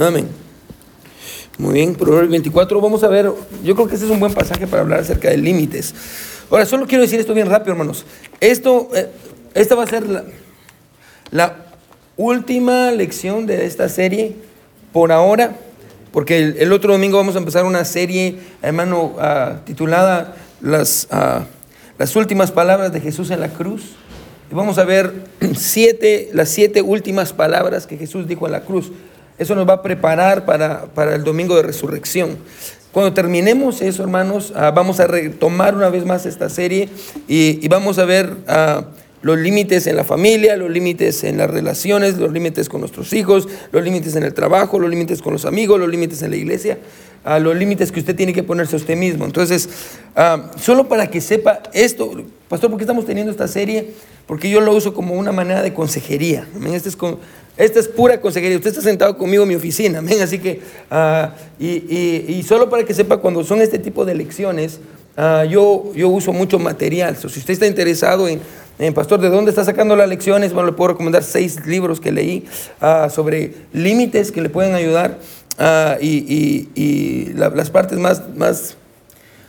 Amén. 0.00 0.28
Muy 1.58 1.74
bien, 1.74 1.94
Proverbios 1.94 2.30
24, 2.30 2.80
vamos 2.80 3.02
a 3.04 3.08
ver, 3.08 3.30
yo 3.62 3.74
creo 3.74 3.86
que 3.86 3.94
este 3.94 4.06
es 4.06 4.10
un 4.10 4.18
buen 4.18 4.32
pasaje 4.32 4.66
para 4.66 4.80
hablar 4.80 5.00
acerca 5.00 5.28
de 5.28 5.36
límites. 5.36 5.94
Ahora, 6.50 6.64
solo 6.64 6.86
quiero 6.86 7.02
decir 7.02 7.20
esto 7.20 7.34
bien 7.34 7.50
rápido, 7.50 7.72
hermanos. 7.72 8.06
Esto, 8.40 8.88
eh, 8.94 9.10
esta 9.52 9.74
va 9.74 9.84
a 9.84 9.86
ser 9.86 10.04
la, 11.30 11.66
última 12.16 12.90
lección 12.92 13.46
de 13.46 13.66
esta 13.66 13.88
serie 13.90 14.36
por 14.92 15.12
ahora, 15.12 15.56
porque 16.12 16.54
el, 16.58 16.72
otro 16.72 16.92
domingo 16.92 17.18
vamos 17.18 17.34
a 17.34 17.38
empezar 17.38 17.64
una 17.64 17.84
serie, 17.84 18.38
hermano, 18.62 19.16
ah, 19.18 19.60
titulada 19.66 20.34
las, 20.62 21.08
ah, 21.10 21.44
las 21.98 22.16
últimas 22.16 22.50
palabras 22.52 22.90
de 22.92 23.00
Jesús 23.00 23.30
en 23.30 23.40
la 23.40 23.50
cruz. 23.50 23.92
Y 24.50 24.54
vamos 24.54 24.78
a 24.78 24.84
ver 24.84 25.12
siete, 25.56 26.30
las 26.32 26.48
siete 26.48 26.80
últimas 26.80 27.34
palabras 27.34 27.86
que 27.86 27.98
Jesús 27.98 28.26
dijo 28.26 28.46
en 28.46 28.52
la 28.52 28.62
cruz. 28.62 28.90
Eso 29.40 29.54
nos 29.54 29.66
va 29.66 29.72
a 29.72 29.82
preparar 29.82 30.44
para, 30.44 30.82
para 30.94 31.16
el 31.16 31.24
domingo 31.24 31.56
de 31.56 31.62
resurrección. 31.62 32.36
Cuando 32.92 33.14
terminemos 33.14 33.80
eso, 33.80 34.02
hermanos, 34.02 34.52
ah, 34.54 34.70
vamos 34.70 35.00
a 35.00 35.06
retomar 35.06 35.74
una 35.74 35.88
vez 35.88 36.04
más 36.04 36.26
esta 36.26 36.50
serie 36.50 36.90
y, 37.26 37.66
vamos 37.68 37.98
a 37.98 38.04
ver 38.04 38.36
los 39.22 39.38
límites 39.38 39.86
en 39.86 39.96
la 39.96 40.04
familia, 40.04 40.56
los 40.56 40.70
límites 40.70 41.24
en 41.24 41.36
las 41.36 41.50
relaciones, 41.50 42.18
los 42.18 42.32
límites 42.32 42.68
con 42.68 42.80
nuestros 42.80 43.12
hijos, 43.12 43.48
los 43.72 43.84
límites 43.84 44.16
en 44.16 44.22
el 44.22 44.32
trabajo, 44.32 44.78
los 44.78 44.90
límites 44.90 45.20
con 45.20 45.32
los 45.32 45.44
amigos, 45.44 45.78
los 45.78 45.88
límites 45.88 46.22
en 46.22 46.30
la 46.30 46.36
iglesia, 46.36 46.78
a 47.24 47.38
los 47.38 47.54
límites 47.54 47.92
que 47.92 48.00
usted 48.00 48.16
tiene 48.16 48.32
que 48.32 48.42
ponerse 48.42 48.76
a 48.76 48.78
usted 48.78 48.96
mismo. 48.96 49.26
Entonces, 49.26 49.68
ah, 50.16 50.50
solo 50.56 50.88
para 50.88 51.10
que 51.10 51.20
sepa 51.20 51.62
esto, 51.74 52.24
pastor, 52.48 52.70
¿por 52.70 52.78
qué 52.78 52.84
estamos 52.84 53.04
teniendo 53.04 53.30
esta 53.30 53.46
serie? 53.46 53.90
Porque 54.26 54.48
yo 54.48 54.60
lo 54.60 54.74
uso 54.74 54.94
como 54.94 55.14
una 55.14 55.32
manera 55.32 55.62
de 55.62 55.74
consejería. 55.74 56.46
Esta 56.72 56.88
es, 56.88 56.96
con, 56.96 57.18
esta 57.56 57.78
es 57.80 57.88
pura 57.88 58.20
consejería. 58.20 58.56
Usted 58.56 58.70
está 58.70 58.82
sentado 58.82 59.18
conmigo 59.18 59.42
en 59.42 59.50
mi 59.50 59.54
oficina. 59.54 60.02
Así 60.22 60.38
que, 60.38 60.62
ah, 60.90 61.34
y, 61.58 62.42
solo 62.46 62.70
para 62.70 62.84
que 62.84 62.94
sepa, 62.94 63.18
cuando 63.18 63.44
son 63.44 63.60
este 63.60 63.78
tipo 63.78 64.06
de 64.06 64.14
lecciones, 64.14 64.80
ah, 65.16 65.44
yo, 65.44 65.92
yo 65.94 66.08
uso 66.08 66.32
mucho 66.32 66.58
material. 66.58 67.16
si 67.16 67.26
usted 67.26 67.50
está 67.50 67.66
interesado 67.66 68.28
en 68.28 68.40
eh, 68.80 68.92
pastor, 68.92 69.20
¿de 69.20 69.28
dónde 69.28 69.50
está 69.50 69.62
sacando 69.62 69.94
las 69.94 70.08
lecciones? 70.08 70.54
Bueno, 70.54 70.70
le 70.70 70.72
puedo 70.72 70.92
recomendar 70.92 71.22
seis 71.22 71.66
libros 71.66 72.00
que 72.00 72.12
leí 72.12 72.46
ah, 72.80 73.10
sobre 73.10 73.52
límites 73.74 74.32
que 74.32 74.40
le 74.40 74.48
pueden 74.48 74.74
ayudar 74.74 75.18
ah, 75.58 75.98
y, 76.00 77.30
las 77.34 77.68
partes 77.68 77.98
más, 77.98 78.22
más 78.34 78.76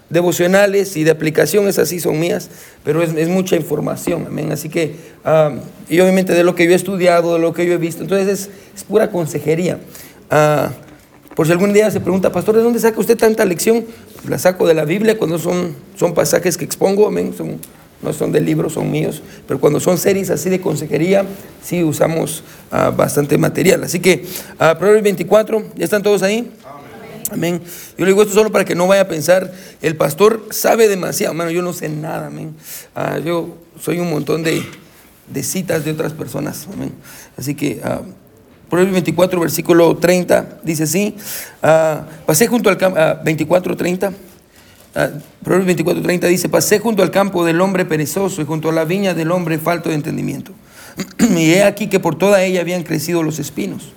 devocionales 0.10 0.98
y 0.98 1.06
de 1.06 1.12
aplicación, 1.12 1.70
esas 1.70 1.88
sí 1.88 2.02
son 2.02 2.20
mías, 2.20 2.50
pero 2.84 3.02
es, 3.02 3.30
mucha 3.30 3.56
información, 3.56 4.26
amén. 4.28 4.52
Así 4.52 4.68
que, 4.68 4.96
ah, 5.24 5.52
y 5.88 6.02
obviamente 6.02 6.34
de 6.34 6.44
lo 6.44 6.54
que 6.54 6.66
yo 6.66 6.72
he 6.72 6.76
estudiado, 6.76 7.36
de 7.36 7.40
lo 7.40 7.54
que 7.54 7.66
yo 7.66 7.72
he 7.72 7.78
visto, 7.78 8.04
entonces 8.04 8.50
es, 8.76 8.84
pura 8.84 9.12
consejería. 9.12 9.80
por 11.36 11.46
si 11.46 11.54
algún 11.54 11.72
día 11.72 11.90
se 11.90 12.02
pregunta, 12.02 12.34
pastor, 12.34 12.58
¿de 12.58 12.64
dónde 12.64 12.80
saca 12.82 13.00
usted 13.00 13.18
tanta 13.18 13.46
lección? 13.46 13.86
La 14.28 14.38
saco 14.38 14.68
de 14.68 14.74
la 14.74 14.84
Biblia 14.84 15.18
cuando 15.18 15.40
son, 15.40 15.74
son 15.96 16.14
pasajes 16.14 16.58
que 16.58 16.66
expongo, 16.66 17.08
amén. 17.08 17.34
Son, 17.38 17.58
no 18.02 18.14
son 18.14 18.32
de 18.32 18.42
libros, 18.42 18.74
son 18.74 18.90
míos, 18.90 19.22
pero 19.48 19.60
cuando 19.60 19.80
son 19.80 19.98
series 19.98 20.30
así 20.30 20.50
de 20.50 20.60
consejería, 20.60 21.26
sí 21.64 21.84
usamos 21.84 22.44
ah, 22.72 22.90
bastante 22.90 23.38
material. 23.38 23.84
Así 23.84 24.00
que, 24.00 24.26
uh, 24.56 24.78
Proverbios 24.78 25.04
24, 25.04 25.64
¿ya 25.76 25.86
están 25.86 26.02
todos 26.02 26.24
ahí? 26.24 26.52
Amén. 27.32 27.62
Yo 27.98 28.06
le 28.06 28.12
digo 28.12 28.24
esto 28.24 28.34
solo 28.34 28.52
para 28.52 28.66
que 28.66 28.76
no 28.76 28.88
vaya 28.88 29.04
a 29.04 29.08
pensar, 29.08 29.54
el 29.82 29.96
pastor 29.96 30.48
sabe 30.52 30.88
demasiado, 30.88 31.32
hermano, 31.32 31.52
yo 31.52 31.62
no 31.62 31.74
sé 31.74 31.90
nada, 31.90 32.28
amén. 32.28 32.56
Ah, 32.96 33.20
yo 33.20 33.58
soy 33.80 34.00
un 34.00 34.10
montón 34.10 34.44
de, 34.44 34.64
citas 35.44 35.86
de 35.86 35.92
otras 35.92 36.14
personas, 36.14 36.68
amén. 36.74 36.92
Así 37.38 37.56
que, 37.56 37.82
Proverbios 38.70 38.94
24, 38.94 39.40
versículo 39.40 39.98
30, 39.98 40.60
dice 40.64 40.84
así, 40.84 41.16
pasé 42.26 42.48
junto 42.48 42.70
al 42.70 42.78
campo, 42.78 43.00
24, 43.24 43.78
30. 43.78 44.14
Ah, 44.94 45.10
Proverbios 45.44 45.78
24:30 45.78 46.28
dice, 46.28 46.50
pasé 46.50 46.80
junto 46.80 47.02
al 47.02 47.12
campo 47.12 47.46
del 47.46 47.62
hombre 47.62 47.86
perezoso 47.86 48.42
y 48.42 48.46
junto 48.46 48.70
a 48.70 48.74
la 48.74 48.84
viña 48.84 49.14
del 49.14 49.32
hombre 49.32 49.58
falto 49.58 49.90
de 49.90 49.96
entendimiento. 49.96 50.52
y 51.38 51.54
he 51.54 51.64
aquí 51.64 51.88
que 51.88 52.00
por 52.00 52.16
toda 52.16 52.44
ella 52.44 52.62
habían 52.62 52.84
crecido 52.84 53.24
los 53.24 53.40
espinos. 53.40 53.94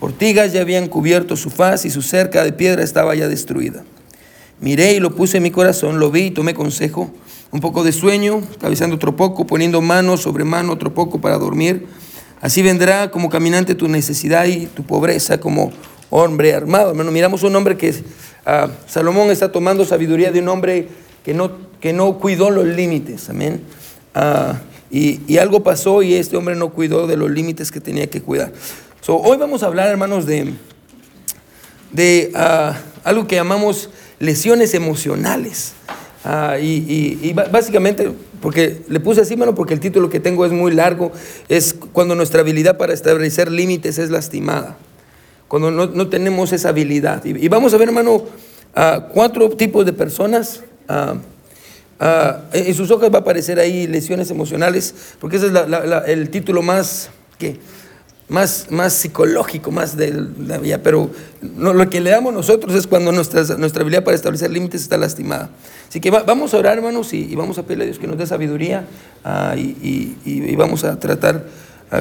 Ortigas 0.00 0.52
ya 0.52 0.60
habían 0.60 0.88
cubierto 0.88 1.36
su 1.36 1.48
faz 1.48 1.86
y 1.86 1.90
su 1.90 2.02
cerca 2.02 2.44
de 2.44 2.52
piedra 2.52 2.82
estaba 2.82 3.14
ya 3.14 3.28
destruida. 3.28 3.84
Miré 4.60 4.92
y 4.92 5.00
lo 5.00 5.14
puse 5.14 5.38
en 5.38 5.42
mi 5.42 5.50
corazón, 5.50 5.98
lo 5.98 6.10
vi 6.10 6.26
y 6.26 6.30
tomé 6.30 6.54
consejo. 6.54 7.10
Un 7.50 7.60
poco 7.60 7.84
de 7.84 7.92
sueño, 7.92 8.42
cabezando 8.60 8.96
otro 8.96 9.16
poco, 9.16 9.46
poniendo 9.46 9.80
mano 9.80 10.16
sobre 10.16 10.44
mano 10.44 10.72
otro 10.72 10.92
poco 10.92 11.20
para 11.20 11.38
dormir. 11.38 11.86
Así 12.40 12.62
vendrá 12.62 13.10
como 13.10 13.30
caminante 13.30 13.74
tu 13.74 13.88
necesidad 13.88 14.44
y 14.44 14.66
tu 14.66 14.82
pobreza 14.82 15.38
como 15.38 15.72
hombre 16.10 16.54
armado. 16.54 16.90
Hermano, 16.90 17.10
miramos 17.10 17.42
un 17.42 17.54
hombre 17.56 17.76
que 17.76 17.94
Ah, 18.46 18.68
Salomón 18.86 19.30
está 19.30 19.50
tomando 19.50 19.84
sabiduría 19.84 20.30
de 20.30 20.40
un 20.40 20.48
hombre 20.48 20.88
que 21.24 21.32
no, 21.32 21.52
que 21.80 21.92
no 21.92 22.18
cuidó 22.18 22.50
los 22.50 22.66
límites, 22.66 23.30
amén. 23.30 23.62
Ah, 24.14 24.60
y, 24.90 25.38
algo 25.38 25.62
pasó 25.64 26.02
y 26.02 26.14
este 26.14 26.36
hombre 26.36 26.54
no 26.54 26.70
cuidó 26.70 27.06
de 27.06 27.16
los 27.16 27.30
límites 27.30 27.72
que 27.72 27.80
tenía 27.80 28.08
que 28.08 28.20
cuidar. 28.20 28.52
hoy 29.08 29.36
vamos 29.38 29.62
a 29.62 29.66
hablar, 29.66 29.88
hermanos, 29.88 30.26
de, 30.26 30.52
de 31.90 32.30
ah, 32.34 32.78
algo 33.02 33.26
que 33.26 33.36
llamamos 33.36 33.90
lesiones 34.18 34.74
emocionales. 34.74 35.72
y, 36.60 37.18
y, 37.22 37.32
básicamente, 37.32 38.12
porque 38.42 38.82
le 38.88 39.00
puse 39.00 39.22
así, 39.22 39.32
hermano, 39.32 39.54
porque 39.54 39.72
el 39.72 39.80
título 39.80 40.10
que 40.10 40.20
tengo 40.20 40.44
es 40.44 40.52
muy 40.52 40.72
largo, 40.72 41.12
es 41.48 41.74
cuando 41.92 42.14
nuestra 42.14 42.42
habilidad 42.42 42.76
para 42.76 42.92
establecer 42.92 43.50
límites 43.50 43.98
es 43.98 44.10
lastimada 44.10 44.76
cuando 45.54 45.86
no, 45.86 46.08
tenemos 46.08 46.52
esa 46.52 46.70
habilidad. 46.70 47.24
Y, 47.24 47.46
vamos 47.46 47.72
a 47.72 47.76
ver, 47.76 47.86
hermano, 47.86 48.24
cuatro 49.12 49.48
tipos 49.50 49.86
de 49.86 49.92
personas. 49.92 50.64
en 52.52 52.74
sus 52.74 52.90
hojas 52.90 53.08
va 53.12 53.18
a 53.18 53.20
aparecer 53.20 53.60
ahí 53.60 53.86
lesiones 53.86 54.32
emocionales, 54.32 55.14
porque 55.20 55.36
ese 55.36 55.46
es 55.46 55.52
el 56.06 56.28
título 56.30 56.60
más, 56.60 57.10
¿qué? 57.38 57.56
Más, 58.28 58.66
más 58.70 58.94
psicológico, 58.94 59.70
más 59.70 59.96
de 59.96 60.26
la 60.44 60.58
vida. 60.58 60.80
Pero 60.82 61.08
lo 61.40 61.88
que 61.88 62.00
le 62.00 62.10
damos 62.10 62.34
nosotros 62.34 62.74
es 62.74 62.88
cuando 62.88 63.12
nuestra, 63.12 63.44
nuestra 63.56 63.82
habilidad 63.82 64.02
para 64.02 64.16
establecer 64.16 64.50
límites 64.50 64.82
está 64.82 64.96
lastimada. 64.96 65.50
Así 65.88 66.00
que 66.00 66.10
vamos 66.10 66.52
a 66.52 66.58
orar, 66.58 66.78
hermanos, 66.78 67.14
y, 67.14 67.32
vamos 67.36 67.58
a 67.58 67.62
pedirle 67.62 67.84
a 67.84 67.86
Dios 67.86 68.00
que 68.00 68.08
nos 68.08 68.18
dé 68.18 68.26
sabiduría 68.26 68.86
ah, 69.22 69.54
y, 69.56 70.16
y, 70.24 70.56
vamos 70.56 70.82
a 70.82 70.98
tratar 70.98 71.46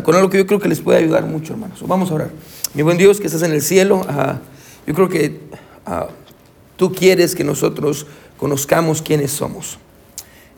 con 0.01 0.15
algo 0.15 0.29
que 0.29 0.37
yo 0.37 0.47
creo 0.47 0.59
que 0.59 0.69
les 0.69 0.81
puede 0.81 0.99
ayudar 0.99 1.25
mucho, 1.25 1.53
hermanos. 1.53 1.83
Vamos 1.85 2.09
a 2.09 2.15
orar. 2.15 2.31
Mi 2.73 2.81
buen 2.81 2.97
Dios 2.97 3.19
que 3.19 3.27
estás 3.27 3.43
en 3.43 3.51
el 3.51 3.61
cielo, 3.61 4.01
ah, 4.07 4.39
yo 4.87 4.93
creo 4.93 5.09
que 5.09 5.39
ah, 5.85 6.07
tú 6.77 6.93
quieres 6.93 7.35
que 7.35 7.43
nosotros 7.43 8.07
conozcamos 8.37 9.01
quiénes 9.01 9.31
somos. 9.31 9.77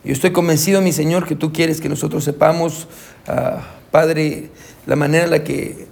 Yo 0.04 0.14
estoy 0.14 0.32
convencido, 0.32 0.82
mi 0.82 0.94
Señor, 0.94 1.26
que 1.28 1.36
tú 1.36 1.52
quieres 1.52 1.82
que 1.82 1.90
nosotros 1.90 2.24
sepamos, 2.24 2.88
ah, 3.28 3.64
Padre, 3.92 4.50
la 4.86 4.96
manera 4.96 5.26
en 5.26 5.32
la 5.32 5.44
que 5.44 5.88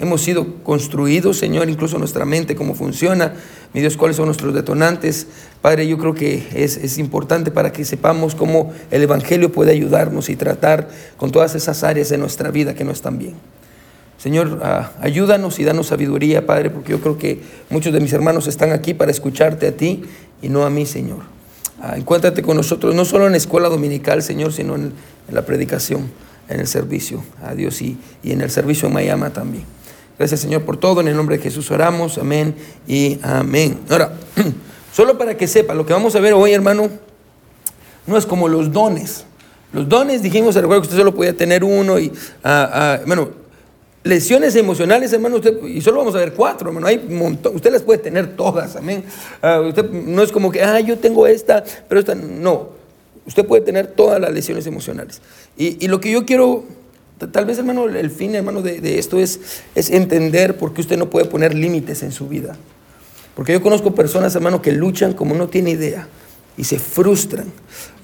hemos 0.00 0.20
sido 0.20 0.62
construidos, 0.62 1.38
Señor, 1.38 1.68
incluso 1.68 1.98
nuestra 1.98 2.24
mente, 2.24 2.54
cómo 2.54 2.74
funciona, 2.74 3.34
mi 3.72 3.80
Dios, 3.80 3.96
cuáles 3.96 4.16
son 4.16 4.26
nuestros 4.26 4.54
detonantes. 4.54 5.26
Padre, 5.62 5.86
yo 5.88 5.98
creo 5.98 6.14
que 6.14 6.46
es, 6.54 6.76
es, 6.76 6.98
importante 6.98 7.50
para 7.50 7.72
que 7.72 7.84
sepamos 7.84 8.34
cómo 8.34 8.72
el 8.90 9.02
Evangelio 9.02 9.52
puede 9.52 9.72
ayudarnos 9.72 10.28
y 10.28 10.36
tratar 10.36 10.88
con 11.16 11.30
todas 11.30 11.54
esas 11.54 11.82
áreas 11.84 12.08
de 12.08 12.18
nuestra 12.18 12.50
vida 12.50 12.74
que 12.74 12.84
no 12.84 12.92
están 12.92 13.18
bien. 13.18 13.34
Señor, 14.18 14.60
ah, 14.62 14.92
ayúdanos 15.00 15.58
y 15.58 15.64
danos 15.64 15.88
sabiduría, 15.88 16.46
Padre, 16.46 16.70
porque 16.70 16.92
yo 16.92 17.00
creo 17.00 17.18
que 17.18 17.40
muchos 17.68 17.92
de 17.92 18.00
mis 18.00 18.12
hermanos 18.12 18.46
están 18.46 18.72
aquí 18.72 18.94
para 18.94 19.10
escucharte 19.10 19.66
a 19.66 19.76
ti 19.76 20.04
y 20.40 20.48
no 20.48 20.64
a 20.64 20.70
mí, 20.70 20.86
Señor. 20.86 21.18
Ah, 21.80 21.94
encuéntrate 21.96 22.42
con 22.42 22.56
nosotros, 22.56 22.94
no 22.94 23.04
solo 23.04 23.26
en 23.26 23.32
la 23.32 23.38
escuela 23.38 23.68
dominical, 23.68 24.22
Señor, 24.22 24.52
sino 24.52 24.74
en, 24.74 24.92
la 25.30 25.42
predicación, 25.42 26.10
en 26.48 26.60
el 26.60 26.66
servicio 26.66 27.24
a 27.42 27.54
Dios 27.54 27.80
y, 27.82 27.98
y 28.22 28.32
en 28.32 28.40
el 28.40 28.50
servicio 28.50 28.88
en 28.88 28.94
Miami 28.94 29.30
también. 29.30 29.64
Gracias, 30.18 30.40
Señor, 30.40 30.62
por 30.62 30.78
todo. 30.78 31.00
En 31.00 31.08
el 31.08 31.16
nombre 31.16 31.36
de 31.36 31.42
Jesús 31.42 31.70
oramos. 31.70 32.16
Amén 32.18 32.54
y 32.86 33.18
amén. 33.22 33.78
Ahora, 33.90 34.12
solo 34.92 35.18
para 35.18 35.36
que 35.36 35.46
sepa, 35.46 35.74
lo 35.74 35.84
que 35.84 35.92
vamos 35.92 36.16
a 36.16 36.20
ver 36.20 36.32
hoy, 36.32 36.52
hermano, 36.52 36.88
no 38.06 38.16
es 38.16 38.24
como 38.24 38.48
los 38.48 38.72
dones. 38.72 39.24
Los 39.72 39.88
dones, 39.88 40.22
dijimos, 40.22 40.54
recuerdo 40.54 40.82
que 40.82 40.86
usted 40.86 40.98
solo 40.98 41.14
podía 41.14 41.36
tener 41.36 41.64
uno 41.64 41.98
y, 41.98 42.10
ah, 42.44 43.00
bueno, 43.06 43.28
lesiones 44.04 44.54
emocionales, 44.56 45.12
hermano, 45.12 45.36
usted, 45.36 45.62
y 45.64 45.80
solo 45.82 45.98
vamos 45.98 46.14
a 46.14 46.18
ver 46.18 46.32
cuatro, 46.32 46.68
hermano, 46.68 46.86
hay 46.86 46.98
montón, 46.98 47.56
usted 47.56 47.72
las 47.72 47.82
puede 47.82 47.98
tener 47.98 48.36
todas, 48.36 48.76
amén. 48.76 49.04
Ah, 49.42 49.60
usted 49.60 49.90
no 49.90 50.22
es 50.22 50.32
como 50.32 50.50
que, 50.50 50.62
ah, 50.62 50.80
yo 50.80 50.96
tengo 50.96 51.26
esta, 51.26 51.62
pero 51.88 52.00
esta, 52.00 52.14
no. 52.14 52.75
Usted 53.26 53.44
puede 53.44 53.62
tener 53.62 53.88
todas 53.88 54.20
las 54.20 54.32
lesiones 54.32 54.66
emocionales. 54.66 55.20
Y, 55.56 55.88
lo 55.88 56.00
que 56.00 56.10
yo 56.10 56.24
quiero, 56.24 56.64
tal 57.32 57.44
vez, 57.44 57.58
hermano, 57.58 57.86
el 57.86 58.10
fin, 58.10 58.34
hermano, 58.34 58.62
de, 58.62 58.98
esto 58.98 59.18
es, 59.18 59.40
es 59.74 59.90
entender 59.90 60.56
por 60.56 60.72
qué 60.72 60.80
usted 60.80 60.96
no 60.96 61.10
puede 61.10 61.26
poner 61.26 61.54
límites 61.54 62.02
en 62.02 62.12
su 62.12 62.28
vida. 62.28 62.56
Porque 63.34 63.52
yo 63.52 63.62
conozco 63.62 63.94
personas, 63.94 64.34
hermano, 64.34 64.62
que 64.62 64.72
luchan 64.72 65.12
como 65.12 65.34
no 65.34 65.48
tiene 65.48 65.70
idea 65.70 66.08
y 66.56 66.64
se 66.64 66.78
frustran. 66.78 67.46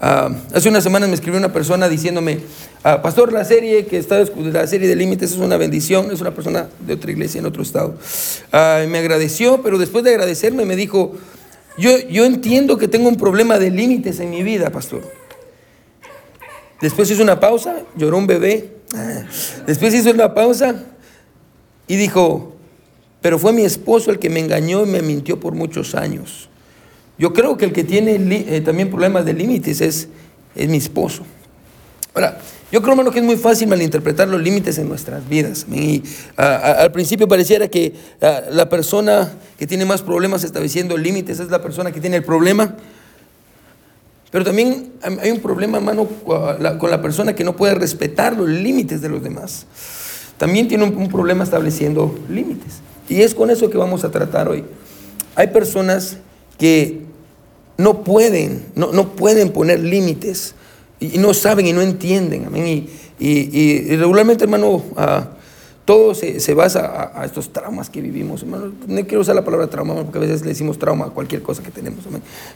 Ah, 0.01 0.31
hace 0.53 0.69
unas 0.69 0.85
semanas 0.85 1.09
me 1.09 1.15
escribió 1.15 1.39
una 1.39 1.53
persona 1.53 1.89
diciéndome, 1.89 2.41
Ah, 2.85 3.01
pastor, 3.01 3.33
la 3.33 3.45
serie 3.45 3.87
que 3.87 3.97
está, 3.97 4.25
la 4.37 4.67
serie 4.67 4.89
de 4.89 4.97
límites 4.97 5.31
es 5.31 5.39
una 5.39 5.57
bendición, 5.57 6.11
es 6.11 6.21
una 6.21 6.35
persona 6.35 6.69
de 6.85 6.95
otra 6.95 7.13
iglesia 7.13 7.39
en 7.39 7.47
otro 7.47 7.63
estado. 7.63 7.95
Ah, 8.51 8.83
me 8.89 8.99
agradeció, 8.99 9.63
pero 9.63 9.79
después 9.79 10.03
de 10.03 10.11
agradecerme 10.11 10.65
me 10.65 10.75
dijo, 10.75 11.15
yo, 11.79 11.99
yo 12.09 12.25
entiendo 12.25 12.77
que 12.77 12.89
tengo 12.89 13.09
un 13.09 13.17
problema 13.17 13.59
de 13.59 13.71
límites 13.71 14.21
en 14.21 14.31
mi 14.31 14.43
vida, 14.43 14.71
pastor. 14.71 15.03
Después 16.81 17.11
hizo 17.11 17.23
una 17.23 17.39
pausa, 17.39 17.83
lloró 17.97 18.19
un 18.19 18.27
bebé. 18.27 18.71
Ah, 18.95 19.23
después 19.67 19.95
hizo 19.95 20.11
una 20.11 20.35
pausa 20.35 20.85
y 21.87 21.97
dijo, 21.97 22.57
pero 23.21 23.39
fue 23.39 23.53
mi 23.53 23.63
esposo 23.63 24.11
el 24.11 24.19
que 24.19 24.29
me 24.29 24.41
engañó 24.41 24.85
y 24.85 24.89
me 24.89 25.01
mintió 25.01 25.39
por 25.39 25.55
muchos 25.55 25.95
años. 25.95 26.49
Yo 27.19 27.33
creo 27.33 27.57
que 27.57 27.65
el 27.65 27.73
que 27.73 27.85
tiene 27.85 28.17
eh, 28.17 28.61
también 28.63 28.91
problemas 28.91 29.25
de 29.25 29.33
límites 29.33 29.81
es, 29.81 30.09
es 30.57 30.69
mi 30.69 30.79
esposo. 30.79 31.23
Ahora, 32.15 32.39
yo 32.73 32.81
creo, 32.81 32.95
hermano, 32.95 33.11
que 33.11 33.19
es 33.19 33.25
muy 33.25 33.37
fácil 33.37 33.69
malinterpretar 33.69 34.27
los 34.29 34.41
límites 34.41 34.79
en 34.79 34.89
nuestras 34.89 35.29
vidas. 35.29 35.67
Y 35.71 36.03
al 36.37 36.91
principio 36.91 37.29
pareciera 37.29 37.69
que 37.69 37.93
la 38.51 38.71
persona 38.71 39.31
que 39.59 39.67
tiene 39.67 39.85
más 39.85 40.01
problemas 40.01 40.43
estableciendo 40.43 40.97
límites 40.97 41.39
es 41.39 41.51
la 41.51 41.61
persona 41.61 41.93
que 41.93 42.01
tiene 42.01 42.17
el 42.17 42.25
problema. 42.25 42.75
Pero 44.31 44.43
también 44.43 44.91
hay 45.21 45.31
un 45.31 45.41
problema, 45.41 45.77
hermano, 45.77 46.07
con 46.07 46.91
la 46.91 47.03
persona 47.03 47.35
que 47.35 47.45
no 47.45 47.55
puede 47.55 47.75
respetar 47.75 48.35
los 48.35 48.49
límites 48.49 49.03
de 49.03 49.11
los 49.11 49.23
demás. 49.23 49.67
También 50.39 50.67
tiene 50.67 50.85
un, 50.85 50.97
un 50.97 51.11
problema 51.11 51.45
estableciendo 51.45 52.19
límites. 52.31 52.81
Y 53.07 53.21
es 53.21 53.35
con 53.35 53.51
eso 53.51 53.69
que 53.69 53.77
vamos 53.77 54.03
a 54.03 54.11
tratar 54.11 54.49
hoy. 54.49 54.65
Hay 55.37 55.49
personas 55.49 56.17
que 56.59 57.03
no 57.77 58.03
pueden, 58.03 58.65
no, 58.75 58.93
no 58.93 59.11
pueden 59.11 59.51
poner 59.51 59.81
límites 59.81 60.55
y, 61.02 61.19
no 61.19 61.34
saben 61.34 61.66
y 61.66 61.72
no 61.72 61.81
entienden. 61.81 62.46
Amén. 62.46 62.87
Y, 63.19 63.96
regularmente, 63.96 64.44
hermano, 64.44 64.70
uh, 64.70 64.82
todo 65.84 66.14
se, 66.14 66.38
se 66.38 66.54
basa 66.54 67.10
a, 67.14 67.25
estos 67.25 67.52
traumas 67.52 67.90
que 67.90 68.00
vivimos. 68.00 68.43
Hermano. 68.43 68.72
No 68.87 69.00
quiero 69.02 69.20
usar 69.20 69.34
la 69.34 69.44
palabra 69.44 69.66
trauma 69.66 69.94
porque 69.94 70.19
a 70.19 70.20
veces 70.20 70.43
le 70.43 70.49
decimos 70.49 70.78
trauma 70.78 71.06
a 71.06 71.10
cualquier 71.10 71.43
cosa 71.43 71.62
que 71.62 71.72
tenemos. 71.72 72.04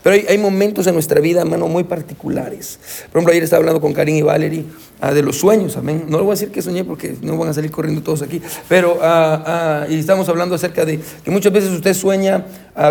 Pero 0.02 0.14
hay, 0.14 0.25
hay, 0.28 0.38
momentos 0.38 0.87
en 0.87 0.94
nuestra 0.94 1.20
vida, 1.20 1.40
hermano, 1.40 1.66
muy 1.66 1.84
particulares. 1.84 2.78
Por 3.10 3.19
ejemplo, 3.19 3.32
ayer 3.32 3.43
estaba 3.43 3.60
hablando 3.60 3.81
con 3.81 3.93
Karin 3.93 4.16
y 4.16 4.22
Valerie 4.22 4.64
uh, 5.02 5.12
de 5.12 5.22
los 5.22 5.37
sueños. 5.37 5.76
Amén. 5.76 6.04
No 6.08 6.19
le 6.19 6.22
voy 6.22 6.32
a 6.32 6.34
decir 6.34 6.50
que 6.50 6.62
soñé 6.62 6.84
porque 6.84 7.16
no 7.20 7.37
van 7.37 7.48
a 7.48 7.52
salir 7.52 7.70
corriendo 7.70 8.02
todos 8.02 8.22
aquí. 8.22 8.40
Pero, 8.69 8.94
uh, 8.94 9.90
y 9.90 9.98
estamos 9.98 10.28
hablando 10.28 10.54
acerca 10.54 10.84
de 10.84 11.00
que 11.25 11.31
muchas 11.31 11.52
veces 11.52 11.70
usted 11.70 11.94
sueña 11.94 12.46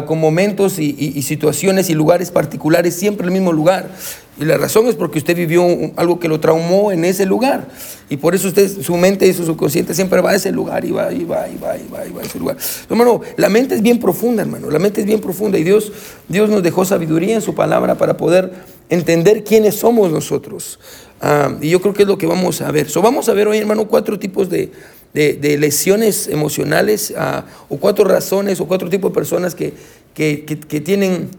con 0.07 0.19
momentos 0.19 0.79
y, 0.79 0.95
y 0.97 1.21
situaciones 1.21 1.91
y 1.91 1.93
lugares 1.93 2.31
particulares, 2.31 2.95
siempre 2.95 3.27
en 3.27 3.33
el 3.33 3.39
mismo 3.39 3.53
lugar. 3.53 3.89
Y 4.37 4.43
la 4.43 4.57
razón 4.57 4.87
es 4.87 4.95
porque 4.95 5.19
usted 5.19 5.35
vivió 5.35 5.65
algo 5.95 6.19
que 6.19 6.27
lo 6.27 6.39
traumó 6.41 6.91
en 6.91 7.05
ese 7.05 7.25
lugar. 7.25 7.69
Y 8.09 8.17
por 8.17 8.35
eso 8.35 8.49
usted, 8.49 8.69
su 8.81 8.97
mente 8.97 9.25
y 9.25 9.33
su 9.33 9.45
subconsciente 9.45 9.93
siempre 9.93 10.19
va 10.19 10.31
a 10.31 10.35
ese 10.35 10.51
lugar 10.51 10.83
y 10.83 10.91
va, 10.91 11.13
y 11.13 11.23
va, 11.23 11.47
y 11.47 11.57
va, 11.57 11.77
y 11.77 11.87
va, 11.87 12.05
y 12.05 12.11
va 12.11 12.21
a 12.21 12.25
ese 12.25 12.37
lugar. 12.37 12.57
Hermano, 12.89 13.21
la 13.37 13.47
mente 13.47 13.75
es 13.75 13.81
bien 13.81 13.99
profunda, 13.99 14.41
hermano. 14.41 14.69
La 14.69 14.79
mente 14.79 15.01
es 15.01 15.07
bien 15.07 15.21
profunda. 15.21 15.57
Y 15.57 15.63
Dios, 15.63 15.91
Dios 16.27 16.49
nos 16.49 16.63
dejó 16.63 16.83
sabiduría 16.83 17.35
en 17.35 17.41
su 17.41 17.55
palabra 17.55 17.95
para 17.95 18.17
poder 18.17 18.51
entender 18.89 19.45
quiénes 19.45 19.75
somos 19.75 20.11
nosotros. 20.11 20.79
Ah, 21.21 21.55
y 21.61 21.69
yo 21.69 21.81
creo 21.81 21.93
que 21.93 22.03
es 22.03 22.07
lo 22.07 22.17
que 22.17 22.27
vamos 22.27 22.59
a 22.61 22.69
ver. 22.71 22.89
So, 22.89 23.01
vamos 23.01 23.29
a 23.29 23.33
ver 23.33 23.47
hoy, 23.47 23.57
hermano, 23.57 23.88
cuatro 23.88 24.19
tipos 24.19 24.49
de, 24.49 24.69
de, 25.13 25.57
lesiones 25.57 26.27
emocionales 26.27 27.13
ah, 27.17 27.45
o 27.69 27.77
cuatro 27.77 28.03
razones 28.03 28.59
o 28.59 28.67
cuatro 28.67 28.89
tipos 28.89 29.11
de 29.11 29.15
personas 29.15 29.55
que, 29.55 29.73
que, 30.13 30.43
que 30.43 30.81
tienen 30.81 31.29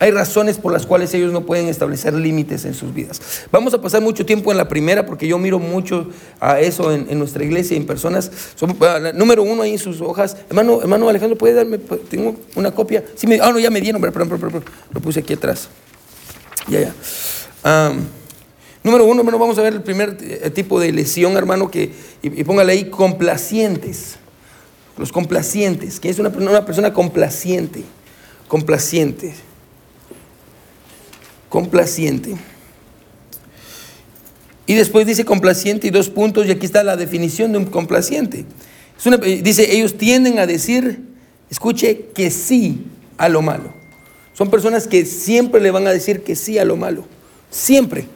hay 0.00 0.10
razones 0.10 0.58
por 0.58 0.72
las 0.72 0.86
cuales 0.86 1.14
ellos 1.14 1.32
no 1.32 1.46
pueden 1.46 1.68
establecer 1.68 2.14
límites 2.14 2.64
en 2.64 2.74
sus 2.74 2.92
vidas. 2.92 3.20
Vamos 3.52 3.74
a 3.74 3.80
pasar 3.80 4.02
mucho 4.02 4.26
tiempo 4.26 4.50
en 4.50 4.58
la 4.58 4.66
primera 4.66 5.06
porque 5.06 5.28
yo 5.28 5.38
miro 5.38 5.60
mucho 5.60 6.08
a 6.40 6.58
eso 6.60 6.92
en, 6.92 7.16
nuestra 7.16 7.44
iglesia 7.44 7.74
y 7.74 7.80
en 7.80 7.86
personas. 7.86 8.30
Ah, 8.80 9.12
número 9.14 9.44
uno 9.44 9.62
ahí 9.62 9.72
en 9.72 9.78
sus 9.78 10.00
hojas. 10.00 10.36
Hermano, 10.48 10.80
hermano 10.82 11.08
Alejandro, 11.08 11.38
¿puede 11.38 11.54
darme? 11.54 11.78
Tengo 11.78 12.34
una 12.56 12.72
copia. 12.72 13.04
Sí, 13.14 13.28
me, 13.28 13.38
ah, 13.40 13.52
no, 13.52 13.60
ya 13.60 13.70
me 13.70 13.80
dieron, 13.80 14.00
perdón, 14.02 14.28
perdón, 14.28 14.50
perdón, 14.50 14.64
lo 14.92 15.00
puse 15.00 15.20
aquí 15.20 15.34
atrás. 15.34 15.68
Ya, 16.66 16.80
ya. 16.80 17.92
número 18.82 19.04
uno, 19.04 19.20
hermano, 19.20 19.38
vamos 19.38 19.58
a 19.58 19.62
ver 19.62 19.74
el 19.74 19.82
primer 19.82 20.16
eh, 20.20 20.50
tipo 20.50 20.80
de 20.80 20.90
lesión, 20.90 21.36
hermano, 21.36 21.70
que, 21.70 21.92
y, 22.20 22.42
póngale 22.42 22.72
ahí 22.72 22.90
complacientes. 22.90 24.16
Los 24.98 25.12
complacientes, 25.12 26.00
que 26.00 26.08
es 26.08 26.18
una, 26.18 26.30
una 26.30 26.64
persona 26.66 26.92
complaciente. 26.92 27.84
Complaciente 28.48 29.34
complaciente. 31.54 32.34
Y 34.66 34.74
después 34.74 35.06
dice 35.06 35.24
complaciente 35.24 35.86
y 35.86 35.90
dos 35.90 36.10
puntos, 36.10 36.48
y 36.48 36.50
aquí 36.50 36.66
está 36.66 36.82
la 36.82 36.96
definición 36.96 37.52
de 37.52 37.58
un 37.58 37.66
complaciente. 37.66 38.44
dice, 39.40 39.72
ellos 39.72 39.96
tienden 39.96 40.40
a 40.40 40.48
decir, 40.48 41.04
escuche, 41.48 42.06
que 42.12 42.32
sí 42.32 42.86
a 43.18 43.28
lo 43.28 43.40
malo. 43.40 43.72
Son 44.32 44.50
personas 44.50 44.88
que 44.88 45.06
siempre 45.06 45.60
le 45.60 45.70
van 45.70 45.86
a 45.86 45.92
decir 45.92 46.24
que 46.24 46.34
sí 46.34 46.58
a 46.58 46.64
lo 46.64 46.76
malo. 46.76 47.06
Siempre. 47.52 48.08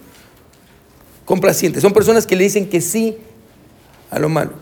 Complacientes. 1.24 1.80
Son 1.80 1.92
personas 1.92 2.26
que 2.26 2.34
le 2.34 2.42
dicen 2.42 2.68
que 2.68 2.80
sí 2.80 3.18
a 4.10 4.18
lo 4.18 4.28
malo. 4.28 4.54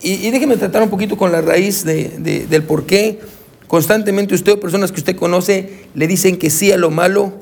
Y, 0.00 0.30
déjeme 0.30 0.56
tratar 0.56 0.82
un 0.82 0.88
poquito 0.88 1.18
con 1.18 1.30
la 1.30 1.42
raíz 1.42 1.84
del 1.84 2.62
por 2.62 2.86
qué 2.86 3.20
Constantemente 3.66 4.34
usted 4.34 4.52
o 4.52 4.60
personas 4.60 4.92
que 4.92 5.00
usted 5.00 5.16
conoce 5.16 5.86
le 5.94 6.06
dicen 6.06 6.36
que 6.36 6.50
sí 6.50 6.70
a 6.72 6.76
lo 6.76 6.90
malo 6.90 7.32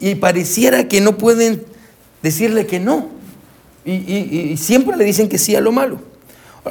y 0.00 0.16
pareciera 0.16 0.88
que 0.88 1.00
no 1.00 1.18
pueden 1.18 1.62
decirle 2.22 2.66
que 2.66 2.80
no. 2.80 3.08
Y, 3.84 4.56
siempre 4.56 4.96
le 4.96 5.04
dicen 5.04 5.28
que 5.28 5.38
sí 5.38 5.54
a 5.56 5.60
lo 5.60 5.72
malo. 5.72 5.98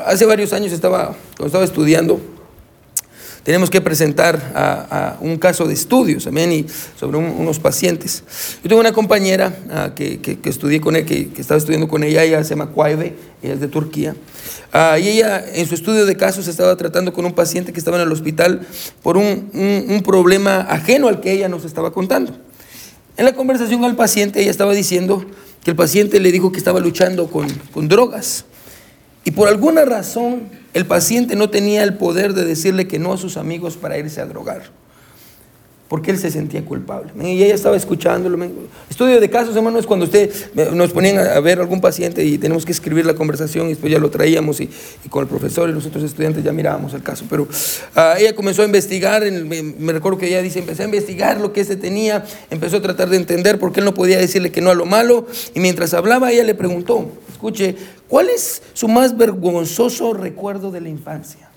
Hace 0.05 0.25
varios 0.25 0.53
años 0.53 0.71
estaba, 0.71 1.15
estaba 1.43 1.63
estudiando, 1.63 2.21
tenemos 3.43 3.71
que 3.71 3.81
presentar 3.81 4.51
a, 4.53 5.17
un 5.19 5.37
caso 5.37 5.67
de 5.67 5.73
estudios 5.73 6.25
también 6.25 6.51
y 6.51 6.65
sobre 6.99 7.17
unos 7.17 7.59
pacientes. 7.59 8.23
Yo 8.63 8.69
tengo 8.69 8.79
una 8.79 8.93
compañera 8.93 9.55
ah, 9.71 9.91
que, 9.95 10.39
estudié 10.43 10.79
con 10.79 10.95
él, 10.95 11.05
que, 11.05 11.29
estaba 11.37 11.57
estudiando 11.57 11.87
con 11.87 12.03
ella, 12.03 12.23
ella 12.23 12.43
se 12.43 12.51
llama 12.51 12.67
Cuaive, 12.67 13.15
ella 13.41 13.53
es 13.55 13.59
de 13.59 13.67
Turquía. 13.67 14.15
Ah, 14.71 14.99
y 14.99 15.07
ella 15.07 15.43
en 15.53 15.65
su 15.67 15.73
estudio 15.73 16.05
de 16.05 16.15
casos 16.15 16.47
estaba 16.47 16.75
tratando 16.75 17.13
con 17.13 17.25
un 17.25 17.33
paciente 17.33 17.73
que 17.73 17.79
estaba 17.79 17.97
en 17.97 18.03
el 18.03 18.11
hospital 18.11 18.61
por 19.01 19.17
un, 19.17 20.03
problema 20.05 20.61
ajeno 20.61 21.07
al 21.07 21.19
que 21.19 21.31
ella 21.31 21.49
nos 21.49 21.65
estaba 21.65 21.91
contando. 21.91 22.37
En 23.17 23.25
la 23.25 23.33
conversación 23.33 23.83
al 23.85 23.95
paciente 23.95 24.41
ella 24.41 24.51
estaba 24.51 24.73
diciendo 24.73 25.25
que 25.63 25.71
el 25.71 25.75
paciente 25.75 26.19
le 26.19 26.31
dijo 26.31 26.51
que 26.51 26.59
estaba 26.59 26.79
luchando 26.79 27.27
con, 27.27 27.49
con 27.73 27.87
drogas. 27.87 28.45
Y 29.25 29.31
por 29.31 29.47
alguna 29.47 29.85
razón 29.85 30.60
el 30.73 30.85
paciente 30.85 31.35
no 31.35 31.49
tenía 31.49 31.83
el 31.83 31.95
poder 31.95 32.33
de 32.33 32.45
decirle 32.45 32.87
que 32.87 32.99
no 32.99 33.13
a 33.13 33.17
sus 33.17 33.37
amigos 33.37 33.77
para 33.77 33.97
irse 33.97 34.21
a 34.21 34.25
drogar 34.25 34.80
porque 35.91 36.09
él 36.09 36.17
se 36.17 36.31
sentía 36.31 36.63
culpable. 36.63 37.11
Y 37.21 37.43
ella 37.43 37.53
estaba 37.53 37.75
escuchándolo. 37.75 38.39
Estudio 38.89 39.19
de 39.19 39.29
casos, 39.29 39.53
hermano, 39.57 39.77
es 39.77 39.85
cuando 39.85 40.05
usted 40.05 40.31
nos 40.71 40.91
ponían 40.93 41.17
a 41.17 41.37
ver 41.41 41.59
algún 41.59 41.81
paciente 41.81 42.23
y 42.23 42.37
tenemos 42.37 42.63
que 42.63 42.71
escribir 42.71 43.05
la 43.05 43.13
conversación 43.13 43.65
y 43.65 43.71
después 43.71 43.91
ya 43.91 43.99
lo 43.99 44.09
traíamos 44.09 44.61
y, 44.61 44.69
con 45.09 45.23
el 45.23 45.27
profesor 45.27 45.69
y 45.69 45.73
los 45.73 45.85
otros 45.85 46.05
estudiantes 46.05 46.45
ya 46.45 46.53
mirábamos 46.53 46.93
el 46.93 47.03
caso. 47.03 47.25
Pero 47.29 47.45
ah, 47.93 48.15
ella 48.17 48.33
comenzó 48.33 48.61
a 48.61 48.65
investigar, 48.67 49.21
me, 49.29 49.91
recuerdo 49.91 50.17
que 50.17 50.27
ella 50.27 50.41
dice, 50.41 50.59
empecé 50.59 50.83
a 50.83 50.85
investigar 50.85 51.41
lo 51.41 51.51
que 51.51 51.59
ese 51.59 51.75
tenía, 51.75 52.23
empezó 52.49 52.77
a 52.77 52.81
tratar 52.81 53.09
de 53.09 53.17
entender 53.17 53.59
por 53.59 53.73
qué 53.73 53.81
él 53.81 53.85
no 53.85 53.93
podía 53.93 54.17
decirle 54.17 54.49
que 54.49 54.61
no 54.61 54.69
a 54.69 54.75
lo 54.75 54.85
malo 54.85 55.27
y 55.53 55.59
mientras 55.59 55.93
hablaba 55.93 56.31
ella 56.31 56.45
le 56.45 56.55
preguntó, 56.55 57.11
escuche, 57.29 57.75
¿cuál 58.07 58.29
es 58.29 58.61
su 58.71 58.87
más 58.87 59.17
vergonzoso 59.17 60.13
recuerdo 60.13 60.71
de 60.71 60.79
la 60.79 60.87
infancia? 60.87 61.50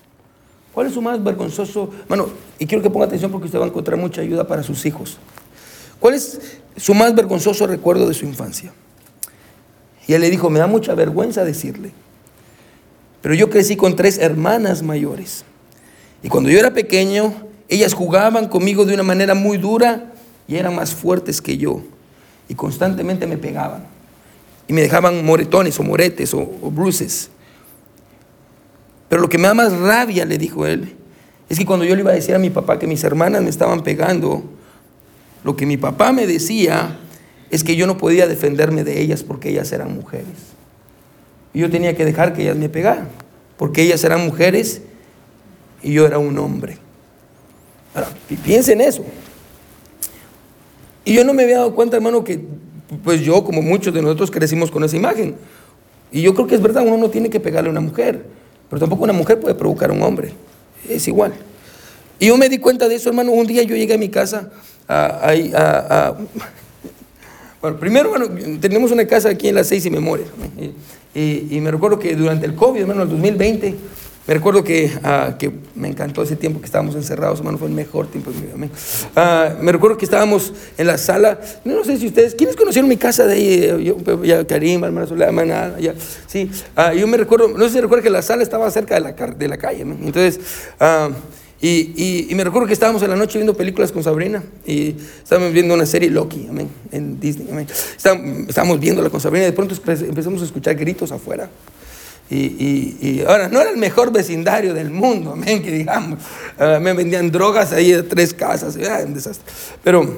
¿Cuál 0.75 0.87
es 0.87 0.93
su 0.93 1.01
más 1.01 1.23
vergonzoso? 1.23 1.89
Bueno, 2.09 2.27
y 2.59 2.65
quiero 2.65 2.83
que 2.83 2.89
ponga 2.89 3.05
atención 3.05 3.31
porque 3.31 3.45
usted 3.45 3.57
va 3.57 3.63
a 3.63 3.69
encontrar 3.69 3.97
mucha 3.97 4.19
ayuda 4.19 4.45
para 4.45 4.61
sus 4.61 4.85
hijos. 4.85 5.17
¿Cuál 6.01 6.15
es 6.15 6.59
su 6.75 6.93
más 6.93 7.15
vergonzoso 7.15 7.65
recuerdo 7.65 8.09
de 8.09 8.13
su 8.13 8.25
infancia? 8.25 8.73
Y 10.05 10.11
él 10.11 10.19
le 10.19 10.29
dijo, 10.29 10.49
me 10.49 10.59
da 10.59 10.67
mucha 10.67 10.93
vergüenza 10.93 11.45
decirle, 11.45 11.91
pero 13.21 13.33
yo 13.35 13.49
crecí 13.49 13.77
con 13.77 13.95
tres 13.95 14.17
hermanas 14.17 14.83
mayores. 14.83 15.45
Y 16.21 16.27
cuando 16.27 16.49
yo 16.49 16.59
era 16.59 16.73
pequeño, 16.73 17.33
ellas 17.69 17.93
jugaban 17.93 18.49
conmigo 18.49 18.83
de 18.83 18.95
una 18.95 19.03
manera 19.03 19.33
muy 19.33 19.57
dura 19.57 20.11
y 20.45 20.57
eran 20.57 20.75
más 20.75 20.93
fuertes 20.93 21.41
que 21.41 21.57
yo. 21.57 21.83
Y 22.49 22.55
constantemente 22.55 23.27
me 23.27 23.37
pegaban. 23.37 23.85
Y 24.67 24.73
me 24.73 24.81
dejaban 24.81 25.23
moretones 25.23 25.79
o 25.79 25.83
moretes 25.83 26.33
o, 26.33 26.41
o 26.61 26.69
bruces. 26.69 27.29
Pero 29.09 29.21
lo 29.21 29.29
que 29.29 29.37
me 29.37 29.47
da 29.47 29.53
más 29.53 29.71
rabia, 29.77 30.25
le 30.25 30.37
dijo 30.37 30.65
él, 30.65 30.95
es 31.49 31.59
que 31.59 31.65
cuando 31.65 31.85
yo 31.85 31.95
le 31.95 32.01
iba 32.01 32.11
a 32.11 32.15
decir 32.15 32.35
a 32.35 32.39
mi 32.39 32.49
papá 32.49 32.79
que 32.79 32.87
mis 32.87 33.03
hermanas 33.03 33.41
me 33.43 33.49
estaban 33.49 33.83
pegando, 33.83 34.43
lo 35.43 35.55
que 35.55 35.65
mi 35.65 35.77
papá 35.77 36.11
me 36.11 36.25
decía 36.25 36.97
es 37.51 37.63
que 37.63 37.75
yo 37.75 37.85
no 37.85 37.97
podía 37.97 38.27
defenderme 38.27 38.83
de 38.83 38.99
ellas 38.99 39.23
porque 39.23 39.49
ellas 39.49 39.71
eran 39.71 39.93
mujeres. 39.93 40.53
Y 41.53 41.59
yo 41.59 41.69
tenía 41.69 41.95
que 41.95 42.03
dejar 42.03 42.33
que 42.33 42.41
ellas 42.41 42.57
me 42.57 42.67
pegaran, 42.67 43.07
porque 43.57 43.83
ellas 43.83 44.03
eran 44.03 44.25
mujeres 44.25 44.81
y 45.83 45.93
yo 45.93 46.05
era 46.05 46.17
un 46.17 46.37
hombre. 46.39 46.79
Ahora, 47.93 48.09
piensen 48.43 48.81
eso. 48.81 49.05
Y 51.05 51.13
yo 51.13 51.23
no 51.23 51.33
me 51.33 51.43
había 51.43 51.57
dado 51.57 51.75
cuenta, 51.75 51.95
hermano, 51.95 52.23
que 52.23 52.43
pues 53.03 53.21
yo, 53.21 53.43
como 53.43 53.61
muchos 53.61 53.93
de 53.93 54.01
nosotros, 54.01 54.31
crecimos 54.31 54.71
con 54.71 54.83
esa 54.83 54.97
imagen. 54.97 55.35
Y 56.11 56.21
yo 56.21 56.33
creo 56.33 56.47
que 56.47 56.55
es 56.55 56.61
verdad, 56.61 56.83
uno 56.85 56.97
no 56.97 57.09
tiene 57.09 57.29
que 57.29 57.39
pegarle 57.39 57.69
a 57.69 57.71
una 57.71 57.81
mujer, 57.81 58.25
pero 58.69 58.79
tampoco 58.79 59.03
una 59.03 59.13
mujer 59.13 59.39
puede 59.39 59.55
provocar 59.55 59.89
a 59.89 59.93
un 59.93 60.01
hombre. 60.01 60.33
Es 60.89 61.07
igual. 61.07 61.33
Y 62.19 62.27
yo 62.27 62.37
me 62.37 62.49
di 62.49 62.59
cuenta 62.59 62.87
de 62.87 62.95
eso, 62.95 63.09
hermano. 63.09 63.31
Un 63.31 63.47
día 63.47 63.63
yo 63.63 63.75
llegué 63.75 63.95
a 63.95 63.97
mi 63.97 64.09
casa 64.09 64.49
a, 64.87 66.15
bueno, 67.61 67.79
primero, 67.79 68.09
bueno, 68.09 68.29
tenemos 68.59 68.91
una 68.91 69.07
casa 69.07 69.29
aquí 69.29 69.47
en 69.47 69.55
las 69.55 69.67
seis 69.67 69.85
y 69.85 69.89
memoria. 69.89 70.25
Y, 71.13 71.47
y, 71.49 71.61
me 71.61 71.71
recuerdo 71.71 71.97
que 71.97 72.15
durante 72.15 72.45
el 72.45 72.55
COVID, 72.55 72.81
hermano, 72.81 73.03
el 73.03 73.09
2020, 73.09 73.75
me 74.27 74.33
recuerdo 74.33 74.63
que, 74.63 74.91
ah, 75.03 75.35
que, 75.37 75.51
me 75.75 75.87
encantó 75.87 76.23
ese 76.23 76.35
tiempo 76.35 76.59
que 76.59 76.65
estábamos 76.65 76.95
encerrados, 76.95 77.39
hermano, 77.39 77.59
fue 77.59 77.67
el 77.67 77.73
mejor 77.73 78.07
tiempo 78.07 78.31
de 78.31 78.37
mi 78.37 78.47
vida. 78.47 78.55
Uh, 79.15 79.63
me 79.63 79.71
recuerdo 79.71 79.97
que 79.97 80.05
estábamos 80.05 80.51
en 80.77 80.87
la 80.87 80.97
sala, 80.97 81.39
no, 81.63 81.83
sé 81.83 81.97
si 81.97 82.07
ustedes, 82.07 82.33
¿quiénes 82.33 82.55
conocieron 82.55 82.89
mi 82.89 82.97
casa 82.97 83.25
de 83.25 83.33
ahí? 83.33 83.85
Yo, 83.85 84.23
ya, 84.23 84.45
Karim, 84.47 84.83
hermano 84.83 85.05
Solana, 85.05 85.77
ya, 85.79 85.93
sí. 86.25 86.49
Uh, 86.75 86.95
yo 86.95 87.07
me 87.07 87.17
recuerdo, 87.17 87.49
no 87.49 87.65
sé 87.65 87.73
si 87.73 87.81
recuerdo 87.81 88.03
que 88.03 88.09
la 88.09 88.23
sala 88.23 88.41
estaba 88.41 88.69
cerca 88.71 88.95
de 88.95 89.01
la, 89.01 89.11
de 89.11 89.47
la 89.47 89.57
calle, 89.57 89.81
entonces... 89.81 90.39
Y, 91.61 92.27
y, 92.29 92.35
me 92.35 92.43
recuerdo 92.43 92.67
que 92.67 92.73
estábamos 92.73 93.01
en 93.01 93.09
la 93.09 93.15
noche 93.15 93.39
viendo 93.39 93.55
películas 93.55 93.91
con 93.91 94.03
Sabrina 94.03 94.43
y 94.67 94.93
estábamos 95.23 95.53
viendo 95.53 95.73
una 95.73 95.85
serie 95.85 96.11
Loki, 96.11 96.47
amén, 96.47 96.69
en 96.91 97.19
Disney, 97.19 97.47
amén. 97.49 97.65
Estábamos, 97.97 98.79
viéndola 98.79 99.09
con 99.09 99.21
Sabrina 99.21 99.45
y 99.45 99.51
de 99.51 99.53
pronto 99.53 99.73
empezamos 99.73 100.41
a 100.41 100.45
escuchar 100.45 100.75
gritos 100.75 101.11
afuera. 101.11 101.49
Y, 102.29 102.97
y, 103.01 103.23
ahora, 103.27 103.49
no 103.49 103.61
era 103.61 103.69
el 103.69 103.77
mejor 103.77 104.11
vecindario 104.11 104.73
del 104.73 104.89
mundo, 104.89 105.33
amén, 105.33 105.61
que 105.61 105.71
digamos. 105.71 106.19
Uh, 106.59 106.79
me 106.79 106.93
vendían 106.93 107.31
drogas 107.31 107.71
ahí 107.71 107.91
de 107.91 108.03
tres 108.03 108.33
casas, 108.33 108.77
ah, 108.89 109.01
un 109.05 109.13
desastre. 109.13 109.45
Pero 109.83 110.17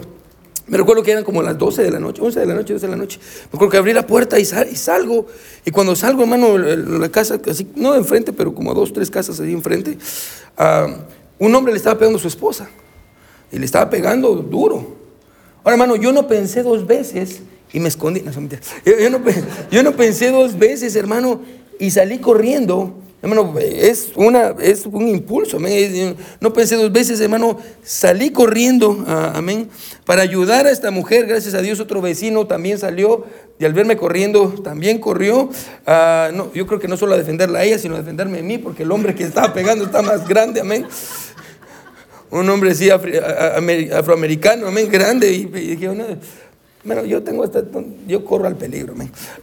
me 0.67 0.77
recuerdo 0.77 1.03
que 1.03 1.11
eran 1.11 1.23
como 1.23 1.41
las 1.41 1.57
12 1.57 1.83
de 1.83 1.91
la 1.91 1.99
noche, 1.99 2.21
11 2.21 2.39
de 2.41 2.45
la 2.45 2.53
noche, 2.53 2.73
12 2.73 2.85
de 2.85 2.91
la 2.91 2.97
noche. 2.97 3.19
Me 3.51 3.55
acuerdo 3.55 3.69
que 3.69 3.77
abrí 3.77 3.93
la 3.93 4.07
puerta 4.07 4.39
y, 4.39 4.43
y 4.43 4.75
salgo. 4.75 5.27
Y 5.65 5.71
cuando 5.71 5.95
salgo, 5.95 6.23
hermano, 6.23 6.57
la 6.57 7.09
casa, 7.09 7.39
así, 7.49 7.67
no 7.75 7.91
de 7.91 7.99
enfrente, 7.99 8.31
pero 8.31 8.53
como 8.53 8.73
dos, 8.73 8.93
tres 8.93 9.09
casas 9.09 9.39
ahí 9.39 9.51
enfrente, 9.53 9.97
uh, 10.57 10.91
un 11.39 11.55
hombre 11.55 11.73
le 11.73 11.77
estaba 11.77 11.97
pegando 11.97 12.17
a 12.19 12.21
su 12.21 12.27
esposa. 12.27 12.69
Y 13.51 13.59
le 13.59 13.65
estaba 13.65 13.89
pegando 13.89 14.35
duro. 14.35 14.95
Ahora, 15.63 15.75
hermano, 15.75 15.95
yo 15.95 16.11
no 16.11 16.27
pensé 16.27 16.63
dos 16.63 16.85
veces 16.85 17.41
y 17.71 17.79
me 17.79 17.87
escondí. 17.87 18.21
No, 18.21 18.31
yo, 18.31 19.09
no, 19.09 19.19
yo 19.71 19.83
no 19.83 19.91
pensé 19.93 20.31
dos 20.31 20.57
veces, 20.57 20.95
hermano, 20.95 21.41
y 21.79 21.91
salí 21.91 22.19
corriendo. 22.19 22.93
Hermano, 23.19 23.55
es, 23.59 24.11
una, 24.15 24.53
es 24.61 24.85
un 24.85 25.07
impulso, 25.07 25.57
amén. 25.57 26.15
No 26.39 26.53
pensé 26.53 26.75
dos 26.75 26.91
veces, 26.91 27.19
hermano, 27.19 27.57
salí 27.83 28.29
corriendo, 28.29 29.03
ah, 29.07 29.33
amén, 29.35 29.69
para 30.05 30.21
ayudar 30.21 30.67
a 30.67 30.71
esta 30.71 30.91
mujer. 30.91 31.25
Gracias 31.25 31.55
a 31.55 31.61
Dios, 31.61 31.79
otro 31.79 31.99
vecino 31.99 32.45
también 32.45 32.77
salió 32.77 33.25
y 33.57 33.65
al 33.65 33.73
verme 33.73 33.97
corriendo 33.97 34.49
también 34.63 34.99
corrió. 34.99 35.49
Ah, 35.87 36.29
no, 36.31 36.53
yo 36.53 36.67
creo 36.67 36.79
que 36.79 36.87
no 36.87 36.95
solo 36.95 37.15
a 37.15 37.17
defenderla 37.17 37.59
a 37.59 37.63
ella, 37.63 37.79
sino 37.79 37.95
a 37.95 37.99
defenderme 37.99 38.39
a 38.39 38.43
mí, 38.43 38.59
porque 38.59 38.83
el 38.83 38.91
hombre 38.91 39.15
que 39.15 39.23
estaba 39.23 39.51
pegando 39.51 39.85
está 39.85 40.03
más 40.03 40.27
grande, 40.27 40.61
amén. 40.61 40.85
Un 42.29 42.47
hombre 42.49 42.71
así 42.71 42.89
afroamericano, 42.89 44.67
amén, 44.67 44.89
grande. 44.91 45.31
Y, 45.31 45.45
dije, 45.45 45.89
bueno, 46.83 47.05
yo 47.05 47.23
tengo 47.23 47.43
hasta, 47.43 47.63
yo 48.07 48.23
corro 48.23 48.47
al 48.47 48.55
peligro, 48.55 48.93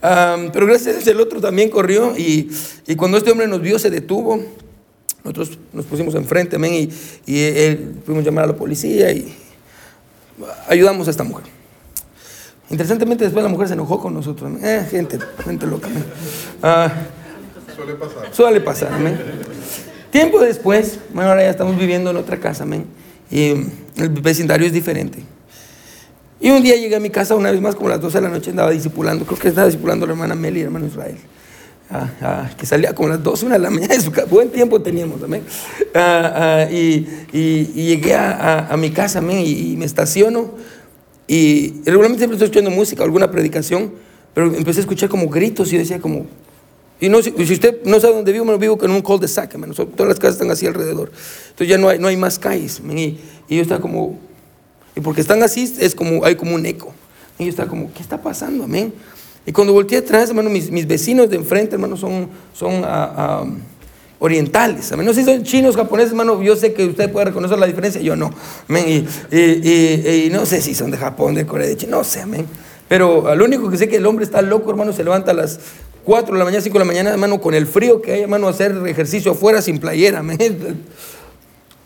pero 0.01 0.67
gracias 0.67 0.89
a 0.89 0.93
Dios 0.99 1.07
el 1.09 1.21
otro 1.21 1.41
también 1.41 1.69
corrió 1.69 2.17
y, 2.17 2.51
y, 2.87 2.97
cuando 2.97 3.19
este 3.19 3.31
hombre 3.31 3.47
nos 3.47 3.61
vio 3.61 3.79
se 3.79 3.91
detuvo. 3.91 4.41
Nosotros 5.23 5.59
nos 5.73 5.87
pusimos 5.87 6.15
enfrente, 6.17 6.57
amén, 6.57 6.75
y, 6.75 6.91
y 7.25 7.41
él, 7.41 7.95
fuimos 8.05 8.23
a 8.23 8.27
llamar 8.27 8.45
a 8.45 8.49
la 8.49 8.57
policía 8.57 9.11
y 9.11 9.35
ayudamos 10.69 11.09
a 11.09 11.11
esta 11.11 11.25
mujer. 11.25 11.47
Interesantemente 12.71 13.25
después 13.25 13.43
la 13.43 13.49
mujer 13.49 13.69
se 13.69 13.75
enojó 13.75 14.01
con 14.01 14.15
nosotros, 14.15 14.53
eh, 14.63 14.87
gente, 14.91 15.19
gente 15.45 15.67
loca. 15.67 15.89
Ah, 16.63 16.93
suele 17.75 17.95
pasar. 17.95 18.35
Suele 18.35 18.61
pasar, 18.61 18.93
amén. 18.93 19.19
Tiempo 20.11 20.41
después, 20.41 20.99
bueno, 21.13 21.31
ahora 21.31 21.43
ya 21.43 21.51
estamos 21.51 21.77
viviendo 21.77 22.11
en 22.11 22.17
otra 22.17 22.39
casa, 22.39 22.63
amén, 22.63 22.87
y 23.31 23.49
el 23.97 24.09
vecindario 24.09 24.67
es 24.67 24.73
diferente. 24.73 25.25
Y 26.41 26.51
un 26.51 26.63
día 26.63 26.77
llegué 26.77 26.97
a 26.97 27.01
mi 27.01 27.11
casa 27.11 27.35
una 27.35 27.51
vez 27.51 27.61
más, 27.61 27.75
como 27.75 27.89
a 27.89 27.93
las 27.93 28.01
12 28.01 28.19
de 28.19 28.23
la 28.23 28.29
noche, 28.29 28.51
andaba 28.51 28.71
discipulando, 28.71 29.25
creo 29.25 29.39
que 29.39 29.49
estaba 29.49 29.67
discipulando 29.67 30.05
a 30.05 30.09
la 30.09 30.13
hermana 30.15 30.35
Meli 30.35 30.59
y 30.59 30.61
el 30.63 30.67
hermano 30.67 30.87
Israel. 30.87 31.17
Ah, 31.91 32.11
ah, 32.23 32.51
que 32.57 32.65
salía 32.65 32.95
como 32.95 33.09
a 33.09 33.13
las 33.13 33.23
12, 33.23 33.47
una 33.47 33.55
de 33.57 33.61
la 33.61 33.71
mañana, 33.71 33.95
buen 34.29 34.51
tiempo 34.51 34.81
teníamos 34.81 35.21
también. 35.21 35.45
Ah, 35.95 36.67
y, 36.71 37.07
y, 37.33 37.65
llegué 37.73 38.15
a, 38.15 38.69
a, 38.69 38.77
mi 38.77 38.91
casa 38.91 39.19
amén, 39.21 39.45
y, 39.47 39.77
me 39.77 39.85
estaciono. 39.85 40.53
Y 41.29 41.83
regularmente 41.85 42.19
siempre 42.19 42.37
estoy 42.37 42.47
escuchando 42.47 42.71
música, 42.71 43.05
alguna 43.05 43.31
predicación, 43.31 43.93
pero 44.35 44.53
empecé 44.55 44.81
a 44.81 44.83
escuchar 44.83 45.09
como 45.09 45.29
gritos 45.29 45.73
y 45.73 45.79
decía 45.79 46.01
como... 46.01 46.27
Y 47.01 47.09
no, 47.09 47.23
si, 47.23 47.31
usted 47.31 47.83
no 47.85 48.01
sabe 48.01 48.15
dónde 48.15 48.33
vivo, 48.33 48.45
me 48.45 48.57
vivo 48.57 48.79
con 48.79 48.91
un 48.91 49.03
cul 49.03 49.21
de 49.21 49.29
sac, 49.29 49.53
todas 49.97 50.09
las 50.09 50.19
casas 50.19 50.37
están 50.37 50.51
así 50.51 50.67
alrededor. 50.67 51.11
Entonces 51.51 51.69
ya 51.69 51.77
no 51.77 51.89
hay, 51.89 51.99
no 51.99 52.09
hay 52.09 52.17
más 52.17 52.39
calles. 52.39 52.81
y, 52.91 53.19
y 53.49 53.57
yo 53.57 53.63
estaba 53.63 53.81
como, 53.81 54.19
y 54.97 55.01
porque 55.01 55.21
están 55.21 55.43
así, 55.43 55.75
es 55.81 55.95
como, 55.95 56.25
hay 56.25 56.37
como 56.37 56.55
un 56.55 56.65
eco. 56.67 56.93
Y 57.39 57.45
yo 57.45 57.51
estaba 57.51 57.69
como, 57.69 57.93
¿qué 57.93 58.03
está 58.03 58.23
pasando? 58.23 58.65
Amén. 58.65 58.93
Y 59.47 59.53
cuando 59.53 59.73
volteé 59.73 59.99
atrás, 59.99 60.29
hermano, 60.29 60.49
mis, 60.51 60.71
mis 60.71 60.87
vecinos 60.87 61.29
de 61.29 61.37
enfrente, 61.37 61.75
hermano, 61.75 61.97
son, 61.97 62.29
son 62.55 62.83
uh, 62.83 63.59
orientales. 64.21 64.91
Amén. 64.93 65.05
No 65.05 65.13
sé 65.13 65.25
si 65.25 65.27
son 65.27 65.43
chinos, 65.43 65.77
japoneses, 65.77 66.13
hermano. 66.13 66.41
Yo 66.43 66.57
sé 66.57 66.73
que 66.73 66.87
usted 66.87 67.11
puede 67.11 67.27
reconocer 67.27 67.59
la 67.59 67.67
diferencia, 67.67 68.01
yo 68.01 68.17
no. 68.17 68.33
Amén. 68.69 69.07
Y, 69.31 69.37
y, 69.37 70.29
no 70.31 70.47
sé 70.47 70.63
si 70.63 70.75
son 70.75 70.91
de 70.91 70.97
Japón, 70.97 71.35
de 71.35 71.45
Corea, 71.45 71.67
de 71.67 71.77
China, 71.77 71.99
no 71.99 72.05
sé, 72.05 72.23
amén. 72.23 72.47
Pero 72.89 73.35
lo 73.35 73.45
único 73.45 73.69
que 73.69 73.77
sé 73.77 73.89
que 73.89 73.97
el 73.97 74.07
hombre 74.07 74.25
está 74.25 74.41
loco, 74.43 74.71
hermano, 74.71 74.93
se 74.93 75.03
levanta 75.03 75.33
a 75.33 75.35
las 75.35 75.59
4 76.05 76.33
de 76.33 76.39
la 76.39 76.45
mañana, 76.45 76.63
5 76.63 76.75
de 76.75 76.79
la 76.79 76.85
mañana, 76.85 77.11
hermano, 77.11 77.41
con 77.41 77.55
el 77.55 77.67
frío 77.67 78.01
que 78.01 78.13
hay, 78.13 78.23
hermano, 78.23 78.47
hacer 78.49 78.77
ejercicio 78.87 79.33
afuera 79.33 79.61
sin 79.61 79.79
playera, 79.79 80.21
amén. 80.21 80.39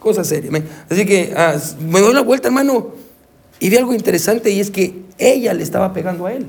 Cosa 0.09 0.25
seria. 0.25 0.51
Así 0.89 1.05
que 1.05 1.35
ah, 1.37 1.55
me 1.81 2.01
doy 2.01 2.15
la 2.15 2.23
vuelta, 2.23 2.49
hermano, 2.49 2.93
y 3.61 3.69
vi 3.69 3.77
algo 3.77 3.93
interesante 3.93 4.51
y 4.51 4.59
es 4.59 4.71
que 4.71 5.03
ella 5.19 5.53
le 5.53 5.63
estaba 5.63 5.93
pegando 5.93 6.25
a 6.25 6.33
él. 6.33 6.47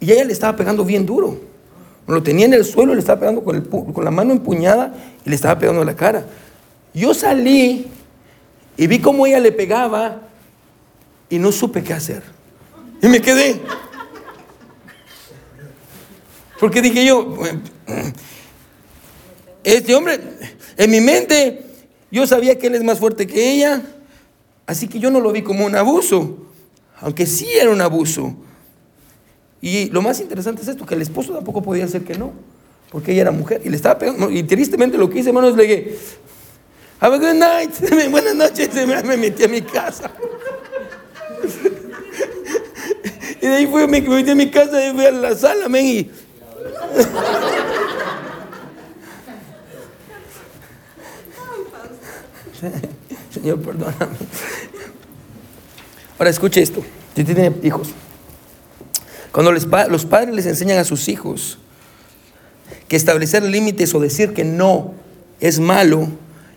Y 0.00 0.10
ella 0.10 0.24
le 0.24 0.32
estaba 0.32 0.56
pegando 0.56 0.84
bien 0.84 1.06
duro. 1.06 1.38
Lo 2.08 2.20
tenía 2.20 2.46
en 2.46 2.54
el 2.54 2.64
suelo, 2.64 2.92
le 2.92 2.98
estaba 2.98 3.20
pegando 3.20 3.44
con, 3.44 3.60
con 3.60 4.04
la 4.04 4.10
mano 4.10 4.32
empuñada 4.32 4.92
y 5.24 5.30
le 5.30 5.36
estaba 5.36 5.56
pegando 5.60 5.82
en 5.82 5.86
la 5.86 5.94
cara. 5.94 6.26
Yo 6.92 7.14
salí 7.14 7.86
y 8.76 8.86
vi 8.88 8.98
cómo 8.98 9.24
ella 9.24 9.38
le 9.38 9.52
pegaba 9.52 10.22
y 11.30 11.38
no 11.38 11.52
supe 11.52 11.84
qué 11.84 11.92
hacer. 11.92 12.24
Y 13.00 13.06
me 13.06 13.20
quedé. 13.22 13.60
Porque 16.58 16.82
dije 16.82 17.06
yo, 17.06 17.38
este 19.62 19.94
hombre, 19.94 20.18
en 20.76 20.90
mi 20.90 21.00
mente 21.00 21.71
yo 22.12 22.26
sabía 22.26 22.58
que 22.58 22.66
él 22.66 22.74
es 22.74 22.84
más 22.84 22.98
fuerte 22.98 23.26
que 23.26 23.52
ella, 23.54 23.82
así 24.66 24.86
que 24.86 24.98
yo 24.98 25.10
no 25.10 25.18
lo 25.18 25.32
vi 25.32 25.40
como 25.40 25.64
un 25.64 25.74
abuso, 25.74 26.46
aunque 27.00 27.24
sí 27.24 27.48
era 27.58 27.70
un 27.70 27.80
abuso. 27.80 28.34
Y 29.62 29.88
lo 29.88 30.02
más 30.02 30.20
interesante 30.20 30.60
es 30.60 30.68
esto, 30.68 30.84
que 30.84 30.94
el 30.94 31.00
esposo 31.00 31.32
tampoco 31.32 31.62
podía 31.62 31.86
hacer 31.86 32.02
que 32.02 32.18
no, 32.18 32.32
porque 32.90 33.12
ella 33.12 33.22
era 33.22 33.30
mujer 33.30 33.62
y 33.64 33.70
le 33.70 33.76
estaba 33.76 33.98
pegando. 33.98 34.30
Y 34.30 34.42
tristemente 34.42 34.98
lo 34.98 35.08
que 35.08 35.20
hice, 35.20 35.30
hermano, 35.30 35.48
es 35.48 35.56
le 35.56 35.62
dije, 35.62 35.96
have 37.00 37.16
a 37.16 37.18
good 37.18 37.34
night, 37.34 37.70
buenas 38.10 38.34
noches, 38.34 38.68
me 39.04 39.16
metí 39.16 39.44
a 39.44 39.48
mi 39.48 39.62
casa. 39.62 40.10
y 43.40 43.46
de 43.46 43.54
ahí 43.54 43.66
fui, 43.66 43.86
me 43.86 44.02
metí 44.02 44.30
a 44.30 44.34
mi 44.34 44.50
casa 44.50 44.86
y 44.86 44.92
fui 44.92 45.06
a 45.06 45.12
la 45.12 45.34
sala, 45.34 45.66
men, 45.70 45.86
y... 45.86 46.10
Señor, 53.30 53.60
perdóname. 53.60 54.16
Ahora 56.18 56.30
escuche 56.30 56.62
esto. 56.62 56.82
Si 57.16 57.24
tiene 57.24 57.52
hijos. 57.62 57.88
Cuando 59.32 59.52
los 59.52 60.04
padres 60.04 60.34
les 60.34 60.46
enseñan 60.46 60.78
a 60.78 60.84
sus 60.84 61.08
hijos 61.08 61.58
que 62.88 62.96
establecer 62.96 63.42
límites 63.42 63.94
o 63.94 64.00
decir 64.00 64.34
que 64.34 64.44
no 64.44 64.94
es 65.40 65.58
malo, 65.58 66.08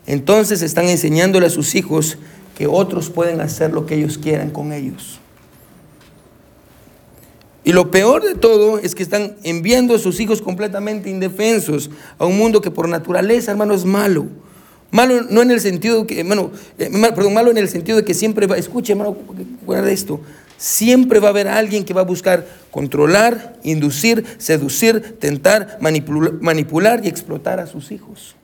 entonces 0.06 0.62
están 0.62 0.86
enseñándole 0.86 1.48
a 1.48 1.50
sus 1.50 1.76
hijos 1.76 2.18
que 2.58 2.68
otros 2.68 3.10
pueden 3.10 3.42
hacer 3.42 3.72
lo 3.72 3.86
que 3.86 3.96
ellos 3.96 4.18
quieran 4.18 4.50
con 4.52 4.74
ellos. 4.74 5.20
Y 7.64 7.72
lo 7.72 7.90
peor 7.90 8.24
de 8.24 8.36
todo 8.36 8.78
es 8.78 8.94
que 8.94 9.02
están 9.02 9.36
enviando 9.44 9.96
a 9.96 10.00
sus 10.00 10.20
hijos 10.20 10.42
completamente 10.42 11.10
indefensos 11.10 11.90
a 12.20 12.26
un 12.26 12.38
mundo 12.38 12.62
que 12.62 12.70
por 12.70 12.88
naturaleza, 12.88 13.52
hermano, 13.52 13.74
es 13.74 13.86
malo. 13.86 14.28
Malo 14.96 15.24
no 15.30 15.42
en 15.42 15.52
el 15.52 15.60
sentido 15.60 16.08
que, 16.08 16.22
eh, 16.22 16.90
perdón, 17.14 17.34
malo 17.34 17.52
en 17.52 17.58
el 17.58 17.68
sentido 17.68 17.98
de 17.98 18.06
que 18.06 18.14
siempre 18.14 18.48
va, 18.48 18.58
escuche, 18.58 18.94
hermano, 18.94 19.18
guarda 19.66 19.92
esto. 19.92 20.22
Siempre 20.58 21.20
va 21.20 21.28
a 21.28 21.32
haber 21.32 21.50
alguien 21.50 21.84
que 21.84 21.94
va 21.94 22.02
a 22.02 22.06
buscar 22.06 22.48
controlar, 22.72 23.58
inducir, 23.64 24.26
seducir, 24.38 25.18
tentar, 25.20 25.80
manipular 25.82 27.02
y 27.04 27.10
explotar 27.10 27.60
a 27.60 27.68
sus 27.68 27.92
hijos. 27.92 28.36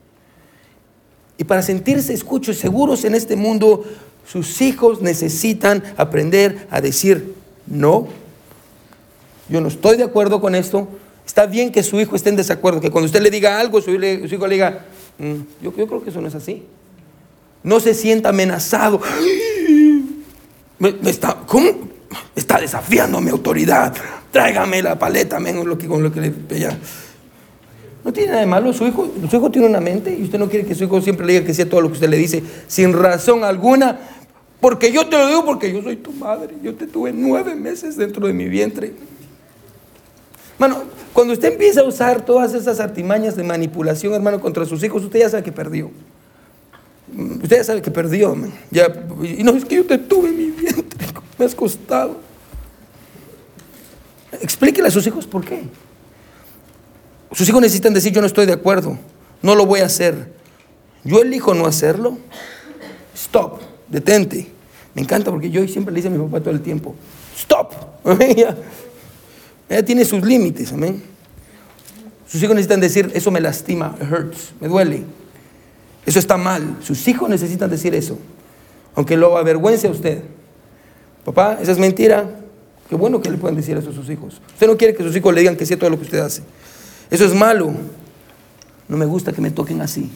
Y 1.38 1.46
para 1.46 1.62
sentirse, 1.62 2.14
escucho, 2.14 2.54
seguros 2.54 3.06
en 3.06 3.16
este 3.16 3.38
mundo, 3.38 3.86
sus 4.28 4.62
hijos 4.62 5.02
necesitan 5.02 5.82
aprender 5.96 6.68
a 6.70 6.82
decir 6.82 7.34
no 7.66 8.10
yo 9.52 9.60
no 9.60 9.68
estoy 9.68 9.98
de 9.98 10.04
acuerdo 10.04 10.40
con 10.40 10.56
esto. 10.56 10.88
Está 11.26 11.46
bien 11.46 11.72
que 11.74 11.84
su 11.84 12.00
hijo 12.00 12.16
esté 12.16 12.30
en 12.30 12.38
desacuerdo, 12.38 12.80
que 12.80 12.90
cuando 12.90 13.08
usted 13.08 13.22
le 13.22 13.30
diga 13.30 13.60
algo, 13.60 13.82
su, 13.82 13.92
hijo 13.92 14.48
le 14.48 14.54
diga, 14.54 14.70
mm, 14.70 14.91
yo, 15.62 15.74
yo 15.76 15.88
creo 15.88 16.04
que 16.04 16.10
eso 16.10 16.22
no 16.22 16.28
es 16.28 16.36
así. 16.36 16.64
No 17.64 17.80
se 17.80 17.94
sienta 17.94 18.30
amenazado. 18.30 19.02
Me, 20.80 20.96
está, 21.06 21.38
¿Cómo? 21.46 21.70
Está 22.36 22.60
desafiando 22.60 23.22
mi 23.22 23.30
autoridad. 23.30 23.94
Tráigame 24.32 24.82
la 24.82 24.98
paleta, 24.98 25.40
menos 25.40 25.66
lo 25.66 25.78
que, 25.78 25.88
con 25.88 26.02
lo 26.02 26.12
que 26.12 26.22
le 26.22 26.60
ya. 26.60 26.78
No 28.04 28.12
tiene 28.12 28.30
nada 28.30 28.42
de 28.42 28.48
malo. 28.48 28.74
Su 28.74 28.88
hijo, 28.88 29.12
su 29.30 29.36
hijo 29.36 29.52
tiene 29.52 29.68
una 29.68 29.80
mente 29.80 30.16
y 30.18 30.24
usted 30.24 30.40
no 30.40 30.50
quiere 30.50 30.66
que 30.66 30.74
su 30.74 30.86
hijo 30.86 31.02
siempre 31.02 31.26
le 31.26 31.34
diga 31.34 31.46
que 31.46 31.54
sea 31.54 31.70
todo 31.70 31.82
lo 31.82 31.88
que 31.90 31.94
usted 31.94 32.10
le 32.10 32.18
dice 32.18 32.42
sin 32.68 32.94
razón 32.94 33.44
alguna. 33.44 34.00
Porque 34.60 34.92
yo 34.92 35.08
te 35.08 35.18
lo 35.18 35.28
digo 35.28 35.46
porque 35.46 35.72
yo 35.72 35.84
soy 35.84 35.98
tu 35.98 36.12
madre. 36.14 36.56
Yo 36.64 36.74
te 36.76 36.88
tuve 36.88 37.14
nueve 37.14 37.56
meses 37.56 37.96
dentro 37.96 38.26
de 38.26 38.34
mi 38.34 38.48
vientre. 38.48 38.94
Bueno, 40.62 40.84
cuando 41.12 41.34
usted 41.34 41.54
empieza 41.54 41.82
a 41.82 41.86
usar 41.86 42.24
todas 42.24 42.54
esas 42.54 42.80
artimañas 42.80 43.36
de 43.36 43.44
manipulación, 43.44 44.14
hermano, 44.14 44.40
contra 44.40 44.64
sus 44.64 44.84
hijos, 44.84 45.04
usted 45.04 45.18
ya 45.18 45.28
sabe 45.28 45.42
que 45.42 45.52
perdió. 45.52 45.90
Usted 47.42 47.58
ya 47.58 47.64
sabe 47.64 47.82
que 47.82 47.90
perdió. 47.90 48.38
Ya, 48.70 48.86
y 49.24 49.44
no 49.44 49.54
es 49.54 49.66
que 49.66 49.78
yo 49.78 49.88
te 49.88 49.98
tuve 49.98 50.30
en 50.30 50.38
mi 50.38 50.52
vientre. 50.52 51.08
Me 51.40 51.46
has 51.46 51.56
costado. 51.56 52.18
Explíquele 54.40 54.90
a 54.90 54.92
sus 54.92 55.08
hijos 55.08 55.26
por 55.26 55.44
qué. 55.44 55.64
Sus 57.32 57.50
hijos 57.50 57.60
necesitan 57.60 57.96
decir, 57.96 58.14
yo 58.14 58.22
no 58.22 58.28
estoy 58.28 58.46
de 58.46 58.54
acuerdo. 58.54 59.00
No 59.42 59.56
lo 59.56 59.66
voy 59.66 59.80
a 59.80 59.88
hacer. 59.88 60.32
Yo 61.04 61.24
elijo 61.24 61.56
no 61.56 61.66
hacerlo. 61.66 62.20
Stop. 63.16 63.62
Detente. 63.90 64.52
Me 64.94 65.02
encanta 65.02 65.32
porque 65.32 65.50
yo 65.50 65.68
siempre 65.68 65.92
le 65.92 65.96
dice 65.96 66.10
a 66.10 66.12
mi 66.12 66.24
papá 66.24 66.40
todo 66.40 66.54
el 66.54 66.62
tiempo, 66.62 66.94
stop. 67.36 67.74
Ella 69.72 69.86
tiene 69.86 70.04
sus 70.04 70.22
límites, 70.22 70.74
amén. 70.74 71.02
Sus 72.28 72.44
hijos 72.44 72.54
necesitan 72.54 72.82
decir, 72.82 73.10
eso 73.14 73.32
me 73.32 73.40
lastima, 73.40 73.96
it 74.02 74.12
hurts, 74.12 74.52
me 74.60 74.68
duele. 74.68 75.06
Eso 76.06 76.20
está 76.20 76.36
mal. 76.36 76.76
Sus 76.84 77.08
hijos 77.08 77.30
necesitan 77.30 77.70
decir 77.70 77.96
eso. 77.96 78.18
Aunque 78.96 79.16
lo 79.16 79.38
avergüence 79.38 79.88
a 79.88 79.92
usted. 79.92 80.24
Papá, 81.24 81.58
esa 81.62 81.72
es 81.72 81.78
mentira. 81.78 82.30
Qué 82.90 82.96
bueno 82.96 83.22
que 83.22 83.30
le 83.30 83.38
puedan 83.38 83.56
decir 83.56 83.78
eso 83.78 83.92
a 83.92 83.94
sus 83.94 84.10
hijos. 84.10 84.42
Usted 84.52 84.68
no 84.68 84.76
quiere 84.76 84.94
que 84.94 85.04
sus 85.04 85.16
hijos 85.16 85.34
le 85.34 85.40
digan 85.40 85.56
que 85.56 85.66
sí 85.66 85.78
todo 85.78 85.90
lo 85.90 85.96
que 85.96 86.04
usted 86.04 86.20
hace. 86.20 86.42
Eso 87.10 87.24
es 87.24 87.34
malo. 87.34 87.72
No 88.90 88.98
me 88.98 89.06
gusta 89.06 89.32
que 89.32 89.40
me 89.40 89.52
toquen 89.52 89.80
así. 89.80 90.12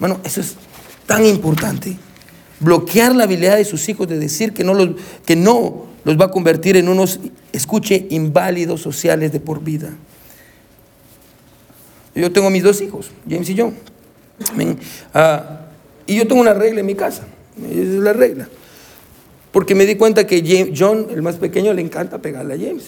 Bueno, 0.00 0.18
eso 0.24 0.40
es 0.40 0.56
tan 1.06 1.24
importante. 1.24 1.96
Bloquear 2.60 3.14
la 3.14 3.24
habilidad 3.24 3.56
de 3.56 3.64
sus 3.64 3.88
hijos 3.88 4.08
de 4.08 4.18
decir 4.18 4.52
que 4.52 4.64
no 4.64 4.72
los, 4.74 4.90
que 5.24 5.36
no 5.36 5.86
los 6.04 6.18
va 6.18 6.26
a 6.26 6.30
convertir 6.30 6.76
en 6.76 6.88
unos, 6.88 7.20
escuche, 7.52 8.06
inválidos 8.10 8.80
sociales 8.80 9.32
de 9.32 9.40
por 9.40 9.62
vida. 9.62 9.90
Yo 12.14 12.32
tengo 12.32 12.48
mis 12.48 12.62
dos 12.62 12.80
hijos, 12.80 13.10
James 13.28 13.50
y 13.50 13.54
yo. 13.54 13.72
Ah, 15.12 15.60
y 16.06 16.16
yo 16.16 16.26
tengo 16.26 16.40
una 16.40 16.54
regla 16.54 16.80
en 16.80 16.86
mi 16.86 16.94
casa. 16.94 17.26
Esa 17.58 17.80
es 17.80 17.88
la 17.88 18.12
regla. 18.12 18.48
Porque 19.52 19.74
me 19.74 19.84
di 19.84 19.96
cuenta 19.96 20.26
que 20.26 20.72
John, 20.76 21.08
el 21.10 21.22
más 21.22 21.36
pequeño, 21.36 21.74
le 21.74 21.82
encanta 21.82 22.18
pegarle 22.18 22.54
a 22.54 22.58
James. 22.58 22.84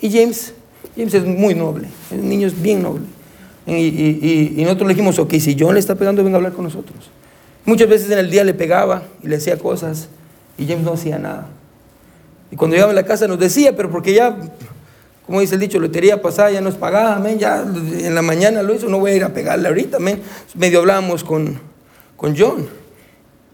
Y 0.00 0.10
James, 0.10 0.52
James 0.96 1.14
es 1.14 1.24
muy 1.24 1.54
noble. 1.54 1.88
El 2.10 2.28
niño 2.28 2.48
es 2.48 2.60
bien 2.60 2.82
noble. 2.82 3.04
Y, 3.66 3.72
y, 3.74 4.54
y 4.56 4.62
nosotros 4.64 4.88
le 4.88 4.94
dijimos, 4.94 5.18
ok, 5.18 5.34
si 5.34 5.56
John 5.58 5.74
le 5.74 5.80
está 5.80 5.94
pegando, 5.94 6.24
venga 6.24 6.36
a 6.36 6.38
hablar 6.38 6.52
con 6.52 6.64
nosotros. 6.64 7.10
Muchas 7.64 7.88
veces 7.88 8.10
en 8.10 8.18
el 8.18 8.30
día 8.30 8.44
le 8.44 8.54
pegaba 8.54 9.04
y 9.22 9.28
le 9.28 9.36
hacía 9.36 9.56
cosas 9.56 10.08
y 10.58 10.66
James 10.66 10.84
no 10.84 10.92
hacía 10.94 11.18
nada. 11.18 11.48
Y 12.50 12.56
cuando 12.56 12.74
llegaba 12.74 12.92
a 12.92 12.94
la 12.94 13.04
casa 13.04 13.26
nos 13.28 13.38
decía, 13.38 13.76
pero 13.76 13.90
porque 13.90 14.12
ya, 14.12 14.36
como 15.26 15.40
dice 15.40 15.54
el 15.54 15.60
dicho, 15.60 15.78
lotería 15.78 16.20
pasada 16.20 16.50
ya 16.50 16.60
no 16.60 16.68
es 16.68 16.74
pagada, 16.74 17.22
ya 17.34 17.62
en 17.62 18.14
la 18.14 18.22
mañana 18.22 18.62
lo 18.62 18.74
hizo, 18.74 18.88
no 18.88 18.98
voy 18.98 19.12
a 19.12 19.16
ir 19.16 19.24
a 19.24 19.32
pegarle 19.32 19.68
ahorita, 19.68 19.98
medio 20.54 20.80
hablábamos 20.80 21.24
con, 21.24 21.58
con 22.16 22.36
John. 22.36 22.68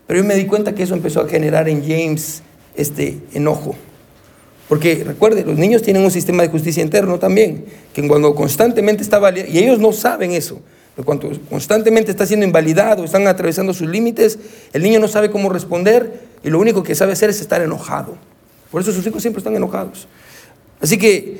Pero 0.07 0.21
yo 0.21 0.27
me 0.27 0.35
di 0.35 0.47
cuenta 0.47 0.75
que 0.75 0.83
eso 0.83 0.95
empezó 0.95 1.21
a 1.21 1.29
generar 1.29 1.69
en 1.69 1.83
James 1.83 2.43
este 2.75 3.19
enojo. 3.35 3.77
Porque 4.69 5.05
recuerde, 5.05 5.45
los 5.45 5.59
niños 5.59 5.83
tienen 5.83 6.03
un 6.03 6.11
sistema 6.11 6.43
de 6.43 6.49
justicia 6.49 6.83
interno 6.83 7.19
también, 7.19 7.67
que 7.93 8.07
cuando 8.09 8.35
constantemente 8.35 9.03
está 9.03 9.21
y 9.37 9.59
ellos 9.59 9.79
no 9.79 9.93
saben 9.93 10.33
eso, 10.33 10.61
cuando 11.05 11.31
constantemente 11.49 12.11
está 12.11 12.27
siendo 12.27 12.45
invalidado, 12.45 13.05
están 13.05 13.27
atravesando 13.27 13.73
sus 13.73 13.89
límites, 13.89 14.39
el 14.73 14.83
niño 14.83 14.99
no 14.99 15.09
sabe 15.09 15.31
cómo 15.31 15.49
responder 15.49 16.29
y 16.43 16.51
lo 16.51 16.59
único 16.59 16.83
que 16.83 16.95
sabe 16.95 17.13
hacer 17.13 17.31
es 17.31 17.41
estar 17.41 17.63
enojado. 17.63 18.17
Por 18.71 18.83
eso 18.83 18.93
sus 18.93 19.07
hijos 19.07 19.23
siempre 19.23 19.39
están 19.39 19.57
enojados. 19.57 20.09
Así 20.81 20.99
que 20.99 21.39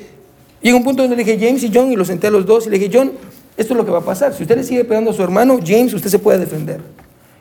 llega 0.61 0.77
un 0.77 0.83
punto 0.83 1.01
donde 1.01 1.17
le 1.17 1.23
dije 1.23 1.37
James 1.45 1.63
y 1.63 1.71
John 1.73 1.91
y 1.91 1.95
los 1.95 2.07
senté 2.07 2.27
a 2.27 2.31
los 2.31 2.45
dos 2.45 2.67
y 2.67 2.69
le 2.69 2.79
dije, 2.79 2.91
John, 2.93 3.11
esto 3.57 3.73
es 3.73 3.77
lo 3.77 3.85
que 3.85 3.91
va 3.91 3.99
a 3.99 4.05
pasar. 4.05 4.33
Si 4.33 4.43
usted 4.43 4.55
le 4.55 4.63
sigue 4.63 4.85
pegando 4.85 5.11
a 5.11 5.13
su 5.13 5.21
hermano, 5.21 5.59
James, 5.65 5.93
usted 5.93 6.09
se 6.09 6.19
puede 6.19 6.39
defender. 6.39 6.79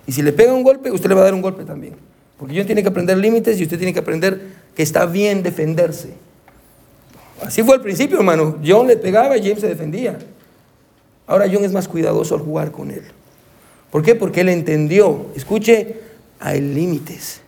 Y 0.07 0.13
si 0.13 0.23
le 0.23 0.33
pega 0.33 0.53
un 0.53 0.63
golpe, 0.63 0.91
usted 0.91 1.09
le 1.09 1.15
va 1.15 1.21
a 1.21 1.25
dar 1.25 1.35
un 1.35 1.43
golpe 1.43 1.65
también. 1.65 1.95
Porque 2.37 2.57
John 2.57 2.67
tiene 2.67 2.83
que 2.83 2.89
aprender 2.89 3.17
límites 3.19 3.61
y 3.61 3.63
usted 3.63 3.79
tiene 3.79 3.93
que 3.93 4.01
aprender 4.01 4.41
que 4.75 4.83
está 4.83 5.07
bien 5.07 5.43
defenderse. 5.43 6.11
Así 7.43 7.63
fue 7.63 7.77
al 7.77 7.81
principio, 7.81 8.19
hermano. 8.19 8.59
John 8.67 8.87
le 8.87 8.97
pegaba 8.97 9.37
y 9.37 9.43
James 9.43 9.61
se 9.61 9.69
defendía. 9.69 10.19
Ahora 11.29 11.47
John 11.53 11.63
es 11.63 11.73
más 11.73 11.87
cuidadoso 11.87 12.35
al 12.35 12.41
jugar 12.41 12.73
con 12.73 12.91
él. 12.91 13.03
¿Por 13.93 14.03
qué? 14.03 14.17
Porque 14.17 14.41
él 14.41 14.49
entendió. 14.49 15.27
Escuche, 15.37 15.97
hay 16.41 16.61
límites. 16.61 17.41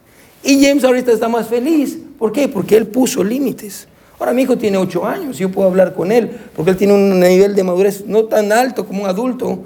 Y 0.45 0.65
James 0.65 0.85
ahorita 0.85 1.11
está 1.11 1.29
más 1.29 1.49
feliz. 1.49 1.99
¿Por 2.19 2.31
qué? 2.31 2.47
Porque 2.47 2.77
él 2.77 2.87
puso 2.87 3.25
límites. 3.25 3.89
Ahora 4.19 4.35
mi 4.35 4.43
hijo 4.43 4.59
tiene 4.59 4.77
ocho 4.77 5.07
años 5.07 5.39
yo 5.39 5.51
puedo 5.51 5.67
hablar 5.67 5.95
con 5.95 6.13
él 6.13 6.31
porque 6.55 6.73
él 6.73 6.77
tiene 6.77 6.93
un 6.93 7.19
nivel 7.19 7.55
de 7.55 7.65
madurez 7.65 8.05
no 8.07 8.25
tan 8.25 8.53
alto 8.53 8.87
como 8.87 9.05
un 9.05 9.09
adulto, 9.09 9.61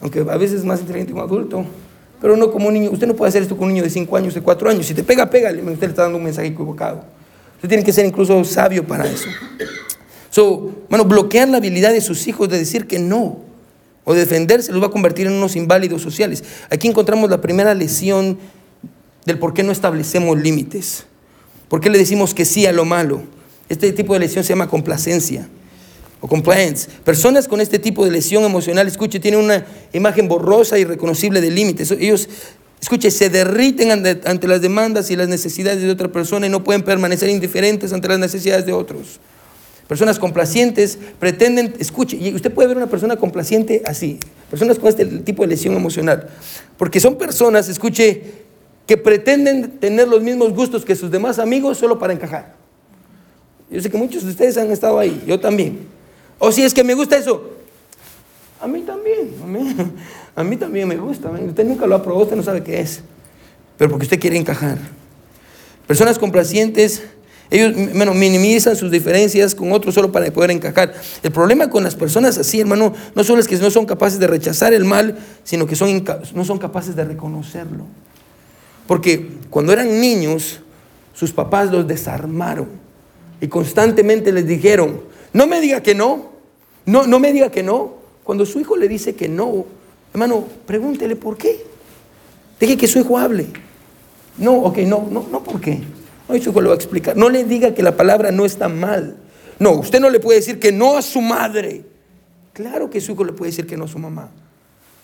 aunque 0.00 0.20
a 0.20 0.36
veces 0.36 0.60
es 0.60 0.64
más 0.64 0.78
inteligente 0.78 1.12
que 1.12 1.18
un 1.18 1.24
adulto, 1.24 1.64
pero 2.20 2.36
no 2.36 2.52
como 2.52 2.68
un 2.68 2.74
niño. 2.74 2.90
Usted 2.92 3.08
no 3.08 3.14
puede 3.14 3.30
hacer 3.30 3.42
esto 3.42 3.56
con 3.56 3.66
un 3.66 3.72
niño 3.72 3.82
de 3.82 3.90
cinco 3.90 4.16
años, 4.16 4.32
de 4.32 4.42
cuatro 4.42 4.70
años. 4.70 4.86
Si 4.86 4.94
te 4.94 5.02
pega, 5.02 5.28
pégale. 5.28 5.60
Usted 5.60 5.80
le 5.80 5.86
está 5.88 6.02
dando 6.02 6.18
un 6.18 6.24
mensaje 6.24 6.48
equivocado. 6.48 7.04
Usted 7.56 7.68
tiene 7.68 7.82
que 7.82 7.92
ser 7.92 8.06
incluso 8.06 8.42
sabio 8.44 8.86
para 8.86 9.06
eso. 9.06 9.28
So, 10.30 10.70
bueno, 10.88 11.04
bloquear 11.04 11.48
la 11.48 11.56
habilidad 11.56 11.92
de 11.92 12.00
sus 12.00 12.28
hijos 12.28 12.48
de 12.48 12.58
decir 12.58 12.86
que 12.86 13.00
no 13.00 13.45
o 14.08 14.14
defenderse 14.14 14.72
los 14.72 14.80
va 14.80 14.86
a 14.86 14.90
convertir 14.90 15.26
en 15.26 15.32
unos 15.34 15.56
inválidos 15.56 16.00
sociales. 16.00 16.44
Aquí 16.70 16.86
encontramos 16.86 17.28
la 17.28 17.40
primera 17.40 17.74
lesión 17.74 18.38
del 19.24 19.38
por 19.38 19.52
qué 19.52 19.64
no 19.64 19.72
establecemos 19.72 20.38
límites. 20.38 21.04
¿Por 21.68 21.80
qué 21.80 21.90
le 21.90 21.98
decimos 21.98 22.32
que 22.32 22.44
sí 22.44 22.66
a 22.66 22.72
lo 22.72 22.84
malo? 22.84 23.24
Este 23.68 23.92
tipo 23.92 24.14
de 24.14 24.20
lesión 24.20 24.44
se 24.44 24.50
llama 24.50 24.68
complacencia 24.68 25.48
o 26.20 26.28
compliance. 26.28 26.88
Personas 27.04 27.48
con 27.48 27.60
este 27.60 27.80
tipo 27.80 28.04
de 28.04 28.12
lesión 28.12 28.44
emocional, 28.44 28.86
escuche, 28.86 29.18
tienen 29.18 29.40
una 29.40 29.66
imagen 29.92 30.28
borrosa 30.28 30.78
y 30.78 30.84
reconocible 30.84 31.40
de 31.40 31.50
límites. 31.50 31.90
Ellos, 31.90 32.28
escuche, 32.80 33.10
se 33.10 33.28
derriten 33.28 33.90
ante, 33.90 34.46
las 34.46 34.62
demandas 34.62 35.10
y 35.10 35.16
las 35.16 35.28
necesidades 35.28 35.82
de 35.82 35.90
otra 35.90 36.12
persona 36.12 36.46
y 36.46 36.48
no 36.48 36.62
pueden 36.62 36.82
permanecer 36.82 37.28
indiferentes 37.28 37.92
ante 37.92 38.06
las 38.06 38.20
necesidades 38.20 38.66
de 38.66 38.72
otros. 38.72 39.18
Personas 39.88 40.18
complacientes 40.18 40.98
pretenden, 41.18 41.74
escuche, 41.78 42.16
y 42.16 42.34
usted 42.34 42.52
puede 42.52 42.68
ver 42.68 42.76
una 42.76 42.88
persona 42.88 43.16
complaciente 43.16 43.82
así, 43.84 44.18
personas 44.50 44.78
con 44.78 44.88
este 44.88 45.06
tipo 45.06 45.42
de 45.42 45.48
lesión 45.48 45.74
emocional, 45.74 46.28
porque 46.76 46.98
son 46.98 47.16
personas, 47.16 47.68
escuche, 47.68 48.46
que 48.86 48.96
pretenden 48.96 49.78
tener 49.78 50.08
los 50.08 50.22
mismos 50.22 50.52
gustos 50.52 50.84
que 50.84 50.96
sus 50.96 51.10
demás 51.10 51.38
amigos 51.38 51.78
solo 51.78 51.98
para 51.98 52.12
encajar. 52.12 52.54
Yo 53.70 53.80
sé 53.80 53.90
que 53.90 53.96
muchos 53.96 54.24
de 54.24 54.30
ustedes 54.30 54.56
han 54.56 54.70
estado 54.70 54.98
ahí, 54.98 55.22
yo 55.26 55.38
también. 55.38 55.80
O 56.38 56.52
si 56.52 56.62
es 56.62 56.74
que 56.74 56.84
me 56.84 56.94
gusta 56.94 57.16
eso, 57.16 57.50
a 58.60 58.66
mí 58.66 58.82
también, 58.82 59.34
a 60.34 60.44
mí, 60.44 60.56
también 60.58 60.88
me 60.88 60.96
gusta. 60.96 61.30
Usted 61.30 61.64
nunca 61.64 61.86
lo 61.86 61.96
ha 61.96 62.02
probado, 62.02 62.24
usted 62.24 62.36
no 62.36 62.42
sabe 62.42 62.62
qué 62.62 62.80
es, 62.80 63.02
pero 63.76 63.90
porque 63.90 64.04
usted 64.04 64.20
quiere 64.20 64.36
encajar. 64.36 64.78
Personas 65.86 66.18
complacientes, 66.18 67.04
ellos 67.50 67.74
bueno, 67.94 68.12
minimizan 68.14 68.74
sus 68.74 68.90
diferencias 68.90 69.54
con 69.54 69.72
otros 69.72 69.94
solo 69.94 70.10
para 70.10 70.30
poder 70.32 70.50
encajar. 70.50 70.94
El 71.22 71.30
problema 71.30 71.70
con 71.70 71.84
las 71.84 71.94
personas 71.94 72.38
así, 72.38 72.60
hermano, 72.60 72.92
no 73.14 73.24
solo 73.24 73.40
es 73.40 73.46
que 73.46 73.56
no 73.56 73.70
son 73.70 73.86
capaces 73.86 74.18
de 74.18 74.26
rechazar 74.26 74.72
el 74.74 74.84
mal, 74.84 75.16
sino 75.44 75.66
que 75.66 75.76
son, 75.76 76.04
no 76.34 76.44
son 76.44 76.58
capaces 76.58 76.96
de 76.96 77.04
reconocerlo. 77.04 77.84
Porque 78.86 79.28
cuando 79.50 79.72
eran 79.72 80.00
niños, 80.00 80.60
sus 81.14 81.32
papás 81.32 81.70
los 81.70 81.86
desarmaron 81.86 82.68
y 83.40 83.48
constantemente 83.48 84.32
les 84.32 84.46
dijeron, 84.46 85.00
no 85.32 85.46
me 85.46 85.60
diga 85.60 85.82
que 85.82 85.94
no, 85.94 86.32
no, 86.84 87.06
no 87.06 87.18
me 87.18 87.32
diga 87.32 87.50
que 87.50 87.62
no. 87.62 87.94
Cuando 88.24 88.44
su 88.44 88.58
hijo 88.58 88.76
le 88.76 88.88
dice 88.88 89.14
que 89.14 89.28
no, 89.28 89.66
hermano, 90.12 90.44
pregúntele 90.66 91.14
por 91.14 91.36
qué. 91.36 91.64
Deje 92.58 92.76
que 92.76 92.88
su 92.88 92.98
hijo 92.98 93.18
hable. 93.18 93.46
No, 94.38 94.54
ok, 94.54 94.78
no, 94.78 95.06
no, 95.10 95.26
no, 95.30 95.44
¿por 95.44 95.60
qué? 95.60 95.80
No, 96.28 96.34
su 96.40 96.50
hijo 96.50 96.60
lo 96.60 96.70
va 96.70 96.74
a 96.74 96.76
explicar. 96.76 97.16
No 97.16 97.28
le 97.28 97.44
diga 97.44 97.74
que 97.74 97.82
la 97.82 97.96
palabra 97.96 98.30
no 98.30 98.44
está 98.44 98.68
mal. 98.68 99.16
No, 99.58 99.72
usted 99.72 100.00
no 100.00 100.10
le 100.10 100.20
puede 100.20 100.40
decir 100.40 100.58
que 100.58 100.72
no 100.72 100.96
a 100.96 101.02
su 101.02 101.20
madre. 101.20 101.84
Claro 102.52 102.90
que 102.90 103.00
su 103.00 103.12
hijo 103.12 103.24
le 103.24 103.32
puede 103.32 103.50
decir 103.50 103.66
que 103.66 103.76
no 103.76 103.84
a 103.84 103.88
su 103.88 103.98
mamá. 103.98 104.30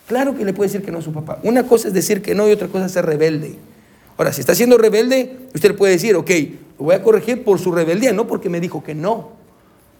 Claro 0.06 0.36
que 0.36 0.44
le 0.44 0.52
puede 0.52 0.68
decir 0.68 0.84
que 0.84 0.90
no 0.90 0.98
a 0.98 1.02
su 1.02 1.12
papá. 1.12 1.38
Una 1.42 1.66
cosa 1.66 1.88
es 1.88 1.94
decir 1.94 2.22
que 2.22 2.34
no 2.34 2.48
y 2.48 2.52
otra 2.52 2.68
cosa 2.68 2.86
es 2.86 2.92
ser 2.92 3.06
rebelde. 3.06 3.56
Ahora, 4.16 4.32
si 4.32 4.40
está 4.40 4.54
siendo 4.54 4.76
rebelde, 4.76 5.48
usted 5.54 5.70
le 5.70 5.74
puede 5.74 5.92
decir, 5.92 6.16
ok, 6.16 6.30
lo 6.78 6.86
voy 6.86 6.94
a 6.94 7.02
corregir 7.02 7.44
por 7.44 7.58
su 7.58 7.72
rebeldía, 7.72 8.12
no 8.12 8.26
porque 8.26 8.48
me 8.48 8.60
dijo 8.60 8.82
que 8.82 8.94
no. 8.94 9.30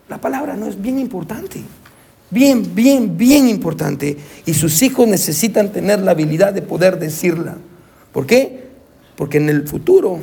La 0.09 0.21
palabra 0.21 0.57
no 0.57 0.67
es 0.67 0.81
bien 0.81 0.99
importante. 0.99 1.63
Bien, 2.31 2.75
bien, 2.75 3.17
bien 3.17 3.49
importante. 3.49 4.17
Y 4.47 4.55
sus 4.55 4.83
hijos 4.83 5.07
necesitan 5.07 5.71
tener 5.73 6.01
la 6.01 6.13
habilidad 6.13 6.53
de 6.53 6.63
poder 6.63 6.99
decirla. 6.99 7.57
¿Por 8.13 8.27
qué? 8.27 8.65
Porque 9.17 9.39
en 9.39 9.49
el 9.49 9.69
futuro, 9.69 10.19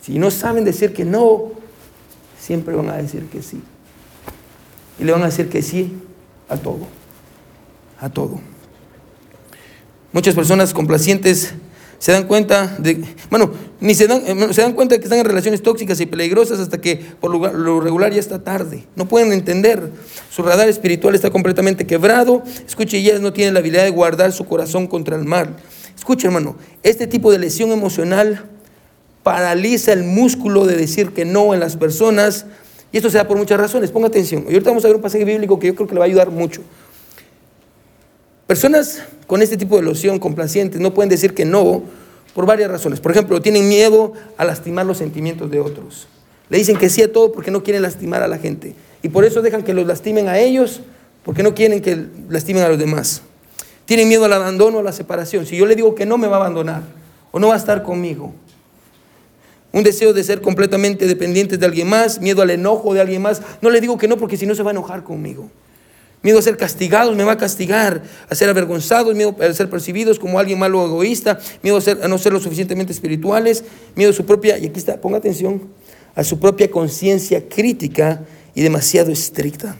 si 0.00 0.18
no 0.18 0.30
saben 0.30 0.64
decir 0.64 0.92
que 0.92 1.04
no, 1.04 1.52
siempre 2.40 2.74
van 2.74 2.90
a 2.90 2.96
decir 2.96 3.24
que 3.26 3.42
sí. 3.42 3.60
Y 4.98 5.04
le 5.04 5.12
van 5.12 5.22
a 5.22 5.26
decir 5.26 5.48
que 5.48 5.62
sí 5.62 5.92
a 6.48 6.56
todo. 6.56 6.86
A 8.00 8.08
todo. 8.08 8.40
Muchas 10.12 10.34
personas 10.34 10.72
complacientes 10.72 11.54
se 11.98 12.12
dan 12.12 12.26
cuenta 12.26 12.76
de, 12.78 13.04
bueno, 13.28 13.50
ni 13.80 13.94
se 13.94 14.06
dan, 14.06 14.22
eh, 14.24 14.52
se 14.52 14.62
dan 14.62 14.72
cuenta 14.72 14.94
de 14.94 15.00
que 15.00 15.04
están 15.04 15.18
en 15.18 15.24
relaciones 15.24 15.62
tóxicas 15.62 16.00
y 16.00 16.06
peligrosas 16.06 16.60
hasta 16.60 16.80
que 16.80 16.96
por 16.96 17.34
lo 17.34 17.80
regular 17.80 18.12
ya 18.12 18.20
está 18.20 18.42
tarde. 18.42 18.86
No 18.94 19.08
pueden 19.08 19.32
entender. 19.32 19.90
Su 20.30 20.42
radar 20.42 20.68
espiritual 20.68 21.14
está 21.14 21.30
completamente 21.30 21.86
quebrado. 21.86 22.42
Escuche, 22.66 22.98
ellas 22.98 23.20
no 23.20 23.32
tienen 23.32 23.54
la 23.54 23.60
habilidad 23.60 23.84
de 23.84 23.90
guardar 23.90 24.32
su 24.32 24.44
corazón 24.44 24.86
contra 24.86 25.16
el 25.16 25.24
mal. 25.24 25.56
Escuche, 25.96 26.28
hermano, 26.28 26.56
este 26.84 27.08
tipo 27.08 27.32
de 27.32 27.40
lesión 27.40 27.72
emocional 27.72 28.44
paraliza 29.28 29.92
el 29.92 30.04
músculo 30.04 30.64
de 30.64 30.74
decir 30.74 31.10
que 31.10 31.26
no 31.26 31.52
en 31.52 31.60
las 31.60 31.76
personas. 31.76 32.46
Y 32.90 32.96
esto 32.96 33.10
se 33.10 33.18
da 33.18 33.28
por 33.28 33.36
muchas 33.36 33.60
razones. 33.60 33.90
Ponga 33.90 34.08
atención. 34.08 34.44
Y 34.48 34.54
ahorita 34.54 34.70
vamos 34.70 34.86
a 34.86 34.88
ver 34.88 34.96
un 34.96 35.02
pasaje 35.02 35.22
bíblico 35.22 35.58
que 35.58 35.66
yo 35.66 35.74
creo 35.74 35.86
que 35.86 35.92
le 35.92 35.98
va 35.98 36.06
a 36.06 36.08
ayudar 36.08 36.30
mucho. 36.30 36.62
Personas 38.46 39.02
con 39.26 39.42
este 39.42 39.58
tipo 39.58 39.76
de 39.76 39.82
loción 39.82 40.18
complacientes 40.18 40.80
no 40.80 40.94
pueden 40.94 41.10
decir 41.10 41.34
que 41.34 41.44
no 41.44 41.82
por 42.34 42.46
varias 42.46 42.70
razones. 42.70 43.00
Por 43.00 43.12
ejemplo, 43.12 43.42
tienen 43.42 43.68
miedo 43.68 44.14
a 44.38 44.46
lastimar 44.46 44.86
los 44.86 44.96
sentimientos 44.96 45.50
de 45.50 45.60
otros. 45.60 46.08
Le 46.48 46.56
dicen 46.56 46.78
que 46.78 46.88
sí 46.88 47.02
a 47.02 47.12
todo 47.12 47.30
porque 47.30 47.50
no 47.50 47.62
quieren 47.62 47.82
lastimar 47.82 48.22
a 48.22 48.28
la 48.28 48.38
gente. 48.38 48.74
Y 49.02 49.10
por 49.10 49.26
eso 49.26 49.42
dejan 49.42 49.62
que 49.62 49.74
los 49.74 49.86
lastimen 49.86 50.26
a 50.28 50.38
ellos 50.38 50.80
porque 51.22 51.42
no 51.42 51.54
quieren 51.54 51.82
que 51.82 52.06
lastimen 52.30 52.62
a 52.62 52.70
los 52.70 52.78
demás. 52.78 53.20
Tienen 53.84 54.08
miedo 54.08 54.24
al 54.24 54.32
abandono, 54.32 54.78
a 54.78 54.82
la 54.82 54.92
separación. 54.92 55.44
Si 55.44 55.54
yo 55.54 55.66
le 55.66 55.76
digo 55.76 55.94
que 55.94 56.06
no, 56.06 56.16
me 56.16 56.28
va 56.28 56.36
a 56.36 56.40
abandonar 56.40 56.84
o 57.30 57.38
no 57.38 57.48
va 57.48 57.54
a 57.54 57.58
estar 57.58 57.82
conmigo. 57.82 58.32
Un 59.72 59.82
deseo 59.82 60.12
de 60.12 60.24
ser 60.24 60.40
completamente 60.40 61.06
dependientes 61.06 61.60
de 61.60 61.66
alguien 61.66 61.88
más, 61.88 62.20
miedo 62.20 62.42
al 62.42 62.50
enojo 62.50 62.94
de 62.94 63.00
alguien 63.00 63.22
más. 63.22 63.42
No 63.60 63.70
le 63.70 63.80
digo 63.80 63.98
que 63.98 64.08
no 64.08 64.16
porque 64.16 64.36
si 64.36 64.46
no 64.46 64.54
se 64.54 64.62
va 64.62 64.70
a 64.70 64.72
enojar 64.72 65.04
conmigo. 65.04 65.50
Miedo 66.22 66.38
a 66.38 66.42
ser 66.42 66.56
castigados, 66.56 67.14
me 67.14 67.22
va 67.22 67.32
a 67.32 67.36
castigar. 67.36 68.02
A 68.28 68.34
ser 68.34 68.48
avergonzados, 68.48 69.14
miedo 69.14 69.36
a 69.40 69.52
ser 69.52 69.70
percibidos 69.70 70.18
como 70.18 70.38
alguien 70.38 70.58
malo 70.58 70.82
o 70.82 70.86
egoísta. 70.86 71.38
Miedo 71.62 71.78
a, 71.78 72.04
a 72.04 72.08
no 72.08 72.18
ser 72.18 72.32
lo 72.32 72.40
suficientemente 72.40 72.92
espirituales. 72.92 73.62
Miedo 73.94 74.10
a 74.10 74.14
su 74.14 74.24
propia, 74.24 74.58
y 74.58 74.66
aquí 74.66 74.78
está, 74.78 75.00
ponga 75.00 75.18
atención, 75.18 75.68
a 76.14 76.24
su 76.24 76.40
propia 76.40 76.70
conciencia 76.70 77.48
crítica 77.48 78.22
y 78.54 78.62
demasiado 78.62 79.12
estricta. 79.12 79.76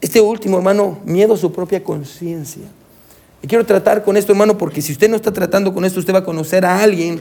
Este 0.00 0.20
último, 0.20 0.56
hermano, 0.56 1.00
miedo 1.04 1.34
a 1.34 1.36
su 1.36 1.52
propia 1.52 1.82
conciencia. 1.82 2.62
Y 3.42 3.46
quiero 3.48 3.66
tratar 3.66 4.02
con 4.02 4.16
esto, 4.16 4.32
hermano, 4.32 4.56
porque 4.56 4.80
si 4.80 4.92
usted 4.92 5.10
no 5.10 5.16
está 5.16 5.32
tratando 5.32 5.74
con 5.74 5.84
esto, 5.84 6.00
usted 6.00 6.14
va 6.14 6.20
a 6.20 6.24
conocer 6.24 6.64
a 6.64 6.80
alguien 6.80 7.20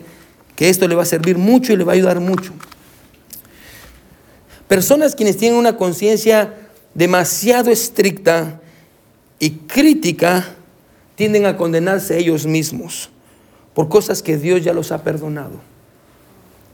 que 0.55 0.69
esto 0.69 0.87
le 0.87 0.95
va 0.95 1.03
a 1.03 1.05
servir 1.05 1.37
mucho 1.37 1.73
y 1.73 1.77
le 1.77 1.83
va 1.83 1.93
a 1.93 1.95
ayudar 1.95 2.19
mucho. 2.19 2.53
Personas 4.67 5.15
quienes 5.15 5.37
tienen 5.37 5.59
una 5.59 5.77
conciencia 5.77 6.53
demasiado 6.93 7.69
estricta 7.71 8.59
y 9.37 9.51
crítica 9.51 10.55
tienden 11.15 11.45
a 11.45 11.57
condenarse 11.57 12.17
ellos 12.17 12.45
mismos 12.45 13.09
por 13.73 13.89
cosas 13.89 14.23
que 14.23 14.37
Dios 14.37 14.63
ya 14.63 14.73
los 14.73 14.91
ha 14.91 15.03
perdonado. 15.03 15.59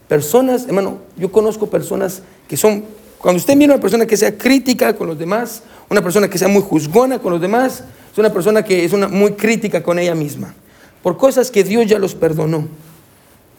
Personas, 0.07 0.65
hermano, 0.67 0.99
yo 1.17 1.31
conozco 1.31 1.69
personas 1.69 2.21
que 2.47 2.55
son, 2.55 2.85
cuando 3.17 3.39
usted 3.39 3.55
mira 3.55 3.73
a 3.73 3.75
una 3.75 3.81
persona 3.81 4.05
que 4.05 4.17
sea 4.17 4.37
crítica 4.37 4.95
con 4.95 5.07
los 5.07 5.17
demás, 5.17 5.63
una 5.89 6.01
persona 6.01 6.29
que 6.29 6.37
sea 6.37 6.47
muy 6.47 6.61
juzgona 6.61 7.19
con 7.19 7.31
los 7.33 7.41
demás, 7.41 7.83
es 8.11 8.17
una 8.17 8.31
persona 8.31 8.63
que 8.63 8.85
es 8.85 8.93
una, 8.93 9.07
muy 9.07 9.33
crítica 9.33 9.81
con 9.81 9.97
ella 9.99 10.13
misma, 10.13 10.53
por 11.01 11.17
cosas 11.17 11.49
que 11.49 11.63
Dios 11.63 11.87
ya 11.87 11.97
los 11.97 12.13
perdonó 12.13 12.67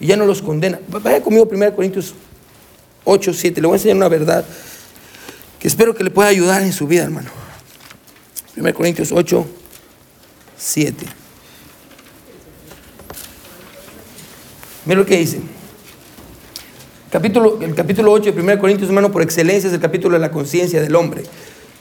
y 0.03 0.09
ya 0.09 0.17
no 0.17 0.27
los 0.27 0.43
condena. 0.43 0.81
Vaya 0.89 1.23
conmigo 1.23 1.49
1 1.51 1.77
Corintios 1.77 2.13
8, 3.05 3.33
7, 3.33 3.61
le 3.61 3.67
voy 3.69 3.75
a 3.75 3.77
enseñar 3.77 3.97
una 3.97 4.09
verdad 4.09 4.45
que 5.61 5.69
espero 5.69 5.95
que 5.95 6.03
le 6.03 6.11
pueda 6.11 6.29
ayudar 6.29 6.61
en 6.63 6.73
su 6.73 6.89
vida, 6.89 7.05
hermano. 7.05 7.31
1 8.57 8.75
Corintios 8.75 9.13
8, 9.13 9.47
7. 10.59 11.07
Mira 14.87 14.99
lo 14.99 15.07
que 15.07 15.19
dice. 15.19 15.41
Capítulo, 17.09 17.61
el 17.63 17.75
capítulo 17.77 18.11
8 18.11 18.33
de 18.33 18.41
1 18.41 18.59
Corintios, 18.59 18.89
hermano, 18.89 19.13
por 19.13 19.23
excelencia 19.23 19.69
es 19.69 19.75
el 19.75 19.81
capítulo 19.81 20.15
de 20.15 20.21
la 20.21 20.33
conciencia 20.33 20.83
del 20.83 20.97
hombre. 20.97 21.23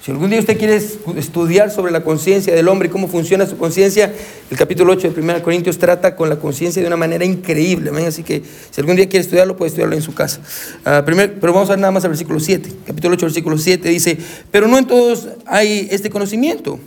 Si 0.03 0.09
algún 0.09 0.31
día 0.31 0.39
usted 0.39 0.57
quiere 0.57 0.77
estudiar 0.77 1.69
sobre 1.69 1.91
la 1.91 2.03
conciencia 2.03 2.55
del 2.55 2.67
hombre 2.69 2.87
y 2.87 2.91
cómo 2.91 3.07
funciona 3.07 3.45
su 3.45 3.55
conciencia, 3.55 4.11
el 4.49 4.57
capítulo 4.57 4.93
8 4.93 5.11
de 5.11 5.21
1 5.21 5.43
Corintios 5.43 5.77
trata 5.77 6.15
con 6.15 6.27
la 6.27 6.39
conciencia 6.39 6.81
de 6.81 6.87
una 6.87 6.97
manera 6.97 7.23
increíble. 7.23 7.91
Así 8.07 8.23
que 8.23 8.41
si 8.71 8.81
algún 8.81 8.95
día 8.95 9.07
quiere 9.07 9.21
estudiarlo, 9.21 9.55
puede 9.55 9.67
estudiarlo 9.67 9.95
en 9.95 10.01
su 10.01 10.15
casa. 10.15 10.41
Ah, 10.85 11.03
pero 11.05 11.53
vamos 11.53 11.69
a 11.69 11.73
ver 11.73 11.79
nada 11.79 11.91
más 11.91 12.03
al 12.03 12.09
versículo 12.09 12.39
7. 12.39 12.71
Capítulo 12.87 13.13
8, 13.13 13.27
versículo 13.27 13.57
7 13.59 13.89
dice, 13.89 14.17
pero 14.49 14.67
no 14.67 14.79
en 14.79 14.87
todos 14.87 15.27
hay 15.45 15.87
este 15.91 16.09
conocimiento, 16.09 16.79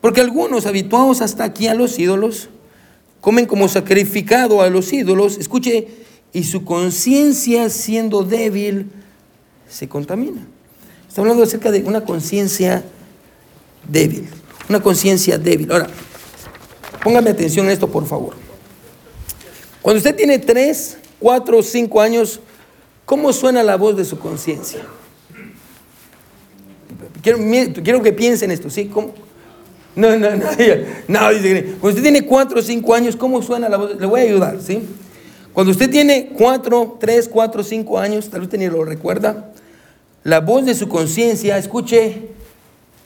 porque 0.00 0.20
algunos 0.20 0.66
habituados 0.66 1.20
hasta 1.20 1.44
aquí 1.44 1.68
a 1.68 1.74
los 1.74 1.96
ídolos, 2.00 2.48
comen 3.20 3.46
como 3.46 3.68
sacrificado 3.68 4.60
a 4.60 4.70
los 4.70 4.92
ídolos, 4.92 5.38
escuche, 5.38 5.86
y 6.32 6.42
su 6.42 6.64
conciencia 6.64 7.70
siendo 7.70 8.24
débil 8.24 8.90
se 9.68 9.88
contamina. 9.88 10.48
Está 11.16 11.22
hablando 11.22 11.44
acerca 11.44 11.70
de 11.70 11.82
una 11.82 12.04
conciencia 12.04 12.84
débil. 13.88 14.28
Una 14.68 14.82
conciencia 14.82 15.38
débil. 15.38 15.72
Ahora, 15.72 15.86
póngame 17.02 17.30
atención 17.30 17.66
a 17.68 17.72
esto, 17.72 17.88
por 17.88 18.06
favor. 18.06 18.34
Cuando 19.80 19.96
usted 19.96 20.14
tiene 20.14 20.38
tres, 20.38 20.98
cuatro 21.18 21.56
o 21.56 21.62
cinco 21.62 22.02
años, 22.02 22.40
¿cómo 23.06 23.32
suena 23.32 23.62
la 23.62 23.76
voz 23.76 23.96
de 23.96 24.04
su 24.04 24.18
conciencia? 24.18 24.82
Quiero, 27.22 28.02
que 28.02 28.12
piensen 28.12 28.50
esto, 28.50 28.68
¿sí? 28.68 28.84
¿Cómo? 28.84 29.14
No, 29.94 30.18
no, 30.18 30.36
no, 30.36 30.36
no. 31.08 31.18
Cuando 31.80 31.88
usted 31.88 32.02
tiene 32.02 32.26
cuatro 32.26 32.60
o 32.60 32.62
cinco 32.62 32.92
años, 32.92 33.16
¿cómo 33.16 33.40
suena 33.40 33.70
la 33.70 33.78
voz? 33.78 33.98
Le 33.98 34.04
voy 34.04 34.20
a 34.20 34.24
ayudar, 34.24 34.58
¿sí? 34.60 34.82
Cuando 35.54 35.72
usted 35.72 35.88
tiene 35.88 36.34
cuatro, 36.36 36.98
tres, 37.00 37.26
cuatro, 37.26 37.64
cinco 37.64 37.98
años, 37.98 38.28
tal 38.28 38.40
vez 38.40 38.48
usted 38.48 38.58
ni 38.58 38.66
lo 38.66 38.84
recuerda, 38.84 39.50
la 40.26 40.40
voz 40.40 40.64
de 40.64 40.74
su 40.74 40.88
conciencia, 40.88 41.56
escuche, 41.56 42.30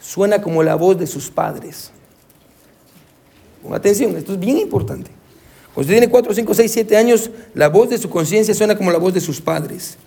suena 0.00 0.40
como 0.40 0.62
la 0.62 0.74
voz 0.74 0.98
de 0.98 1.06
sus 1.06 1.28
padres. 1.30 1.90
Con 3.62 3.74
atención, 3.74 4.16
esto 4.16 4.32
es 4.32 4.40
bien 4.40 4.56
importante. 4.56 5.10
Cuando 5.74 5.82
usted 5.82 5.92
tiene 5.96 6.08
4, 6.08 6.32
5, 6.32 6.54
6, 6.54 6.72
7 6.72 6.96
años, 6.96 7.30
la 7.52 7.68
voz 7.68 7.90
de 7.90 7.98
su 7.98 8.08
conciencia 8.08 8.54
suena 8.54 8.74
como 8.74 8.90
la 8.90 8.96
voz 8.96 9.12
de 9.12 9.20
sus 9.20 9.38
padres. 9.38 9.98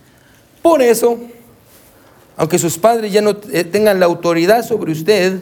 Por 0.60 0.82
eso, 0.82 1.20
aunque 2.36 2.58
sus 2.58 2.76
padres 2.78 3.12
ya 3.12 3.22
no 3.22 3.36
eh, 3.52 3.62
tengan 3.62 4.00
la 4.00 4.06
autoridad 4.06 4.66
sobre 4.66 4.90
usted, 4.90 5.40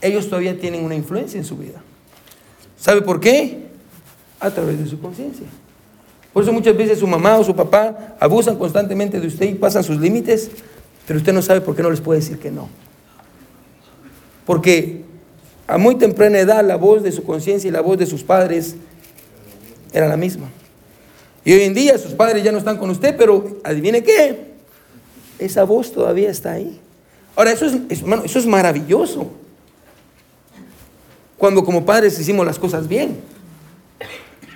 ellos 0.00 0.26
todavía 0.28 0.56
tienen 0.56 0.84
una 0.84 0.94
influencia 0.94 1.36
en 1.36 1.44
su 1.44 1.56
vida. 1.56 1.82
¿Sabe 2.78 3.02
por 3.02 3.18
qué? 3.18 3.66
A 4.38 4.52
través 4.52 4.78
de 4.78 4.86
su 4.88 5.00
conciencia. 5.00 5.48
Por 6.32 6.44
eso 6.44 6.52
muchas 6.52 6.76
veces 6.76 7.00
su 7.00 7.08
mamá 7.08 7.38
o 7.38 7.42
su 7.42 7.56
papá 7.56 8.14
abusan 8.20 8.56
constantemente 8.56 9.18
de 9.18 9.26
usted 9.26 9.48
y 9.48 9.54
pasan 9.54 9.82
sus 9.82 9.98
límites 9.98 10.50
pero 11.06 11.18
usted 11.18 11.32
no 11.32 11.42
sabe 11.42 11.60
por 11.60 11.76
qué 11.76 11.82
no 11.82 11.90
les 11.90 12.00
puede 12.00 12.20
decir 12.20 12.38
que 12.38 12.50
no. 12.50 12.68
Porque 14.44 15.04
a 15.66 15.78
muy 15.78 15.96
temprana 15.96 16.38
edad 16.38 16.64
la 16.64 16.76
voz 16.76 17.02
de 17.02 17.12
su 17.12 17.24
conciencia 17.24 17.68
y 17.68 17.70
la 17.70 17.80
voz 17.80 17.98
de 17.98 18.06
sus 18.06 18.22
padres 18.22 18.76
era 19.92 20.08
la 20.08 20.16
misma. 20.16 20.48
Y 21.44 21.52
hoy 21.52 21.62
en 21.62 21.74
día 21.74 21.96
sus 21.98 22.12
padres 22.12 22.42
ya 22.42 22.52
no 22.52 22.58
están 22.58 22.76
con 22.76 22.90
usted, 22.90 23.16
pero 23.16 23.58
adivine 23.62 24.02
qué, 24.02 24.54
esa 25.38 25.64
voz 25.64 25.92
todavía 25.92 26.30
está 26.30 26.52
ahí. 26.52 26.80
Ahora, 27.36 27.52
eso 27.52 27.66
es, 27.66 27.76
eso 27.90 28.38
es 28.38 28.46
maravilloso. 28.46 29.30
Cuando 31.36 31.64
como 31.64 31.84
padres 31.84 32.18
hicimos 32.18 32.46
las 32.46 32.58
cosas 32.58 32.88
bien. 32.88 33.18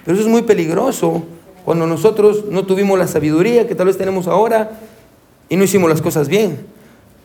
Pero 0.05 0.17
eso 0.17 0.27
es 0.27 0.33
muy 0.33 0.43
peligroso 0.43 1.25
cuando 1.65 1.87
nosotros 1.87 2.47
no 2.47 2.65
tuvimos 2.65 2.99
la 2.99 3.07
sabiduría 3.07 3.69
que 3.69 3.75
tal 3.75 3.87
vez 3.87 3.99
tenemos 3.99 4.27
ahora 4.27 4.81
y 5.51 5.57
no 5.57 5.65
hicimos 5.65 5.91
las 5.91 6.01
cosas 6.01 6.29
bien. 6.29 6.59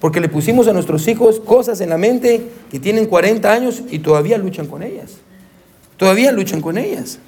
Porque 0.02 0.20
le 0.20 0.28
pusimos 0.28 0.68
a 0.68 0.74
nuestros 0.74 1.08
hijos 1.08 1.40
cosas 1.40 1.80
en 1.80 1.90
la 1.90 1.98
mente 1.98 2.42
que 2.70 2.80
tienen 2.80 3.06
40 3.06 3.50
años 3.50 3.84
y 3.90 4.00
todavía 4.00 4.38
luchan 4.38 4.68
con 4.68 4.84
ellas. 4.84 5.14
Todavía 5.96 6.34
luchan 6.34 6.60
con 6.60 6.78
ellas. 6.78 7.20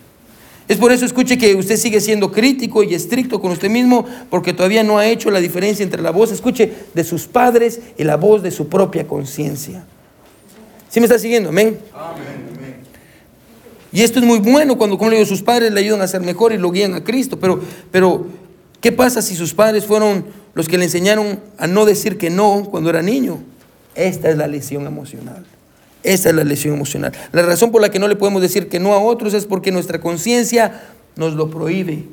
Es 0.67 0.77
por 0.77 0.91
eso 0.91 1.05
escuche 1.05 1.37
que 1.37 1.55
usted 1.55 1.77
sigue 1.77 2.01
siendo 2.01 2.29
crítico 2.29 2.83
y 2.83 2.93
estricto 2.93 3.39
con 3.39 3.51
usted 3.51 3.69
mismo 3.69 4.05
porque 4.29 4.51
todavía 4.51 4.83
no 4.83 4.97
ha 4.97 5.07
hecho 5.07 5.31
la 5.31 5.39
diferencia 5.39 5.81
entre 5.83 6.01
la 6.01 6.11
voz, 6.11 6.31
escuche, 6.33 6.73
de 6.93 7.03
sus 7.05 7.25
padres 7.25 7.79
y 7.97 8.03
la 8.03 8.17
voz 8.17 8.43
de 8.43 8.51
su 8.51 8.67
propia 8.67 9.07
conciencia. 9.07 9.85
¿Sí 10.89 10.99
me 10.99 11.05
está 11.05 11.19
siguiendo? 11.19 11.49
Amén. 11.49 11.79
Y 13.93 14.01
esto 14.01 14.19
es 14.19 14.25
muy 14.25 14.39
bueno 14.39 14.77
cuando, 14.77 14.97
como 14.97 15.09
le 15.09 15.17
digo, 15.17 15.27
sus 15.27 15.41
padres 15.41 15.71
le 15.71 15.79
ayudan 15.79 16.01
a 16.01 16.07
ser 16.07 16.21
mejor 16.21 16.51
y 16.51 16.57
lo 16.57 16.71
guían 16.71 16.95
a 16.95 17.03
Cristo, 17.03 17.39
pero, 17.39 17.61
pero 17.91 18.25
¿Qué 18.81 18.91
pasa 18.91 19.21
si 19.21 19.35
sus 19.35 19.53
padres 19.53 19.85
fueron 19.85 20.25
los 20.57 20.67
que 20.67 20.79
le 20.79 20.85
enseñaron 20.85 21.39
a 21.59 21.67
no 21.67 21.85
decir 21.85 22.17
que 22.17 22.31
no 22.31 22.65
cuando 22.71 22.89
era 22.89 23.03
niño? 23.03 23.43
Esta 23.93 24.31
es 24.31 24.37
la 24.37 24.47
lesión 24.47 24.87
emocional. 24.87 25.45
Esta 26.01 26.29
es 26.29 26.35
la 26.35 26.43
lesión 26.43 26.73
emocional. 26.73 27.11
La 27.31 27.43
razón 27.43 27.71
por 27.71 27.79
la 27.79 27.89
que 27.89 27.99
no 27.99 28.07
le 28.07 28.15
podemos 28.15 28.41
decir 28.41 28.67
que 28.67 28.79
no 28.79 28.93
a 28.93 28.99
otros 28.99 29.35
es 29.35 29.45
porque 29.45 29.71
nuestra 29.71 30.01
conciencia 30.01 30.81
nos 31.15 31.35
lo 31.35 31.51
prohíbe. 31.51 32.05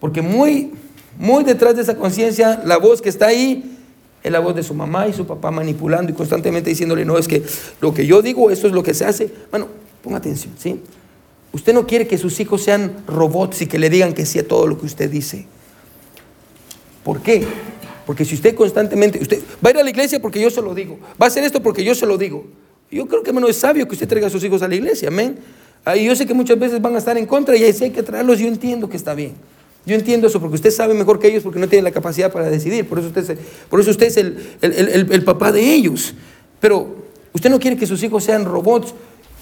Porque 0.00 0.20
muy, 0.20 0.72
muy 1.16 1.44
detrás 1.44 1.76
de 1.76 1.82
esa 1.82 1.94
conciencia, 1.94 2.60
la 2.64 2.76
voz 2.76 3.00
que 3.00 3.08
está 3.08 3.28
ahí 3.28 3.78
es 4.24 4.32
la 4.32 4.40
voz 4.40 4.56
de 4.56 4.64
su 4.64 4.74
mamá 4.74 5.06
y 5.06 5.12
su 5.12 5.24
papá 5.24 5.52
manipulando 5.52 6.10
y 6.10 6.14
constantemente 6.16 6.70
diciéndole, 6.70 7.04
no, 7.04 7.18
es 7.18 7.28
que 7.28 7.44
lo 7.80 7.94
que 7.94 8.04
yo 8.04 8.20
digo, 8.20 8.50
eso 8.50 8.66
es 8.66 8.72
lo 8.72 8.82
que 8.82 8.94
se 8.94 9.04
hace. 9.04 9.32
Bueno, 9.52 9.68
ponga 10.02 10.16
atención, 10.16 10.54
¿sí? 10.58 10.80
Usted 11.52 11.72
no 11.72 11.86
quiere 11.86 12.08
que 12.08 12.18
sus 12.18 12.40
hijos 12.40 12.64
sean 12.64 12.96
robots 13.06 13.62
y 13.62 13.68
que 13.68 13.78
le 13.78 13.90
digan 13.90 14.12
que 14.12 14.26
sí 14.26 14.40
a 14.40 14.48
todo 14.48 14.66
lo 14.66 14.76
que 14.76 14.86
usted 14.86 15.08
dice. 15.08 15.46
¿Por 17.04 17.20
qué? 17.20 17.46
Porque 18.06 18.24
si 18.24 18.34
usted 18.34 18.54
constantemente, 18.54 19.20
usted 19.20 19.40
va 19.64 19.68
a 19.68 19.70
ir 19.70 19.78
a 19.78 19.82
la 19.82 19.90
iglesia 19.90 20.20
porque 20.20 20.40
yo 20.40 20.50
se 20.50 20.60
lo 20.60 20.74
digo, 20.74 20.98
va 21.20 21.26
a 21.26 21.28
hacer 21.28 21.44
esto 21.44 21.62
porque 21.62 21.84
yo 21.84 21.94
se 21.94 22.06
lo 22.06 22.18
digo. 22.18 22.44
Yo 22.90 23.06
creo 23.06 23.22
que 23.22 23.30
hermano 23.30 23.48
es 23.48 23.56
sabio 23.56 23.86
que 23.86 23.94
usted 23.94 24.08
traiga 24.08 24.26
a 24.26 24.30
sus 24.30 24.42
hijos 24.44 24.62
a 24.62 24.68
la 24.68 24.74
iglesia, 24.74 25.08
amén. 25.08 25.38
Y 25.96 26.04
yo 26.04 26.14
sé 26.14 26.26
que 26.26 26.34
muchas 26.34 26.58
veces 26.58 26.80
van 26.80 26.94
a 26.94 26.98
estar 26.98 27.16
en 27.16 27.26
contra 27.26 27.56
y 27.56 27.64
ahí 27.64 27.72
sí 27.72 27.84
hay 27.84 27.90
que 27.90 28.02
traerlos, 28.02 28.38
yo 28.38 28.46
entiendo 28.46 28.88
que 28.88 28.96
está 28.96 29.14
bien. 29.14 29.34
Yo 29.84 29.96
entiendo 29.96 30.28
eso 30.28 30.40
porque 30.40 30.54
usted 30.56 30.70
sabe 30.70 30.94
mejor 30.94 31.18
que 31.18 31.28
ellos 31.28 31.42
porque 31.42 31.58
no 31.58 31.68
tiene 31.68 31.82
la 31.82 31.90
capacidad 31.90 32.30
para 32.30 32.48
decidir. 32.48 32.88
Por 32.88 32.98
eso 32.98 33.08
usted 33.08 33.30
es, 33.30 33.38
por 33.68 33.80
eso 33.80 33.90
usted 33.90 34.06
es 34.06 34.16
el, 34.16 35.08
el 35.10 35.24
papá 35.24 35.50
de 35.50 35.60
ellos. 35.72 36.14
Pero 36.60 36.94
usted 37.32 37.50
no 37.50 37.58
quiere 37.58 37.76
que 37.76 37.86
sus 37.86 38.02
hijos 38.02 38.22
sean 38.22 38.44
robots, 38.44 38.94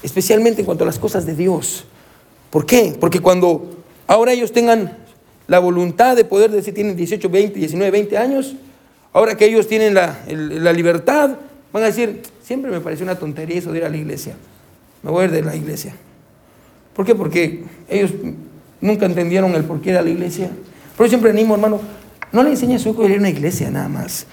especialmente 0.03 0.62
en 0.62 0.66
cuanto 0.66 0.85
a 0.85 0.87
las 0.87 0.99
cosas 0.99 1.27
de 1.27 1.35
Dios. 1.35 1.85
¿Por 2.49 2.64
qué? 2.64 2.96
Porque 2.99 3.20
cuando 3.20 3.68
ahora 4.07 4.33
ellos 4.33 4.53
tengan 4.53 4.96
la 5.51 5.59
voluntad 5.59 6.15
de 6.15 6.25
poder 6.25 6.53
decir, 6.53 6.73
tienen 6.73 6.95
18, 6.95 7.29
20, 7.29 7.59
19, 7.59 7.91
20 7.91 8.17
años, 8.17 8.55
ahora 9.13 9.35
que 9.35 9.47
ellos 9.47 9.67
tienen 9.67 9.95
la, 9.95 10.17
la 10.29 10.73
libertad, 10.73 11.31
van 11.73 11.83
a 11.83 11.87
decir, 11.87 12.23
siempre 12.41 12.71
me 12.71 12.81
pareció 12.81 13.03
una 13.03 13.17
tontería 13.17 13.59
eso 13.59 13.73
de 13.73 13.79
ir 13.79 13.85
a 13.85 13.89
la 13.89 13.97
iglesia. 13.97 14.37
Me 15.03 15.11
voy 15.11 15.23
a 15.23 15.25
ir 15.25 15.33
de 15.33 15.43
la 15.43 15.57
iglesia. 15.57 15.93
¿Por 16.95 17.05
qué? 17.05 17.17
Porque 17.17 17.65
ellos 17.89 18.13
nunca 18.81 19.07
entendieron 19.07 19.53
el 19.57 19.65
por 19.65 19.81
qué 19.81 19.91
era 19.91 20.03
la 20.03 20.11
iglesia. 20.11 20.51
Pero 20.97 21.07
yo 21.07 21.09
siempre 21.09 21.31
animo, 21.31 21.55
hermano, 21.55 21.81
no 22.31 22.45
le 22.45 22.51
enseñe 22.51 22.77
a 22.77 22.79
su 22.79 22.91
hijo 22.91 23.03
a 23.03 23.07
ir 23.07 23.17
a 23.17 23.19
una 23.19 23.31
iglesia 23.31 23.73
nada 23.73 23.89
más. 23.89 24.27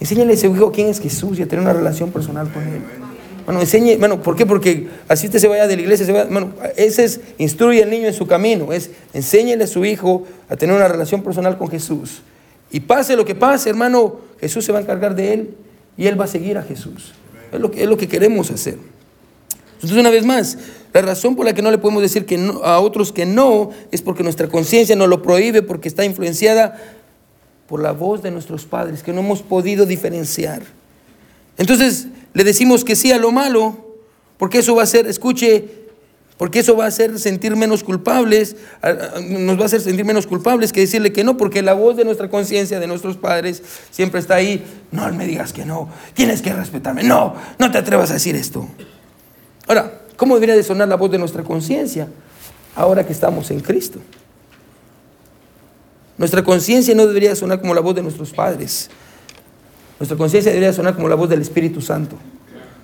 Enséñale 0.00 0.32
a 0.32 0.36
su 0.36 0.46
hijo 0.46 0.72
quién 0.72 0.88
es 0.88 1.00
Jesús 1.00 1.38
y 1.38 1.42
a 1.42 1.46
tener 1.46 1.62
una 1.62 1.74
relación 1.74 2.10
personal 2.10 2.50
con 2.50 2.64
él. 2.64 2.82
Bueno, 3.46 3.60
enseñe, 3.60 3.96
bueno, 3.96 4.20
¿por 4.20 4.34
qué? 4.34 4.44
Porque 4.44 4.88
así 5.08 5.26
usted 5.26 5.38
se 5.38 5.46
vaya 5.46 5.68
de 5.68 5.76
la 5.76 5.82
iglesia, 5.82 6.04
se 6.04 6.12
bueno, 6.12 6.52
ese 6.76 7.04
es, 7.04 7.20
instruye 7.38 7.82
al 7.82 7.90
niño 7.90 8.08
en 8.08 8.12
su 8.12 8.26
camino, 8.26 8.72
es 8.72 8.90
enséñele 9.14 9.64
a 9.64 9.66
su 9.68 9.84
hijo 9.84 10.24
a 10.48 10.56
tener 10.56 10.74
una 10.74 10.88
relación 10.88 11.22
personal 11.22 11.56
con 11.56 11.70
Jesús. 11.70 12.22
Y 12.72 12.80
pase 12.80 13.14
lo 13.14 13.24
que 13.24 13.36
pase, 13.36 13.70
hermano, 13.70 14.16
Jesús 14.40 14.64
se 14.64 14.72
va 14.72 14.78
a 14.78 14.82
encargar 14.82 15.14
de 15.14 15.32
él 15.32 15.54
y 15.96 16.08
él 16.08 16.20
va 16.20 16.24
a 16.24 16.28
seguir 16.28 16.58
a 16.58 16.62
Jesús. 16.62 17.14
Es 17.52 17.60
lo 17.60 17.70
que, 17.70 17.84
es 17.84 17.88
lo 17.88 17.96
que 17.96 18.08
queremos 18.08 18.50
hacer. 18.50 18.78
Entonces, 19.74 19.96
una 19.96 20.10
vez 20.10 20.24
más, 20.24 20.58
la 20.92 21.02
razón 21.02 21.36
por 21.36 21.44
la 21.46 21.54
que 21.54 21.62
no 21.62 21.70
le 21.70 21.78
podemos 21.78 22.02
decir 22.02 22.26
que 22.26 22.50
a 22.64 22.80
otros 22.80 23.12
que 23.12 23.26
no 23.26 23.70
es 23.92 24.02
porque 24.02 24.24
nuestra 24.24 24.48
conciencia 24.48 24.96
nos 24.96 25.08
lo 25.08 25.22
prohíbe, 25.22 25.62
porque 25.62 25.86
está 25.86 26.04
influenciada 26.04 26.82
por 27.68 27.80
la 27.80 27.92
voz 27.92 28.22
de 28.22 28.32
nuestros 28.32 28.64
padres, 28.64 29.04
que 29.04 29.12
no 29.12 29.20
hemos 29.20 29.42
podido 29.42 29.86
diferenciar. 29.86 30.62
Entonces, 31.58 32.08
le 32.36 32.44
decimos 32.44 32.84
que 32.84 32.96
sí 32.96 33.12
a 33.12 33.16
lo 33.16 33.32
malo, 33.32 33.78
porque 34.36 34.58
eso 34.58 34.74
va 34.74 34.82
a 34.82 34.84
hacer, 34.84 35.06
escuche, 35.06 35.70
porque 36.36 36.58
eso 36.58 36.76
va 36.76 36.84
a 36.84 36.88
hacer 36.88 37.18
sentir 37.18 37.56
menos 37.56 37.82
culpables, 37.82 38.56
nos 39.26 39.58
va 39.58 39.62
a 39.62 39.64
hacer 39.64 39.80
sentir 39.80 40.04
menos 40.04 40.26
culpables 40.26 40.70
que 40.70 40.80
decirle 40.80 41.14
que 41.14 41.24
no, 41.24 41.38
porque 41.38 41.62
la 41.62 41.72
voz 41.72 41.96
de 41.96 42.04
nuestra 42.04 42.28
conciencia, 42.28 42.78
de 42.78 42.86
nuestros 42.86 43.16
padres, 43.16 43.62
siempre 43.90 44.20
está 44.20 44.34
ahí. 44.34 44.62
No 44.92 45.10
me 45.14 45.26
digas 45.26 45.54
que 45.54 45.64
no, 45.64 45.88
tienes 46.12 46.42
que 46.42 46.52
respetarme, 46.52 47.04
no, 47.04 47.34
no 47.58 47.70
te 47.70 47.78
atrevas 47.78 48.10
a 48.10 48.14
decir 48.14 48.36
esto. 48.36 48.68
Ahora, 49.66 50.02
¿cómo 50.18 50.34
debería 50.34 50.56
de 50.56 50.62
sonar 50.62 50.88
la 50.88 50.96
voz 50.96 51.10
de 51.10 51.16
nuestra 51.16 51.42
conciencia 51.42 52.06
ahora 52.74 53.06
que 53.06 53.14
estamos 53.14 53.50
en 53.50 53.60
Cristo? 53.60 53.98
Nuestra 56.18 56.44
conciencia 56.44 56.94
no 56.94 57.06
debería 57.06 57.34
sonar 57.34 57.62
como 57.62 57.72
la 57.72 57.80
voz 57.80 57.94
de 57.94 58.02
nuestros 58.02 58.34
padres. 58.34 58.90
Nuestra 59.98 60.16
conciencia 60.16 60.52
debería 60.52 60.72
sonar 60.72 60.94
como 60.94 61.08
la 61.08 61.14
voz 61.14 61.28
del 61.28 61.40
Espíritu 61.40 61.80
Santo. 61.80 62.16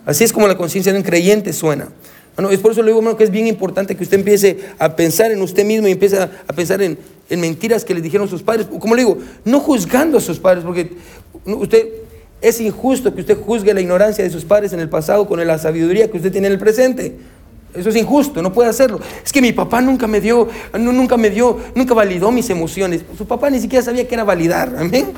Así 0.04 0.24
es 0.24 0.32
como 0.32 0.48
la 0.48 0.56
conciencia 0.56 0.92
de 0.92 0.98
un 0.98 1.04
creyente 1.04 1.52
suena. 1.52 1.88
Bueno, 2.34 2.50
es 2.50 2.60
por 2.60 2.72
eso 2.72 2.80
le 2.82 2.88
digo, 2.88 2.98
hermano, 2.98 3.16
que 3.16 3.24
es 3.24 3.30
bien 3.30 3.46
importante 3.46 3.94
que 3.94 4.02
usted 4.02 4.18
empiece 4.18 4.58
a 4.78 4.96
pensar 4.96 5.30
en 5.30 5.42
usted 5.42 5.64
mismo 5.64 5.86
y 5.86 5.92
empiece 5.92 6.18
a, 6.18 6.28
pensar 6.54 6.80
en, 6.80 6.98
mentiras 7.28 7.84
que 7.84 7.94
le 7.94 8.00
dijeron 8.00 8.28
sus 8.28 8.42
padres. 8.42 8.66
Como 8.66 8.94
le 8.94 9.02
digo, 9.02 9.18
no 9.44 9.60
juzgando 9.60 10.18
a 10.18 10.20
sus 10.20 10.38
padres, 10.38 10.64
porque 10.64 10.92
usted 11.44 11.88
es 12.40 12.60
injusto 12.60 13.14
que 13.14 13.20
usted 13.20 13.38
juzgue 13.38 13.74
la 13.74 13.80
ignorancia 13.80 14.24
de 14.24 14.30
sus 14.30 14.44
padres 14.44 14.72
en 14.72 14.80
el 14.80 14.88
pasado 14.88 15.26
con 15.26 15.46
la 15.46 15.58
sabiduría 15.58 16.10
que 16.10 16.16
usted 16.16 16.32
tiene 16.32 16.46
en 16.46 16.54
el 16.54 16.58
presente. 16.58 17.14
Eso 17.74 17.88
es 17.88 17.96
injusto, 17.96 18.42
no 18.42 18.52
puede 18.52 18.68
hacerlo. 18.68 19.00
Es 19.24 19.32
que 19.32 19.40
mi 19.40 19.52
papá 19.52 19.80
nunca 19.80 20.06
me 20.06 20.20
dio, 20.20 20.48
nunca 20.78 21.16
me 21.16 21.30
dio, 21.30 21.58
nunca 21.74 21.94
validó 21.94 22.30
mis 22.30 22.48
emociones. 22.50 23.02
Su 23.16 23.26
papá 23.26 23.50
ni 23.50 23.60
siquiera 23.60 23.84
sabía 23.84 24.08
qué 24.08 24.14
era 24.14 24.24
validar. 24.24 24.74
Amén. 24.78 25.12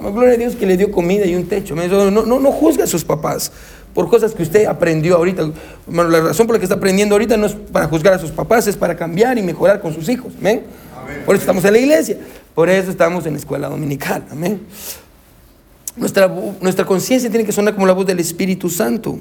Gloria 0.00 0.34
a 0.34 0.36
Dios 0.36 0.56
que 0.56 0.66
le 0.66 0.76
dio 0.76 0.90
comida 0.90 1.24
y 1.26 1.34
un 1.34 1.46
techo. 1.46 1.74
No, 1.74 2.10
no, 2.10 2.40
no 2.40 2.52
juzga 2.52 2.84
a 2.84 2.86
sus 2.86 3.04
papás 3.04 3.52
por 3.94 4.08
cosas 4.08 4.34
que 4.34 4.42
usted 4.42 4.66
aprendió 4.66 5.16
ahorita. 5.16 5.50
Bueno, 5.86 6.10
la 6.10 6.20
razón 6.20 6.46
por 6.46 6.56
la 6.56 6.58
que 6.58 6.64
está 6.64 6.74
aprendiendo 6.74 7.14
ahorita 7.14 7.36
no 7.36 7.46
es 7.46 7.54
para 7.54 7.86
juzgar 7.86 8.12
a 8.14 8.18
sus 8.18 8.32
papás, 8.32 8.66
es 8.66 8.76
para 8.76 8.96
cambiar 8.96 9.38
y 9.38 9.42
mejorar 9.42 9.80
con 9.80 9.94
sus 9.94 10.08
hijos. 10.08 10.32
Amén. 10.38 10.62
Por 11.24 11.36
eso 11.36 11.42
estamos 11.42 11.64
en 11.64 11.72
la 11.72 11.78
iglesia. 11.78 12.18
Por 12.54 12.68
eso 12.68 12.90
estamos 12.90 13.24
en 13.26 13.34
la 13.34 13.38
escuela 13.38 13.68
dominical. 13.68 14.24
Amén. 14.30 14.60
Nuestra, 15.96 16.28
nuestra 16.60 16.84
conciencia 16.84 17.30
tiene 17.30 17.44
que 17.46 17.52
sonar 17.52 17.74
como 17.74 17.86
la 17.86 17.92
voz 17.92 18.06
del 18.06 18.18
Espíritu 18.18 18.68
Santo. 18.68 19.18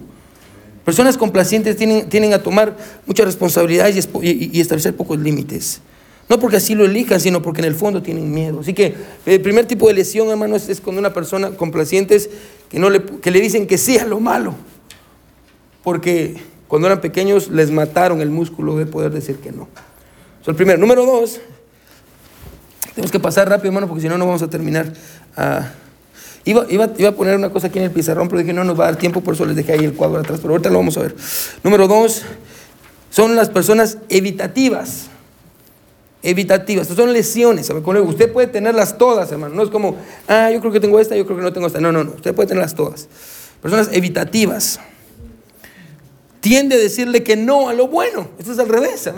Personas 0.83 1.17
complacientes 1.17 1.77
tienen, 1.77 2.09
tienen 2.09 2.33
a 2.33 2.39
tomar 2.39 2.75
muchas 3.05 3.25
responsabilidades 3.27 4.09
y 4.21 4.59
establecer 4.59 4.95
pocos 4.95 5.19
límites. 5.19 5.81
No 6.33 6.39
porque 6.39 6.57
así 6.57 6.73
lo 6.73 6.85
elijan, 6.85 7.19
sino 7.19 7.43
porque 7.43 7.61
en 7.61 7.65
el 7.65 7.75
fondo 7.75 8.01
tienen 8.01 8.33
miedo. 8.33 8.61
Así 8.61 8.73
que 8.73 8.95
el 9.27 9.39
primer 9.41 9.67
tipo 9.67 9.87
de 9.87 9.93
lesión, 9.93 10.29
hermano, 10.29 10.55
es, 10.55 10.81
cuando 10.81 10.99
una 10.99 11.13
persona 11.13 11.51
complacientes 11.51 12.27
que, 12.69 12.79
no 12.79 12.89
le, 12.89 13.03
que 13.03 13.29
le 13.29 13.39
dicen 13.39 13.67
que 13.67 13.77
sí 13.77 13.99
a 13.99 14.05
lo 14.07 14.19
malo. 14.19 14.55
Porque 15.83 16.35
cuando 16.67 16.87
eran 16.87 17.01
pequeños 17.01 17.49
les 17.49 17.69
mataron 17.69 18.19
el 18.19 18.31
músculo 18.31 18.75
de 18.77 18.87
poder 18.87 19.11
decir 19.11 19.35
que 19.35 19.51
no. 19.51 19.67
Eso 20.41 20.41
es 20.41 20.47
el 20.47 20.55
primero. 20.55 20.79
Número 20.79 21.05
dos, 21.05 21.39
tenemos 22.95 23.11
que 23.11 23.19
pasar 23.19 23.47
rápido, 23.47 23.67
hermano, 23.67 23.87
porque 23.87 24.01
si 24.01 24.09
no, 24.09 24.17
no 24.17 24.25
vamos 24.25 24.41
a 24.41 24.49
terminar. 24.49 24.91
Ah, 25.37 25.69
iba, 26.45 26.65
iba, 26.67 26.89
iba, 26.97 27.09
a 27.09 27.11
poner 27.11 27.35
una 27.35 27.51
cosa 27.51 27.67
aquí 27.67 27.77
en 27.77 27.85
el 27.85 27.91
pizarrón, 27.91 28.27
pero 28.27 28.39
dije 28.39 28.53
no 28.53 28.63
nos 28.63 28.79
va 28.79 28.85
a 28.85 28.87
dar 28.87 28.95
tiempo, 28.95 29.21
por 29.21 29.35
eso 29.35 29.45
les 29.45 29.55
dejé 29.55 29.73
ahí 29.73 29.85
el 29.85 29.93
cuadro 29.93 30.19
atrás, 30.19 30.39
pero 30.41 30.55
ahorita 30.55 30.71
lo 30.71 30.79
vamos 30.79 30.97
a 30.97 31.01
ver. 31.01 31.15
Número 31.63 31.87
dos, 31.87 32.23
son 33.11 33.35
las 33.35 33.49
personas 33.49 33.99
evitativas 34.09 35.11
evitativas. 36.23 36.83
Estas 36.83 36.97
son 36.97 37.13
lesiones. 37.13 37.69
Usted 37.69 38.31
puede 38.31 38.47
tenerlas 38.47 38.97
todas, 38.97 39.31
hermano. 39.31 39.53
No 39.53 39.63
es 39.63 39.69
como, 39.69 39.97
ah, 40.27 40.49
yo 40.51 40.59
creo 40.61 40.71
que 40.71 40.79
tengo 40.79 40.99
esta, 40.99 41.15
yo 41.15 41.25
creo 41.25 41.37
que 41.37 41.43
no 41.43 41.53
tengo 41.53 41.67
esta. 41.67 41.79
No, 41.81 41.91
no, 41.91 42.03
no. 42.03 42.11
Usted 42.11 42.33
puede 42.33 42.47
tenerlas 42.47 42.73
todas. 42.73 43.07
Personas 43.61 43.89
evitativas. 43.91 44.79
Tiende 46.39 46.75
a 46.75 46.79
decirle 46.79 47.23
que 47.23 47.35
no 47.35 47.69
a 47.69 47.73
lo 47.73 47.87
bueno. 47.87 48.29
Esto 48.39 48.53
es 48.53 48.59
al 48.59 48.69
revés. 48.69 49.09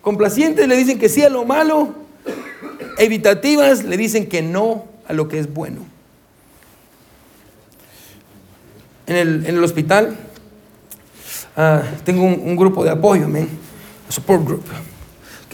Complacientes 0.00 0.66
le 0.66 0.76
dicen 0.76 0.98
que 0.98 1.08
sí 1.08 1.22
a 1.22 1.28
lo 1.28 1.44
malo. 1.44 1.94
Evitativas 2.98 3.84
le 3.84 3.96
dicen 3.96 4.26
que 4.26 4.42
no 4.42 4.86
a 5.06 5.12
lo 5.12 5.28
que 5.28 5.38
es 5.38 5.52
bueno. 5.52 5.86
En 9.06 9.16
el, 9.16 9.46
en 9.46 9.56
el 9.56 9.64
hospital 9.64 10.16
ah, 11.56 11.82
tengo 12.04 12.24
un, 12.24 12.56
grupo 12.56 12.82
de 12.84 12.90
apoyo, 12.90 13.28
man, 13.28 13.46
support 14.08 14.42
group 14.46 14.64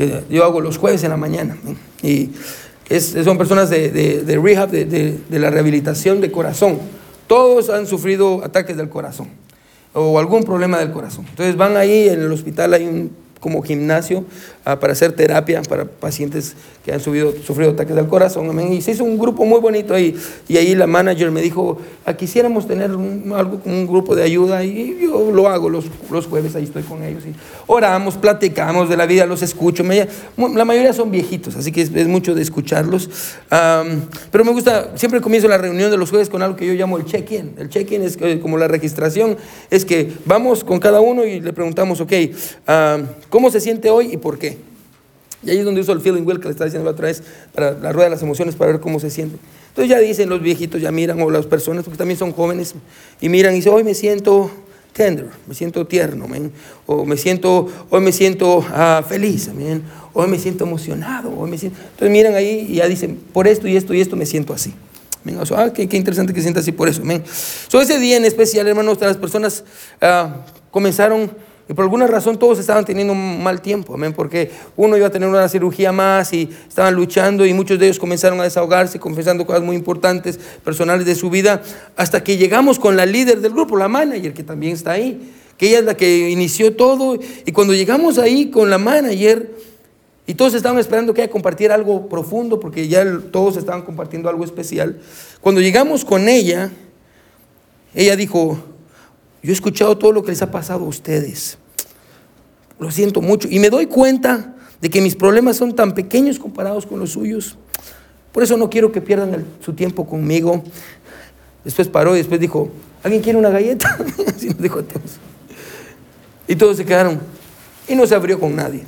que 0.00 0.24
yo 0.30 0.44
hago 0.44 0.60
los 0.60 0.78
jueves 0.78 1.04
en 1.04 1.10
la 1.10 1.18
mañana. 1.18 1.56
Y 2.02 2.30
son 3.22 3.36
personas 3.36 3.68
de, 3.68 4.40
rehab, 4.42 4.70
de, 4.70 5.18
la 5.30 5.50
rehabilitación 5.50 6.20
de 6.20 6.32
corazón. 6.32 6.78
Todos 7.26 7.68
han 7.68 7.86
sufrido 7.86 8.42
ataques 8.42 8.76
del 8.76 8.88
corazón 8.88 9.28
o 9.92 10.18
algún 10.18 10.44
problema 10.44 10.78
del 10.78 10.90
corazón. 10.90 11.26
Entonces 11.28 11.56
van 11.56 11.76
ahí, 11.76 12.08
en 12.08 12.22
el 12.22 12.32
hospital 12.32 12.74
hay 12.74 12.86
un 12.86 13.10
como 13.40 13.62
gimnasio 13.62 14.24
para 14.64 14.92
hacer 14.92 15.12
terapia 15.12 15.62
para 15.62 15.84
pacientes 15.84 16.54
que 16.84 16.92
han 16.92 17.00
sufrido 17.00 17.70
ataques 17.70 17.94
del 17.96 18.06
corazón. 18.06 18.72
Y 18.72 18.80
se 18.80 18.92
hizo 18.92 19.04
un 19.04 19.18
grupo 19.18 19.44
muy 19.44 19.60
bonito 19.60 19.94
ahí. 19.94 20.14
Y 20.48 20.56
ahí 20.56 20.74
la 20.74 20.86
manager 20.86 21.30
me 21.30 21.42
dijo, 21.42 21.78
ah, 22.04 22.14
quisiéramos 22.14 22.66
tener 22.66 22.94
un, 22.94 23.32
algo 23.34 23.60
un 23.64 23.86
grupo 23.86 24.14
de 24.14 24.22
ayuda. 24.22 24.64
Y 24.64 24.98
yo 25.02 25.30
lo 25.32 25.48
hago 25.48 25.68
los, 25.68 25.86
los, 26.10 26.26
jueves, 26.26 26.54
ahí 26.54 26.64
estoy 26.64 26.82
con 26.82 27.02
ellos. 27.02 27.24
Y 27.26 27.34
oramos, 27.66 28.16
platicamos 28.16 28.88
de 28.88 28.96
la 28.96 29.06
vida, 29.06 29.26
los 29.26 29.42
escucho. 29.42 29.82
la 29.82 30.64
mayoría 30.64 30.92
son 30.92 31.10
viejitos, 31.10 31.56
así 31.56 31.72
que 31.72 31.82
es, 31.82 32.06
mucho 32.06 32.34
de 32.34 32.42
escucharlos. 32.42 33.10
pero 34.30 34.44
me 34.44 34.52
gusta, 34.52 34.92
siempre 34.96 35.20
comienzo 35.20 35.48
la 35.48 35.58
reunión 35.58 35.90
de 35.90 35.96
los 35.96 36.10
jueves 36.10 36.30
con 36.30 36.42
algo 36.42 36.56
que 36.56 36.66
yo 36.66 36.74
llamo 36.74 36.96
el 36.98 37.04
check-in. 37.04 37.54
El 37.58 37.68
check-in 37.68 38.02
es 38.02 38.18
como 38.40 38.58
la 38.58 38.68
registración, 38.68 39.36
es 39.70 39.84
que 39.84 40.12
vamos 40.24 40.64
con 40.64 40.80
cada 40.80 41.00
uno 41.00 41.24
y 41.24 41.40
le 41.40 41.52
preguntamos, 41.52 42.00
ok, 42.00 42.12
¿cómo 43.28 43.50
se 43.50 43.60
siente 43.60 43.90
hoy 43.90 44.12
y 44.12 44.16
por 44.16 44.38
qué? 44.38 44.58
Y 45.42 45.50
ahí 45.50 45.58
es 45.58 45.64
donde 45.64 45.80
uso 45.80 45.92
el 45.92 46.00
feeling 46.00 46.22
wheel 46.22 46.38
que 46.38 46.46
le 46.46 46.50
estaba 46.50 46.66
diciendo 46.66 46.84
la 46.84 46.92
otra 46.92 47.06
vez, 47.06 47.22
para 47.54 47.72
la 47.72 47.92
rueda 47.92 48.08
de 48.08 48.14
las 48.14 48.22
emociones, 48.22 48.54
para 48.54 48.72
ver 48.72 48.80
cómo 48.80 49.00
se 49.00 49.10
siente. 49.10 49.38
Entonces 49.68 49.88
ya 49.88 49.98
dicen 49.98 50.28
los 50.28 50.42
viejitos, 50.42 50.80
ya 50.80 50.90
miran, 50.90 51.20
o 51.22 51.30
las 51.30 51.46
personas, 51.46 51.84
porque 51.84 51.96
también 51.96 52.18
son 52.18 52.32
jóvenes, 52.32 52.74
y 53.20 53.28
miran 53.28 53.52
y 53.54 53.56
dicen, 53.56 53.72
hoy 53.72 53.84
me 53.84 53.94
siento 53.94 54.50
tender, 54.92 55.28
me 55.46 55.54
siento 55.54 55.86
tierno, 55.86 56.26
o 56.86 57.04
me 57.06 57.16
siento, 57.16 57.68
hoy 57.88 58.00
me 58.00 58.12
siento 58.12 58.64
ah, 58.70 59.02
feliz, 59.08 59.48
hoy 60.12 60.28
me 60.28 60.38
siento 60.38 60.64
emocionado, 60.64 61.32
hoy 61.38 61.50
me 61.50 61.56
siento... 61.56 61.78
Entonces 61.80 62.10
miran 62.10 62.34
ahí 62.34 62.66
y 62.68 62.74
ya 62.74 62.86
dicen, 62.86 63.18
por 63.32 63.46
esto 63.46 63.66
y 63.66 63.76
esto 63.76 63.94
y 63.94 64.00
esto 64.00 64.16
me 64.16 64.26
siento 64.26 64.52
así. 64.52 64.74
ah, 65.56 65.72
qué, 65.72 65.88
interesante 65.96 66.34
que 66.34 66.42
sienta 66.42 66.60
así 66.60 66.72
por 66.72 66.88
eso. 66.88 67.02
So, 67.68 67.80
ese 67.80 67.98
día 67.98 68.16
en 68.16 68.24
especial, 68.24 68.66
hermanos, 68.66 69.00
las 69.00 69.16
personas 69.16 69.64
ah, 70.02 70.44
comenzaron 70.70 71.30
y 71.70 71.72
por 71.72 71.84
alguna 71.84 72.08
razón 72.08 72.36
todos 72.36 72.58
estaban 72.58 72.84
teniendo 72.84 73.12
un 73.12 73.44
mal 73.44 73.62
tiempo, 73.62 73.94
amén, 73.94 74.12
porque 74.12 74.50
uno 74.76 74.96
iba 74.96 75.06
a 75.06 75.10
tener 75.10 75.28
una 75.28 75.48
cirugía 75.48 75.92
más 75.92 76.32
y 76.32 76.50
estaban 76.68 76.92
luchando 76.94 77.46
y 77.46 77.54
muchos 77.54 77.78
de 77.78 77.86
ellos 77.86 78.00
comenzaron 78.00 78.40
a 78.40 78.42
desahogarse, 78.42 78.98
confesando 78.98 79.46
cosas 79.46 79.62
muy 79.62 79.76
importantes, 79.76 80.36
personales 80.64 81.06
de 81.06 81.14
su 81.14 81.30
vida, 81.30 81.62
hasta 81.94 82.24
que 82.24 82.36
llegamos 82.36 82.80
con 82.80 82.96
la 82.96 83.06
líder 83.06 83.40
del 83.40 83.52
grupo, 83.52 83.76
la 83.76 83.86
manager, 83.86 84.34
que 84.34 84.42
también 84.42 84.72
está 84.72 84.90
ahí, 84.90 85.32
que 85.56 85.68
ella 85.68 85.78
es 85.78 85.84
la 85.84 85.96
que 85.96 86.30
inició 86.30 86.74
todo. 86.74 87.16
Y 87.46 87.52
cuando 87.52 87.72
llegamos 87.72 88.18
ahí 88.18 88.50
con 88.50 88.68
la 88.68 88.78
manager, 88.78 89.54
y 90.26 90.34
todos 90.34 90.54
estaban 90.54 90.80
esperando 90.80 91.14
que 91.14 91.22
ella 91.22 91.30
compartiera 91.30 91.76
algo 91.76 92.08
profundo, 92.08 92.58
porque 92.58 92.88
ya 92.88 93.04
todos 93.30 93.56
estaban 93.56 93.82
compartiendo 93.82 94.28
algo 94.28 94.42
especial, 94.42 94.98
cuando 95.40 95.60
llegamos 95.60 96.04
con 96.04 96.28
ella, 96.28 96.72
ella 97.94 98.16
dijo, 98.16 98.58
yo 99.40 99.50
he 99.52 99.54
escuchado 99.54 99.96
todo 99.96 100.10
lo 100.10 100.24
que 100.24 100.32
les 100.32 100.42
ha 100.42 100.50
pasado 100.50 100.84
a 100.84 100.88
ustedes. 100.88 101.59
Lo 102.80 102.90
siento 102.90 103.20
mucho. 103.20 103.46
Y 103.50 103.58
me 103.58 103.70
doy 103.70 103.86
cuenta 103.86 104.56
de 104.80 104.90
que 104.90 105.00
mis 105.00 105.14
problemas 105.14 105.58
son 105.58 105.76
tan 105.76 105.92
pequeños 105.94 106.38
comparados 106.38 106.86
con 106.86 106.98
los 106.98 107.12
suyos. 107.12 107.56
Por 108.32 108.42
eso 108.42 108.56
no 108.56 108.70
quiero 108.70 108.90
que 108.90 109.00
pierdan 109.00 109.44
su 109.64 109.74
tiempo 109.74 110.06
conmigo. 110.06 110.64
Después 111.62 111.88
paró 111.88 112.14
y 112.14 112.18
después 112.18 112.40
dijo, 112.40 112.70
¿alguien 113.02 113.22
quiere 113.22 113.38
una 113.38 113.50
galleta? 113.50 113.98
Así 114.26 114.48
nos 114.48 114.58
dijo 114.58 114.78
a 114.78 114.82
todos. 114.82 115.18
Y 116.48 116.56
todos 116.56 116.78
se 116.78 116.86
quedaron. 116.86 117.20
Y 117.86 117.94
no 117.94 118.06
se 118.06 118.14
abrió 118.14 118.40
con 118.40 118.56
nadie. 118.56 118.84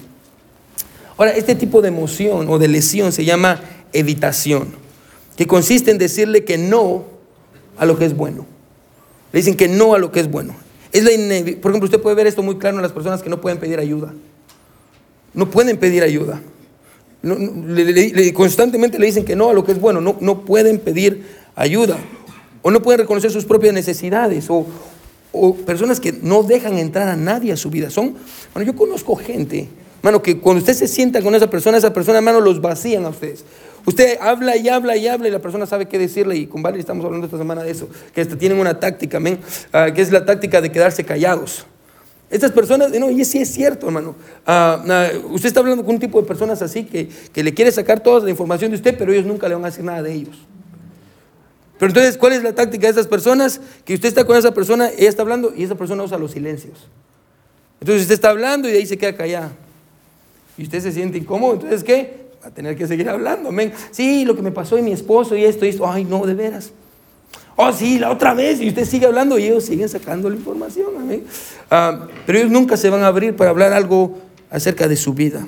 Ahora, 1.19 1.33
este 1.33 1.55
tipo 1.55 1.83
de 1.83 1.89
emoción 1.89 2.49
o 2.49 2.59
de 2.59 2.69
lesión 2.69 3.13
se 3.13 3.25
llama 3.25 3.61
evitación, 3.93 4.69
que 5.37 5.47
consiste 5.47 5.91
en 5.91 5.99
decirle 5.99 6.45
que 6.45 6.57
no 6.57 7.05
a 7.77 7.85
lo 7.85 7.99
que 7.99 8.07
es 8.07 8.17
bueno. 8.17 8.47
Le 9.33 9.39
dicen 9.39 9.57
que 9.57 9.69
no 9.69 9.95
a 9.95 9.99
lo 9.99 10.11
que 10.11 10.21
es 10.21 10.31
bueno. 10.31 10.55
Es 10.93 11.05
la 11.05 11.11
Por 11.61 11.71
ejemplo, 11.71 11.85
usted 11.85 12.01
puede 12.01 12.17
ver 12.17 12.27
esto 12.27 12.43
muy 12.43 12.59
claro 12.59 12.77
en 12.77 12.83
las 12.83 12.93
personas 12.93 13.23
que 13.23 13.31
no 13.31 13.41
pueden 13.41 13.59
pedir 13.59 13.79
ayuda. 13.79 14.13
No 15.35 15.51
pueden 15.51 15.79
pedir 15.79 16.03
ayuda. 16.03 16.43
constantemente 18.35 18.99
le 18.99 19.07
dicen 19.07 19.25
que 19.25 19.35
no 19.35 19.49
a 19.49 19.55
lo 19.55 19.65
que 19.65 19.73
es 19.73 19.81
bueno. 19.81 20.01
No, 20.01 20.17
no 20.21 20.45
pueden 20.45 20.79
pedir 20.79 21.25
ayuda. 21.57 21.97
O 22.61 22.71
no 22.71 22.83
pueden 22.83 23.01
reconocer 23.01 23.31
sus 23.31 23.47
propias 23.47 23.73
necesidades. 23.73 24.51
O, 24.51 24.67
o 25.33 25.55
personas 25.55 25.99
que 25.99 26.13
no 26.13 26.43
dejan 26.43 26.79
entrar 26.79 27.09
a 27.09 27.17
nadie 27.17 27.53
a 27.53 27.57
su 27.57 27.71
vida. 27.71 27.91
Son, 27.91 28.15
bueno, 28.53 28.71
yo 28.71 28.77
conozco 28.77 29.17
gente, 29.17 29.69
mano, 30.03 30.23
que 30.23 30.39
cuando 30.39 30.61
usted 30.61 30.75
se 30.75 30.87
sienta 30.87 31.23
con 31.23 31.35
esa 31.35 31.49
persona, 31.49 31.79
esa 31.79 31.93
persona, 31.93 32.19
hermano, 32.19 32.41
los 32.41 32.61
vacían 32.61 33.07
a 33.07 33.09
ustedes. 33.09 33.45
Usted 33.85 34.19
habla 34.21 34.57
y 34.57 34.69
habla 34.69 34.97
y 34.97 35.09
habla 35.09 35.29
y 35.29 35.31
la 35.31 35.41
persona 35.41 35.67
sabe 35.67 35.87
qué 35.87 35.99
decirle. 35.99 36.37
Y 36.37 36.47
con 36.47 36.63
Valerie 36.63 36.81
estamos 36.81 37.05
hablando 37.05 37.27
esta 37.27 37.39
semana 37.39 37.63
de 37.63 37.71
eso, 37.71 37.89
que 38.15 38.25
tienen 38.25 38.59
una 38.59 38.79
táctica, 38.79 39.21
ah, 39.73 39.91
que 39.93 40.03
es 40.03 40.13
la 40.13 40.25
táctica 40.25 40.61
de 40.61 40.71
quedarse 40.71 41.05
callados. 41.05 41.67
Estas 42.31 42.51
personas, 42.53 42.91
no, 42.93 43.11
y 43.11 43.25
sí 43.25 43.39
es 43.39 43.53
cierto, 43.53 43.87
hermano. 43.87 44.15
Ah, 44.47 44.83
ah, 44.89 45.09
usted 45.31 45.49
está 45.49 45.61
hablando 45.61 45.85
con 45.85 45.97
un 45.97 46.01
tipo 46.01 46.21
de 46.21 46.27
personas 46.27 46.63
así 46.63 46.85
que, 46.85 47.09
que 47.33 47.45
le 47.45 47.53
quiere 47.53 47.71
sacar 47.71 48.01
toda 48.01 48.25
la 48.25 48.31
información 48.31 48.71
de 48.71 48.77
usted, 48.77 48.97
pero 48.97 49.13
ellos 49.13 49.27
nunca 49.27 49.49
le 49.49 49.55
van 49.55 49.65
a 49.65 49.69
decir 49.69 49.85
nada 49.85 50.03
de 50.03 50.13
ellos. 50.13 50.37
Pero 51.79 51.91
entonces, 51.91 52.17
¿cuál 52.17 52.33
es 52.33 52.43
la 52.43 52.55
táctica 52.55 52.87
de 52.87 52.93
esas 52.93 53.09
personas? 53.09 53.61
Que 53.85 53.95
usted 53.95 54.09
está 54.09 54.25
con 54.25 54.37
esa 54.37 54.55
persona, 54.55 54.89
ella 54.97 55.09
está 55.09 55.23
hablando 55.23 55.53
y 55.55 55.65
esa 55.65 55.75
persona 55.75 56.05
usa 56.05 56.17
los 56.17 56.31
silencios. 56.31 56.89
Entonces 57.81 58.03
usted 58.03 58.15
está 58.15 58.31
hablando 58.31 58.69
y 58.69 58.73
de 58.73 58.79
ahí 58.79 58.87
se 58.87 58.97
queda 58.97 59.17
callado. 59.17 59.51
Y 60.57 60.63
usted 60.63 60.81
se 60.81 60.93
siente 60.93 61.19
incómodo. 61.19 61.55
Entonces, 61.55 61.83
¿qué? 61.83 62.22
A 62.45 62.51
tener 62.51 62.77
que 62.77 62.87
seguir 62.87 63.09
hablando, 63.09 63.51
amén. 63.51 63.73
Sí, 63.91 64.25
lo 64.25 64.35
que 64.35 64.43
me 64.43 64.51
pasó 64.51 64.77
y 64.79 64.83
mi 64.83 64.93
esposo 64.93 65.37
y 65.37 65.45
esto 65.45 65.65
y 65.65 65.69
esto, 65.69 65.89
ay, 65.89 66.05
no, 66.05 66.27
de 66.27 66.35
veras. 66.35 66.73
Oh, 67.57 67.73
sí, 67.73 67.99
la 67.99 68.11
otra 68.11 68.35
vez, 68.35 68.61
y 68.61 68.69
usted 68.69 68.85
sigue 68.85 69.07
hablando 69.07 69.39
y 69.39 69.45
ellos 69.45 69.65
siguen 69.65 69.89
sacando 69.89 70.29
la 70.29 70.37
información, 70.37 70.89
amén. 70.99 71.25
Ah, 71.71 72.09
pero 72.27 72.39
ellos 72.39 72.51
nunca 72.51 72.77
se 72.77 72.91
van 72.91 73.03
a 73.03 73.07
abrir 73.07 73.37
para 73.37 73.51
hablar 73.51 73.73
algo 73.73 74.19
acerca 74.51 74.89
de 74.89 74.97
su 74.97 75.15
vida. 75.15 75.47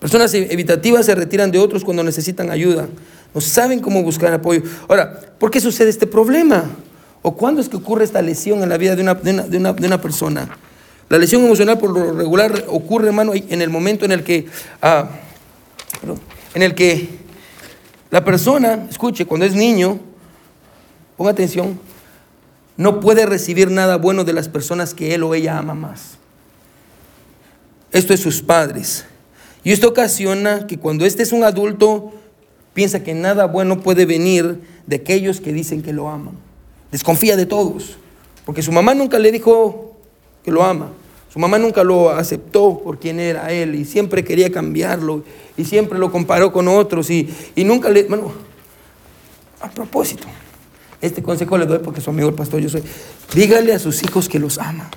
Personas 0.00 0.32
evitativas 0.34 1.06
se 1.06 1.14
retiran 1.14 1.50
de 1.50 1.58
otros 1.58 1.84
cuando 1.84 2.02
necesitan 2.02 2.50
ayuda. 2.50 2.88
No 3.34 3.40
saben 3.40 3.80
cómo 3.80 4.02
buscar 4.02 4.32
apoyo. 4.32 4.62
Ahora, 4.88 5.18
¿por 5.38 5.50
qué 5.50 5.60
sucede 5.60 5.90
este 5.90 6.06
problema? 6.06 6.64
¿O 7.22 7.34
cuándo 7.36 7.60
es 7.60 7.68
que 7.68 7.76
ocurre 7.76 8.04
esta 8.04 8.22
lesión 8.22 8.62
en 8.62 8.68
la 8.68 8.76
vida 8.76 8.94
de 8.94 9.02
una, 9.02 9.14
de 9.14 9.30
una, 9.58 9.72
de 9.72 9.86
una, 9.86 10.00
persona? 10.00 10.48
La 11.08 11.18
lesión 11.18 11.42
emocional 11.44 11.78
por 11.78 11.90
lo 11.90 12.12
regular 12.12 12.64
ocurre, 12.68 13.08
hermano, 13.08 13.32
en 13.34 13.62
el 13.62 13.70
momento 13.70 14.04
en 14.04 14.12
el 14.12 14.22
que... 14.22 14.46
Ah, 14.80 15.08
en 16.54 16.62
el 16.62 16.74
que 16.74 17.08
la 18.10 18.24
persona, 18.24 18.86
escuche, 18.90 19.26
cuando 19.26 19.46
es 19.46 19.54
niño, 19.54 19.98
ponga 21.16 21.32
atención, 21.32 21.80
no 22.76 23.00
puede 23.00 23.26
recibir 23.26 23.70
nada 23.70 23.96
bueno 23.96 24.24
de 24.24 24.32
las 24.32 24.48
personas 24.48 24.94
que 24.94 25.14
él 25.14 25.22
o 25.22 25.34
ella 25.34 25.58
ama 25.58 25.74
más. 25.74 26.18
Esto 27.92 28.12
es 28.12 28.20
sus 28.20 28.42
padres. 28.42 29.04
Y 29.62 29.72
esto 29.72 29.88
ocasiona 29.88 30.66
que 30.66 30.78
cuando 30.78 31.06
este 31.06 31.22
es 31.22 31.32
un 31.32 31.44
adulto, 31.44 32.12
piensa 32.74 33.02
que 33.02 33.14
nada 33.14 33.46
bueno 33.46 33.80
puede 33.80 34.04
venir 34.04 34.60
de 34.86 34.96
aquellos 34.96 35.40
que 35.40 35.52
dicen 35.52 35.82
que 35.82 35.92
lo 35.92 36.08
aman. 36.08 36.34
Desconfía 36.92 37.36
de 37.36 37.46
todos, 37.46 37.96
porque 38.44 38.62
su 38.62 38.72
mamá 38.72 38.94
nunca 38.94 39.18
le 39.18 39.32
dijo 39.32 39.96
que 40.44 40.50
lo 40.50 40.64
ama. 40.64 40.90
Su 41.34 41.40
mamá 41.40 41.58
nunca 41.58 41.82
lo 41.82 42.10
aceptó 42.10 42.78
por 42.78 43.00
quien 43.00 43.18
era 43.18 43.50
él 43.50 43.74
y 43.74 43.84
siempre 43.84 44.22
quería 44.22 44.52
cambiarlo 44.52 45.24
y 45.56 45.64
siempre 45.64 45.98
lo 45.98 46.12
comparó 46.12 46.52
con 46.52 46.68
otros 46.68 47.10
y, 47.10 47.28
nunca 47.56 47.90
le... 47.90 48.04
Bueno, 48.04 48.30
a 49.60 49.68
propósito, 49.68 50.28
este 51.00 51.24
consejo 51.24 51.58
le 51.58 51.66
doy 51.66 51.80
porque 51.80 52.00
su 52.00 52.10
amigo 52.10 52.28
el 52.28 52.36
pastor 52.36 52.60
yo 52.60 52.68
soy. 52.68 52.84
Dígale 53.34 53.72
a 53.72 53.80
sus 53.80 54.04
hijos 54.04 54.28
que 54.28 54.38
los 54.38 54.58
ama. 54.58 54.88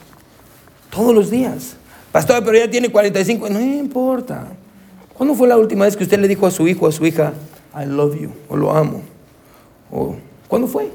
Todos 0.92 1.16
los 1.16 1.32
días. 1.32 1.76
Pastor, 2.12 2.44
pero 2.46 2.60
ya 2.60 2.70
tiene 2.70 2.92
45. 2.92 3.50
No 3.50 3.60
importa. 3.60 4.50
¿Cuándo 5.16 5.34
fue 5.34 5.48
la 5.48 5.58
última 5.58 5.86
vez 5.86 5.98
que 5.98 6.04
usted 6.04 6.20
le 6.20 6.28
dijo 6.28 6.46
a 6.46 6.52
su 6.52 6.68
hijo 6.68 6.86
o 6.86 6.90
a 6.90 6.92
su 6.92 7.04
hija, 7.04 7.34
I 7.76 7.88
love 7.88 8.16
you, 8.16 8.30
o 8.48 8.56
lo 8.56 8.78
amo? 8.78 9.02
¿O 9.92 10.16
cuándo 10.48 10.68
fue? 10.68 10.92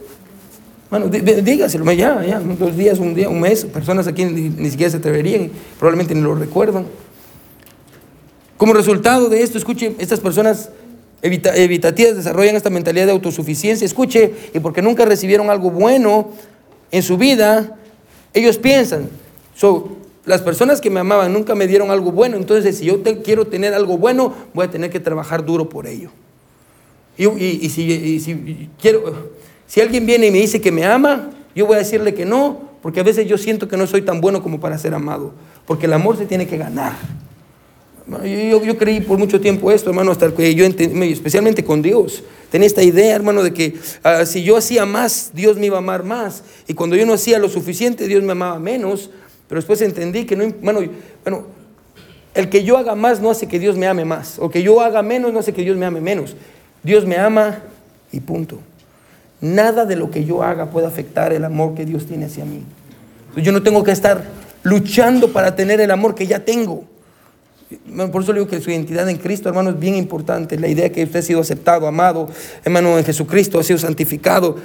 Bueno, 0.93 1.09
dígaselo, 1.09 1.91
ya, 1.93 2.23
ya, 2.23 2.39
dos 2.39 2.77
días, 2.77 2.99
un 2.99 3.15
día, 3.15 3.27
un 3.31 3.41
mes, 3.41 3.65
personas 3.65 4.07
aquí 4.07 4.27
ni, 4.27 4.69
siquiera 4.69 4.91
se 4.91 4.99
atreverían, 4.99 5.51
probablemente 5.79 6.15
ni 6.15 6.21
lo 6.21 6.35
recuerdan. 6.35 6.85
Como 8.59 8.75
resultado 8.75 9.31
de 9.31 9.43
esto, 9.43 9.57
escuche, 9.57 9.95
estas 9.99 10.21
personas 10.21 10.69
evitativas 11.23 12.15
desarrollan 12.15 12.57
esta 12.57 12.69
mentalidad 12.69 13.07
de 13.07 13.13
autosuficiencia, 13.13 13.87
escuche, 13.87 14.35
y 14.53 14.61
porque 14.61 14.83
nunca 14.83 15.07
recibieron 15.07 15.49
algo 15.49 15.71
bueno 15.71 16.29
en 16.91 17.03
su 17.03 17.17
vida, 17.17 17.75
ellos 18.35 18.59
piensan, 18.59 19.09
so, 19.55 19.97
las 20.27 20.43
personas 20.43 20.83
que 20.83 20.91
me 20.91 21.01
amaban 21.01 21.33
nunca 21.33 21.55
me 21.55 21.67
dieron 21.67 21.91
algo 21.91 22.13
bueno, 22.13 22.37
entonces 22.37 22.77
si 22.77 22.85
yo 22.85 23.03
quiero 23.25 23.47
tener 23.47 23.73
algo 23.73 23.97
bueno, 23.97 24.35
voy 24.53 24.67
a 24.67 24.71
tener 24.71 24.91
que 24.91 25.01
trabajar 25.01 25.43
duro 25.43 25.71
por 25.71 25.87
ello. 25.87 26.11
Y 27.17 27.71
si 27.71 28.69
quiero 28.79 29.41
si 29.73 29.81
alguien 29.81 30.05
viene 30.05 30.27
y 30.27 30.31
me 30.31 30.37
dice 30.37 30.61
que 30.61 30.71
me 30.71 30.85
ama, 30.85 31.31
yo 31.57 31.65
voy 31.65 31.77
a 31.77 31.79
decirle 31.79 32.13
que 32.13 32.27
no, 32.27 32.61
porque 32.83 33.01
a 33.01 33.03
veces 33.03 33.27
yo 33.27 33.39
siento 33.39 33.69
que 33.69 33.79
no 33.79 33.87
soy 33.87 34.03
tan 34.03 34.21
bueno 34.21 34.43
como 34.43 34.61
para 34.61 34.77
ser 34.77 34.93
amado, 34.93 35.33
porque 35.65 35.87
el 35.87 35.95
amor 35.95 36.19
se 36.19 36.27
tiene 36.27 36.47
que 36.47 36.59
ganar. 36.59 36.93
Yo, 38.23 38.77
creí 38.77 39.01
por 39.01 39.19
mucho 39.19 39.41
tiempo 39.41 39.73
esto, 39.73 39.89
hermano, 39.89 40.11
hasta 40.11 40.31
que 40.35 40.55
yo 40.55 40.67
entendí, 40.67 41.11
especialmente 41.11 41.65
con 41.65 41.81
Dios. 41.81 42.23
Tenía 42.51 42.67
esta 42.67 42.83
idea, 42.83 43.17
hermano, 43.17 43.43
de 43.43 43.55
que 43.55 43.75
ah, 44.03 44.27
si 44.27 44.45
yo 44.45 44.59
hacía 44.59 44.85
más, 44.85 45.31
Dios 45.33 45.57
me 45.57 45.65
iba 45.65 45.77
a 45.77 45.79
amar 45.79 46.05
más. 46.05 46.45
Y 46.69 46.75
cuando 46.75 46.95
yo 46.95 47.07
no 47.07 47.15
hacía 47.15 47.39
lo 47.39 47.49
suficiente, 47.49 48.07
Dios 48.07 48.23
me 48.23 48.33
amaba 48.33 48.59
menos. 48.59 49.09
Pero 49.49 49.59
después 49.59 49.81
entendí 49.81 50.27
que 50.27 50.37
no, 50.37 50.53
bueno, 50.61 50.81
bueno, 51.23 51.47
el 52.35 52.51
que 52.51 52.63
yo 52.63 52.77
haga 52.77 52.95
más 52.95 53.23
no 53.23 53.31
hace 53.31 53.49
que 53.49 53.59
Dios 53.59 53.79
me 53.79 53.87
ame 53.87 54.05
más. 54.05 54.39
O 54.39 54.51
que 54.51 54.63
yo 54.63 54.83
haga 54.83 55.03
menos 55.03 55.33
no 55.33 55.39
hace 55.39 55.55
que 55.55 55.63
Dios 55.63 55.79
me 55.79 55.87
ame 55.87 56.03
menos. 56.03 56.37
Dios 56.83 57.07
me 57.07 57.17
ama 57.17 57.63
y 58.13 58.21
punto. 58.21 58.59
Nada 59.43 59.85
de 59.85 59.97
lo 59.97 60.11
que 60.11 60.25
yo 60.25 60.43
haga 60.43 60.71
puede 60.71 60.87
afectar 60.87 61.33
el 61.33 61.45
amor 61.45 61.75
que 61.75 61.85
Dios 61.85 62.07
tiene 62.07 62.27
hacia 62.27 62.45
mí. 62.45 62.63
Yo 63.37 63.53
no 63.53 63.63
tengo 63.63 63.83
que 63.83 63.91
estar 63.91 64.23
luchando 64.63 65.33
para 65.33 65.57
tener 65.57 65.81
el 65.81 65.91
amor 65.91 66.15
que 66.15 66.27
ya 66.27 66.45
tengo. 66.45 66.85
Por 68.13 68.23
eso 68.23 68.33
digo 68.33 68.47
que 68.47 68.61
su 68.61 68.71
identidad 68.71 69.09
en 69.09 69.17
Cristo, 69.17 69.49
hermano, 69.49 69.71
es 69.71 69.79
bien 69.79 69.97
importante. 69.97 70.59
La 70.59 70.69
idea 70.69 70.93
que 70.93 71.03
usted 71.03 71.19
ha 71.19 71.23
sido 71.23 71.41
aceptado, 71.41 71.89
amado, 71.89 72.29
hermano, 72.65 72.97
en 72.99 73.05
Jesucristo, 73.05 73.59
ha 73.59 73.65
sido 73.65 73.79
santificado. 73.79 74.57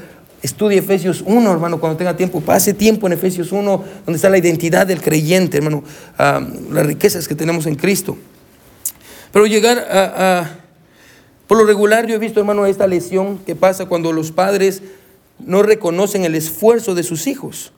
Estudie 0.43 0.77
Efesios 0.77 1.23
1, 1.25 1.51
hermano, 1.51 1.79
cuando 1.79 1.97
tenga 1.97 2.15
tiempo. 2.15 2.41
Pase 2.41 2.73
tiempo 2.73 3.07
en 3.07 3.13
Efesios 3.13 3.51
1, 3.51 3.83
donde 4.05 4.15
está 4.17 4.29
la 4.29 4.37
identidad 4.37 4.85
del 4.85 5.01
creyente, 5.01 5.57
hermano. 5.57 5.83
Ah, 6.19 6.45
las 6.71 6.85
riquezas 6.85 7.27
que 7.27 7.33
tenemos 7.33 7.65
en 7.65 7.75
Cristo. 7.75 8.17
Pero 9.31 9.47
llegar 9.47 9.77
a, 9.79 10.66
Por 11.47 11.57
lo 11.57 11.65
regular 11.65 12.05
yo 12.05 12.15
he 12.15 12.19
visto, 12.19 12.39
hermano, 12.39 12.65
esta 12.65 12.87
lesión 12.87 13.39
que 13.39 13.55
pasa 13.55 13.85
cuando 13.85 14.11
los 14.11 14.31
padres 14.31 14.81
no 15.39 15.63
reconocen 15.63 16.25
el 16.25 16.35
esfuerzo 16.35 16.93
de 16.93 17.03
sus 17.03 17.27
hijos. 17.27 17.71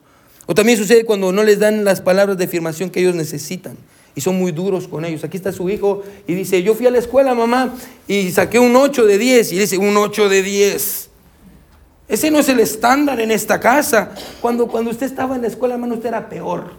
O 0.47 0.55
también 0.55 0.77
sucede 0.77 1.05
cuando 1.05 1.31
no 1.31 1.43
les 1.43 1.59
dan 1.59 1.83
las 1.83 2.01
palabras 2.01 2.37
de 2.37 2.45
afirmación 2.45 2.89
que 2.89 2.99
ellos 3.01 3.15
necesitan 3.15 3.77
y 4.15 4.21
son 4.21 4.37
muy 4.37 4.51
duros 4.51 4.87
con 4.87 5.05
ellos. 5.05 5.23
Aquí 5.23 5.37
está 5.37 5.51
su 5.51 5.69
hijo 5.69 6.03
y 6.27 6.33
dice, 6.33 6.61
yo 6.63 6.75
fui 6.75 6.87
a 6.87 6.91
la 6.91 6.97
escuela, 6.97 7.33
mamá, 7.35 7.73
y 8.07 8.31
saqué 8.31 8.59
un 8.59 8.75
8 8.75 9.05
de 9.05 9.17
10. 9.17 9.53
Y 9.53 9.59
dice, 9.59 9.77
un 9.77 9.95
8 9.95 10.27
de 10.27 10.43
10. 10.43 11.09
Ese 12.09 12.31
no 12.31 12.39
es 12.39 12.49
el 12.49 12.59
estándar 12.59 13.21
en 13.21 13.31
esta 13.31 13.59
casa. 13.59 14.11
Cuando, 14.41 14.67
cuando 14.67 14.91
usted 14.91 15.05
estaba 15.05 15.35
en 15.35 15.43
la 15.43 15.47
escuela, 15.47 15.75
hermano, 15.75 15.93
usted 15.93 16.09
era 16.09 16.27
peor. 16.27 16.71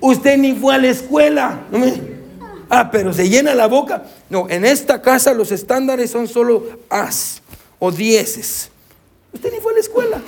Usted 0.00 0.38
ni 0.38 0.54
fue 0.54 0.74
a 0.74 0.78
la 0.78 0.88
escuela. 0.88 1.60
Ah, 2.68 2.90
pero 2.90 3.12
se 3.12 3.28
llena 3.28 3.54
la 3.54 3.68
boca. 3.68 4.04
No, 4.32 4.46
en 4.48 4.64
esta 4.64 5.02
casa 5.02 5.34
los 5.34 5.52
estándares 5.52 6.10
son 6.10 6.26
solo 6.26 6.64
as 6.88 7.42
o 7.78 7.92
dieces. 7.92 8.70
Usted 9.30 9.52
ni 9.52 9.60
fue 9.60 9.72
a 9.72 9.74
la 9.74 9.80
escuela. 9.80 10.22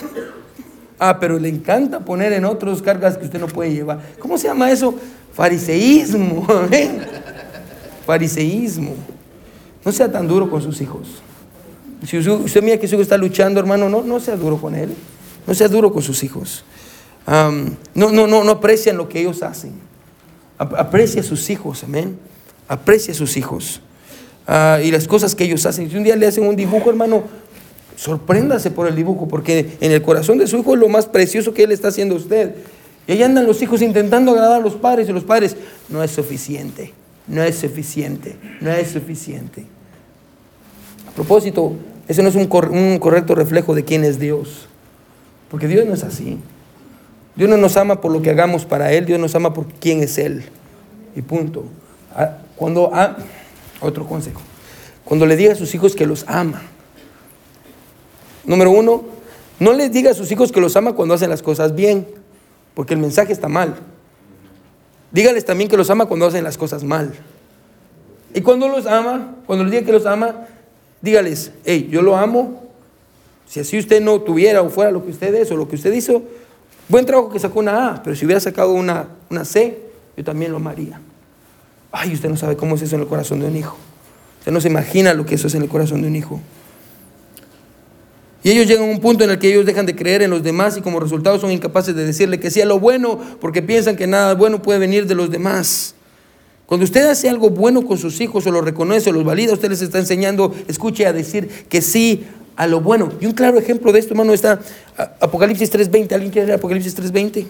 Ah, 0.98 1.18
pero 1.18 1.38
le 1.38 1.48
encanta 1.48 2.00
poner 2.00 2.34
en 2.34 2.44
otros 2.44 2.82
cargas 2.82 3.16
que 3.16 3.24
usted 3.24 3.40
no 3.40 3.46
puede 3.46 3.72
llevar. 3.72 4.00
¿Cómo 4.18 4.36
se 4.36 4.46
llama 4.46 4.70
eso? 4.70 4.94
Fariseísmo. 5.32 6.46
Fariseísmo. 8.06 8.94
No 9.82 9.90
sea 9.90 10.12
tan 10.12 10.28
duro 10.28 10.50
con 10.50 10.60
sus 10.60 10.82
hijos. 10.82 11.22
Si 12.06 12.18
usted 12.18 12.62
mira 12.62 12.76
que 12.78 12.86
su 12.86 12.96
hijo 12.96 13.02
está 13.02 13.16
luchando, 13.16 13.58
hermano, 13.58 13.88
no, 13.88 14.02
no 14.02 14.20
sea 14.20 14.36
duro 14.36 14.58
con 14.58 14.74
él. 14.74 14.94
No 15.46 15.54
sea 15.54 15.68
duro 15.68 15.90
con 15.94 16.02
sus 16.02 16.22
hijos. 16.24 16.62
no, 17.26 18.12
no, 18.12 18.26
no, 18.26 18.44
no 18.44 18.50
aprecian 18.50 18.98
lo 18.98 19.08
que 19.08 19.20
ellos 19.20 19.42
hacen. 19.42 19.72
Aprecia 20.58 21.22
a 21.22 21.24
sus 21.24 21.48
hijos, 21.48 21.84
amén. 21.84 22.18
Aprecia 22.68 23.14
a 23.14 23.16
sus 23.16 23.38
hijos. 23.38 23.80
Ah, 24.46 24.80
y 24.82 24.90
las 24.90 25.08
cosas 25.08 25.34
que 25.34 25.44
ellos 25.44 25.64
hacen. 25.66 25.90
Si 25.90 25.96
un 25.96 26.04
día 26.04 26.16
le 26.16 26.26
hacen 26.26 26.46
un 26.46 26.56
dibujo, 26.56 26.90
hermano, 26.90 27.24
sorpréndase 27.96 28.70
por 28.70 28.86
el 28.86 28.94
dibujo, 28.94 29.28
porque 29.28 29.76
en 29.80 29.92
el 29.92 30.02
corazón 30.02 30.38
de 30.38 30.46
su 30.46 30.58
hijo 30.58 30.74
es 30.74 30.80
lo 30.80 30.88
más 30.88 31.06
precioso 31.06 31.54
que 31.54 31.62
él 31.62 31.72
está 31.72 31.88
haciendo 31.88 32.14
a 32.14 32.18
usted. 32.18 32.54
Y 33.06 33.12
ahí 33.12 33.22
andan 33.22 33.46
los 33.46 33.60
hijos 33.62 33.82
intentando 33.82 34.32
agradar 34.32 34.60
a 34.60 34.64
los 34.64 34.74
padres 34.74 35.08
y 35.08 35.12
los 35.12 35.24
padres, 35.24 35.56
no 35.88 36.02
es 36.02 36.10
suficiente, 36.10 36.92
no 37.26 37.42
es 37.42 37.56
suficiente, 37.56 38.36
no 38.60 38.70
es 38.70 38.88
suficiente. 38.88 39.66
A 41.08 41.10
propósito, 41.12 41.74
ese 42.08 42.22
no 42.22 42.28
es 42.28 42.34
un, 42.34 42.46
correcto 42.46 43.34
reflejo 43.34 43.74
de 43.74 43.84
quién 43.84 44.04
es 44.04 44.18
Dios. 44.18 44.68
Porque 45.50 45.68
Dios 45.68 45.86
no 45.86 45.94
es 45.94 46.02
así. 46.02 46.38
Dios 47.36 47.48
no 47.48 47.56
nos 47.56 47.76
ama 47.76 48.00
por 48.00 48.12
lo 48.12 48.22
que 48.22 48.30
hagamos 48.30 48.64
para 48.64 48.92
Él, 48.92 49.06
Dios 49.06 49.18
nos 49.18 49.34
ama 49.34 49.52
por 49.52 49.66
quién 49.66 50.02
es 50.02 50.18
Él. 50.18 50.44
Y 51.14 51.22
punto. 51.22 51.64
Ah, 52.14 52.38
cuando, 52.56 52.90
ah, 52.92 53.16
otro 53.80 54.06
consejo. 54.06 54.40
Cuando 55.04 55.26
le 55.26 55.36
diga 55.36 55.52
a 55.52 55.56
sus 55.56 55.74
hijos 55.74 55.94
que 55.94 56.06
los 56.06 56.24
ama. 56.26 56.62
Número 58.44 58.70
uno, 58.70 59.04
no 59.60 59.72
les 59.72 59.92
diga 59.92 60.10
a 60.10 60.14
sus 60.14 60.30
hijos 60.32 60.52
que 60.52 60.60
los 60.60 60.76
ama 60.76 60.94
cuando 60.94 61.14
hacen 61.14 61.30
las 61.30 61.42
cosas 61.42 61.74
bien, 61.74 62.06
porque 62.74 62.94
el 62.94 63.00
mensaje 63.00 63.32
está 63.32 63.48
mal. 63.48 63.76
Dígales 65.12 65.44
también 65.44 65.70
que 65.70 65.76
los 65.76 65.90
ama 65.90 66.06
cuando 66.06 66.26
hacen 66.26 66.42
las 66.42 66.58
cosas 66.58 66.82
mal. 66.84 67.14
Y 68.34 68.40
cuando 68.40 68.68
los 68.68 68.86
ama, 68.86 69.36
cuando 69.46 69.64
les 69.64 69.72
diga 69.72 69.86
que 69.86 69.92
los 69.92 70.06
ama, 70.06 70.48
dígales, 71.00 71.52
hey, 71.64 71.88
yo 71.90 72.02
lo 72.02 72.16
amo. 72.16 72.64
Si 73.46 73.60
así 73.60 73.78
usted 73.78 74.00
no 74.00 74.20
tuviera 74.22 74.62
o 74.62 74.70
fuera 74.70 74.90
lo 74.90 75.04
que 75.04 75.10
usted 75.10 75.34
es 75.34 75.50
o 75.52 75.56
lo 75.56 75.68
que 75.68 75.76
usted 75.76 75.92
hizo, 75.92 76.22
buen 76.88 77.06
trabajo 77.06 77.30
que 77.30 77.38
sacó 77.38 77.60
una 77.60 77.90
A, 77.94 78.02
pero 78.02 78.16
si 78.16 78.24
hubiera 78.24 78.40
sacado 78.40 78.72
una, 78.72 79.08
una 79.30 79.44
C, 79.44 79.78
yo 80.16 80.24
también 80.24 80.50
lo 80.50 80.56
amaría. 80.56 81.00
Ay, 81.96 82.12
usted 82.12 82.28
no 82.28 82.36
sabe 82.36 82.56
cómo 82.56 82.74
es 82.74 82.82
eso 82.82 82.96
en 82.96 83.02
el 83.02 83.06
corazón 83.06 83.38
de 83.38 83.46
un 83.46 83.56
hijo. 83.56 83.76
Usted 84.40 84.50
no 84.50 84.60
se 84.60 84.66
imagina 84.66 85.14
lo 85.14 85.24
que 85.24 85.36
eso 85.36 85.46
es 85.46 85.54
en 85.54 85.62
el 85.62 85.68
corazón 85.68 86.02
de 86.02 86.08
un 86.08 86.16
hijo. 86.16 86.40
Y 88.42 88.50
ellos 88.50 88.66
llegan 88.66 88.88
a 88.88 88.92
un 88.92 88.98
punto 88.98 89.22
en 89.22 89.30
el 89.30 89.38
que 89.38 89.48
ellos 89.48 89.64
dejan 89.64 89.86
de 89.86 89.94
creer 89.94 90.20
en 90.20 90.30
los 90.30 90.42
demás 90.42 90.76
y 90.76 90.80
como 90.80 90.98
resultado 90.98 91.38
son 91.38 91.52
incapaces 91.52 91.94
de 91.94 92.04
decirle 92.04 92.40
que 92.40 92.50
sí 92.50 92.60
a 92.60 92.66
lo 92.66 92.80
bueno 92.80 93.20
porque 93.40 93.62
piensan 93.62 93.94
que 93.94 94.08
nada 94.08 94.34
bueno 94.34 94.60
puede 94.60 94.80
venir 94.80 95.06
de 95.06 95.14
los 95.14 95.30
demás. 95.30 95.94
Cuando 96.66 96.82
usted 96.82 97.06
hace 97.06 97.28
algo 97.28 97.50
bueno 97.50 97.86
con 97.86 97.96
sus 97.96 98.20
hijos 98.20 98.44
o 98.48 98.50
lo 98.50 98.60
reconoce 98.60 99.10
o 99.10 99.12
los 99.12 99.24
valida, 99.24 99.52
usted 99.52 99.70
les 99.70 99.80
está 99.80 99.98
enseñando, 99.98 100.52
escuche 100.66 101.06
a 101.06 101.12
decir 101.12 101.48
que 101.68 101.80
sí 101.80 102.24
a 102.56 102.66
lo 102.66 102.80
bueno. 102.80 103.12
Y 103.20 103.26
un 103.26 103.32
claro 103.32 103.56
ejemplo 103.56 103.92
de 103.92 104.00
esto, 104.00 104.14
hermano, 104.14 104.32
está 104.32 104.58
Apocalipsis 105.20 105.72
3.20. 105.72 106.12
¿Alguien 106.12 106.32
quiere 106.32 106.48
leer 106.48 106.58
Apocalipsis 106.58 106.96
3.20? 106.98 107.46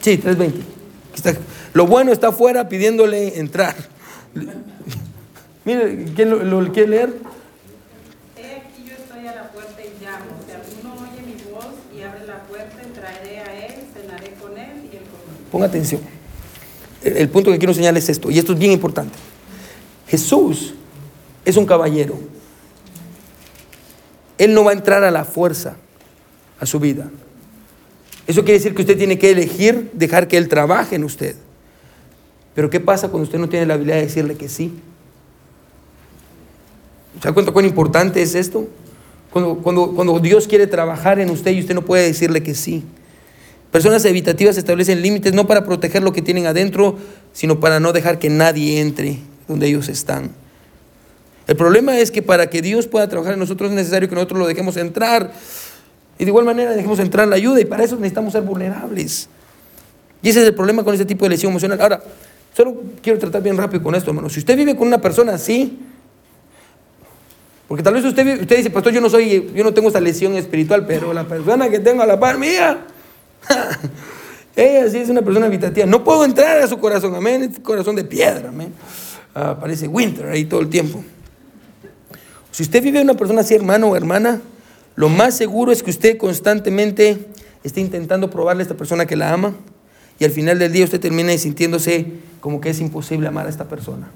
Sí, 0.00 0.18
3.20. 0.18 1.36
Lo 1.74 1.86
bueno 1.86 2.12
está 2.12 2.28
afuera 2.28 2.68
pidiéndole 2.68 3.38
entrar. 3.38 3.74
Mire, 5.64 6.06
¿quién 6.14 6.50
lo, 6.50 6.72
quiere 6.72 6.88
leer? 6.88 7.14
He 8.36 8.56
aquí 8.56 8.84
yo 8.86 8.94
estoy 8.94 9.26
a 9.26 9.34
la 9.34 9.50
puerta 9.50 9.82
y 9.82 10.02
llamo. 10.02 10.24
Si 10.46 10.52
alguno 10.52 10.94
oye 10.94 11.22
mi 11.26 11.34
voz 11.52 11.74
y 11.94 12.02
abre 12.02 12.26
la 12.26 12.42
puerta, 12.44 12.82
entraré 12.82 13.40
a 13.40 13.66
él, 13.66 13.74
cenaré 13.92 14.32
con 14.40 14.56
él 14.56 14.88
y 14.90 14.96
él 14.96 15.02
conmigo. 15.02 15.50
Ponga 15.50 15.66
atención. 15.66 16.00
El, 17.02 17.28
punto 17.28 17.50
que 17.50 17.58
quiero 17.58 17.74
señalar 17.74 17.98
es 17.98 18.08
esto, 18.08 18.30
y 18.30 18.38
esto 18.38 18.52
es 18.52 18.58
bien 18.58 18.72
importante. 18.72 19.16
Jesús 20.08 20.74
es 21.44 21.56
un 21.56 21.66
caballero. 21.66 22.18
Él 24.36 24.54
no 24.54 24.64
va 24.64 24.70
a 24.70 24.74
entrar 24.74 25.04
a 25.04 25.10
la 25.10 25.24
fuerza 25.24 25.76
a 26.60 26.66
su 26.66 26.80
vida. 26.80 27.10
Eso 28.28 28.44
quiere 28.44 28.58
decir 28.58 28.74
que 28.74 28.82
usted 28.82 28.98
tiene 28.98 29.18
que 29.18 29.30
elegir 29.30 29.90
dejar 29.94 30.28
que 30.28 30.36
Él 30.36 30.48
trabaje 30.48 30.96
en 30.96 31.02
usted. 31.02 31.34
Pero 32.54 32.68
¿qué 32.68 32.78
pasa 32.78 33.08
cuando 33.08 33.24
usted 33.24 33.38
no 33.38 33.48
tiene 33.48 33.64
la 33.64 33.72
habilidad 33.72 33.96
de 33.96 34.02
decirle 34.02 34.34
que 34.36 34.50
sí? 34.50 34.74
¿Se 37.22 37.26
da 37.26 37.32
cuenta 37.32 37.52
cuán 37.52 37.64
importante 37.64 38.20
es 38.20 38.34
esto? 38.34 38.68
Cuando, 39.30 39.56
cuando, 39.56 39.92
cuando 39.94 40.20
Dios 40.20 40.46
quiere 40.46 40.66
trabajar 40.66 41.18
en 41.18 41.30
usted 41.30 41.52
y 41.52 41.60
usted 41.60 41.74
no 41.74 41.86
puede 41.86 42.06
decirle 42.06 42.42
que 42.42 42.54
sí. 42.54 42.84
Personas 43.72 44.04
evitativas 44.04 44.58
establecen 44.58 45.00
límites 45.00 45.32
no 45.32 45.46
para 45.46 45.64
proteger 45.64 46.02
lo 46.02 46.12
que 46.12 46.20
tienen 46.20 46.46
adentro, 46.46 46.98
sino 47.32 47.60
para 47.60 47.80
no 47.80 47.94
dejar 47.94 48.18
que 48.18 48.28
nadie 48.28 48.80
entre 48.80 49.20
donde 49.46 49.68
ellos 49.68 49.88
están. 49.88 50.32
El 51.46 51.56
problema 51.56 51.98
es 51.98 52.10
que 52.10 52.20
para 52.20 52.50
que 52.50 52.60
Dios 52.60 52.86
pueda 52.88 53.08
trabajar 53.08 53.32
en 53.32 53.40
nosotros 53.40 53.70
es 53.70 53.76
necesario 53.76 54.06
que 54.06 54.14
nosotros 54.14 54.38
lo 54.38 54.46
dejemos 54.46 54.76
entrar. 54.76 55.32
Y 56.18 56.24
de 56.24 56.30
igual 56.30 56.44
manera 56.44 56.72
dejemos 56.72 56.98
entrar 56.98 57.28
la 57.28 57.36
ayuda 57.36 57.60
y 57.60 57.64
para 57.64 57.84
eso 57.84 57.94
necesitamos 57.96 58.32
ser 58.32 58.42
vulnerables. 58.42 59.28
Y 60.20 60.30
ese 60.30 60.42
es 60.42 60.48
el 60.48 60.54
problema 60.54 60.82
con 60.82 60.92
este 60.92 61.04
tipo 61.04 61.24
de 61.24 61.30
lesión 61.30 61.50
emocional. 61.50 61.80
Ahora, 61.80 62.02
solo 62.56 62.82
quiero 63.00 63.18
tratar 63.18 63.40
bien 63.40 63.56
rápido 63.56 63.82
con 63.82 63.94
esto, 63.94 64.10
hermano. 64.10 64.28
Si 64.28 64.40
usted 64.40 64.56
vive 64.56 64.76
con 64.76 64.88
una 64.88 65.00
persona 65.00 65.34
así, 65.34 65.78
porque 67.68 67.82
tal 67.82 67.94
vez 67.94 68.04
usted, 68.04 68.40
usted 68.40 68.56
dice, 68.56 68.70
pastor, 68.70 68.92
yo 68.92 69.00
no 69.00 69.08
soy, 69.10 69.52
yo 69.54 69.62
no 69.62 69.72
tengo 69.72 69.90
esa 69.90 70.00
lesión 70.00 70.34
espiritual, 70.34 70.86
pero 70.86 71.12
la 71.12 71.24
persona 71.24 71.68
que 71.68 71.78
tengo 71.78 72.02
a 72.02 72.06
la 72.06 72.18
par 72.18 72.36
mía, 72.36 72.78
ella 74.56 74.90
sí 74.90 74.98
es 74.98 75.08
una 75.08 75.22
persona 75.22 75.46
habitativa. 75.46 75.86
No 75.86 76.02
puedo 76.02 76.24
entrar 76.24 76.58
a 76.58 76.66
su 76.66 76.78
corazón, 76.78 77.14
amén. 77.14 77.42
Es 77.42 77.60
corazón 77.60 77.94
de 77.94 78.04
piedra, 78.04 78.48
amén. 78.48 78.72
Ah, 79.34 79.56
parece 79.60 79.86
winter 79.86 80.26
ahí 80.26 80.46
todo 80.46 80.60
el 80.60 80.68
tiempo. 80.68 81.04
Si 82.50 82.64
usted 82.64 82.82
vive 82.82 83.00
una 83.00 83.14
persona 83.14 83.42
así, 83.42 83.54
hermano 83.54 83.90
o 83.90 83.96
hermana, 83.96 84.40
lo 84.98 85.08
más 85.08 85.36
seguro 85.36 85.70
es 85.70 85.84
que 85.84 85.90
usted 85.90 86.18
constantemente 86.18 87.28
esté 87.62 87.80
intentando 87.80 88.30
probarle 88.30 88.62
a 88.62 88.64
esta 88.64 88.76
persona 88.76 89.06
que 89.06 89.14
la 89.14 89.32
ama 89.32 89.54
y 90.18 90.24
al 90.24 90.32
final 90.32 90.58
del 90.58 90.72
día 90.72 90.84
usted 90.84 90.98
termina 90.98 91.38
sintiéndose 91.38 92.06
como 92.40 92.60
que 92.60 92.70
es 92.70 92.80
imposible 92.80 93.28
amar 93.28 93.46
a 93.46 93.48
esta 93.48 93.68
persona. 93.68 94.10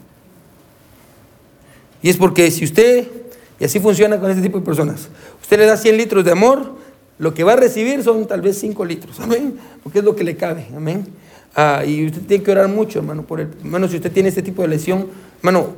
Y 2.02 2.08
es 2.08 2.16
porque 2.16 2.50
si 2.50 2.64
usted 2.64 3.06
y 3.60 3.64
así 3.64 3.78
funciona 3.78 4.18
con 4.18 4.28
este 4.28 4.42
tipo 4.42 4.58
de 4.58 4.64
personas. 4.64 5.08
Usted 5.40 5.56
le 5.56 5.66
da 5.66 5.76
100 5.76 5.96
litros 5.96 6.24
de 6.24 6.32
amor, 6.32 6.74
lo 7.20 7.32
que 7.32 7.44
va 7.44 7.52
a 7.52 7.56
recibir 7.56 8.02
son 8.02 8.26
tal 8.26 8.40
vez 8.40 8.58
5 8.58 8.84
litros, 8.84 9.20
amén, 9.20 9.56
porque 9.84 10.00
es 10.00 10.04
lo 10.04 10.16
que 10.16 10.24
le 10.24 10.36
cabe, 10.36 10.66
amén. 10.76 11.06
Ah, 11.54 11.84
y 11.86 12.06
usted 12.06 12.22
tiene 12.22 12.42
que 12.42 12.50
orar 12.50 12.66
mucho, 12.66 12.98
hermano, 12.98 13.22
por 13.22 13.38
el, 13.38 13.50
hermano, 13.60 13.86
si 13.86 13.94
usted 13.94 14.10
tiene 14.10 14.30
este 14.30 14.42
tipo 14.42 14.62
de 14.62 14.68
lesión, 14.68 15.06
hermano, 15.38 15.76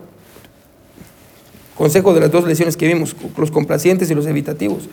consejo 1.74 2.14
de 2.14 2.20
las 2.20 2.30
dos 2.30 2.46
lesiones 2.46 2.76
que 2.76 2.86
vimos, 2.86 3.14
los 3.36 3.50
complacientes 3.50 4.10
y 4.10 4.14
los 4.14 4.26
evitativos. 4.26 4.88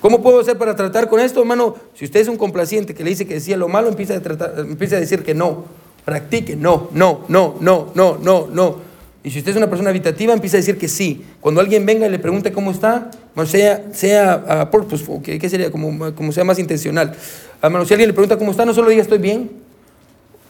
¿Cómo 0.00 0.22
puedo 0.22 0.40
hacer 0.40 0.58
para 0.58 0.76
tratar 0.76 1.08
con 1.08 1.18
esto, 1.18 1.40
hermano? 1.40 1.76
Si 1.94 2.04
usted 2.04 2.20
es 2.20 2.28
un 2.28 2.36
complaciente 2.36 2.94
que 2.94 3.02
le 3.02 3.10
dice 3.10 3.26
que 3.26 3.34
decía 3.34 3.56
lo 3.56 3.68
malo, 3.68 3.88
empieza 3.88 4.14
a, 4.14 4.20
tratar, 4.20 4.54
empieza 4.58 4.96
a 4.96 5.00
decir 5.00 5.22
que 5.22 5.34
no. 5.34 5.64
Practique, 6.04 6.56
no, 6.56 6.90
no, 6.92 7.24
no, 7.28 7.56
no, 7.60 7.90
no, 7.94 8.18
no, 8.18 8.46
no. 8.52 8.76
Y 9.22 9.30
si 9.30 9.38
usted 9.38 9.52
es 9.52 9.56
una 9.56 9.70
persona 9.70 9.88
habitativa, 9.88 10.34
empieza 10.34 10.58
a 10.58 10.60
decir 10.60 10.76
que 10.76 10.88
sí. 10.88 11.24
Cuando 11.40 11.62
alguien 11.62 11.86
venga 11.86 12.06
y 12.06 12.10
le 12.10 12.18
pregunte 12.18 12.52
cómo 12.52 12.70
está, 12.70 13.10
sea, 13.46 13.86
sea 13.94 14.66
uh, 14.66 14.70
purposeful, 14.70 15.22
que, 15.22 15.48
sería 15.48 15.70
como, 15.70 16.14
como, 16.14 16.30
sea 16.30 16.44
más 16.44 16.58
intencional. 16.58 17.16
Hermano, 17.62 17.86
si 17.86 17.94
alguien 17.94 18.08
le 18.08 18.12
pregunta 18.12 18.36
cómo 18.36 18.50
está, 18.50 18.66
no 18.66 18.74
solo 18.74 18.90
diga 18.90 19.00
estoy 19.00 19.16
bien. 19.16 19.50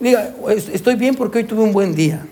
Diga, 0.01 0.35
estoy 0.73 0.97
bien 0.97 1.15
porque 1.15 1.39
hoy 1.39 1.45
tuve 1.45 1.63
un 1.63 1.73
buen 1.73 1.95
día. 1.95 2.27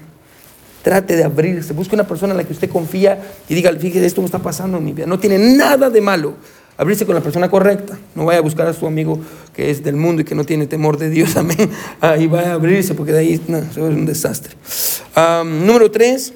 Trate 0.83 1.17
de 1.17 1.25
abrirse. 1.25 1.73
Busque 1.73 1.95
una 1.95 2.07
persona 2.07 2.33
en 2.33 2.39
la 2.39 2.45
que 2.45 2.53
usted 2.53 2.69
confía 2.69 3.23
y 3.49 3.55
diga, 3.55 3.73
fíjese, 3.73 4.05
esto 4.05 4.21
me 4.21 4.27
está 4.27 4.41
pasando 4.41 4.79
en 4.79 4.85
mi 4.85 4.93
vida. 4.93 5.07
No 5.07 5.19
tiene 5.19 5.39
nada 5.39 5.91
de 5.91 6.01
malo. 6.01 6.35
Abrirse 6.77 7.07
con 7.07 7.15
la 7.15 7.21
persona 7.21 7.49
correcta. 7.49 7.99
No 8.15 8.25
vaya 8.25 8.41
a 8.41 8.43
buscar 8.43 8.67
a 8.67 8.73
su 8.73 8.87
amigo 8.87 9.21
que 9.55 9.71
es 9.71 9.85
del 9.85 9.95
mundo 9.95 10.23
y 10.23 10.25
que 10.25 10.35
no 10.35 10.45
tiene 10.45 10.67
temor 10.67 10.99
de 10.99 11.11
Dios. 11.11 11.37
Amén. 11.37 11.71
Ahí 12.01 12.27
va 12.27 12.41
a 12.41 12.53
abrirse 12.55 12.95
porque 12.95 13.13
de 13.13 13.19
ahí 13.19 13.41
no, 13.47 13.59
es 13.59 13.77
un 13.77 14.07
desastre. 14.07 14.57
número 15.45 15.91
tres. 15.91 16.33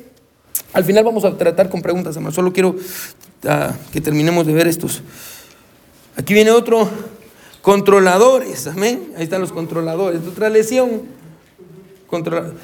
Al 0.72 0.84
final 0.84 1.05
vamos 1.05 1.24
a 1.24 1.36
tratar 1.36 1.68
con 1.68 1.82
preguntas, 1.82 2.14
hermano. 2.16 2.34
Solo 2.34 2.53
quiero 2.53 2.76
ah, 3.49 3.74
que 3.92 4.01
terminemos 4.01 4.47
de 4.47 4.53
ver 4.53 4.68
estos. 4.68 5.03
Aquí 6.16 6.34
viene 6.34 6.51
otro. 6.51 6.88
Controladores. 7.62 8.68
Amén. 8.68 9.12
Ahí 9.16 9.24
están 9.24 9.40
los 9.40 9.53
controladores. 9.53 10.20
Otra 10.28 10.49
lesión. 10.51 11.16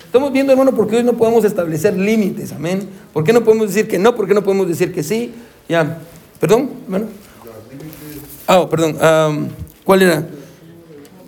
Estamos 0.05 0.32
viendo, 0.32 0.53
hermano, 0.53 0.72
porque 0.72 0.97
hoy 0.97 1.03
no 1.03 1.14
podemos 1.14 1.45
establecer 1.45 1.97
límites, 1.97 2.53
amén. 2.53 2.88
¿Por 3.12 3.24
qué 3.24 3.32
no 3.32 3.43
podemos 3.43 3.68
decir 3.68 3.88
que 3.88 3.99
no? 3.99 4.14
¿Por 4.14 4.28
qué 4.28 4.34
no 4.34 4.43
podemos 4.45 4.68
decir 4.68 4.93
que 4.93 5.03
sí? 5.03 5.32
Ya, 5.68 5.99
perdón, 6.38 6.70
hermano. 6.84 7.07
Ah, 8.47 8.61
oh, 8.61 8.70
perdón. 8.70 8.97
¿Cuál 9.84 10.03
era? 10.03 10.28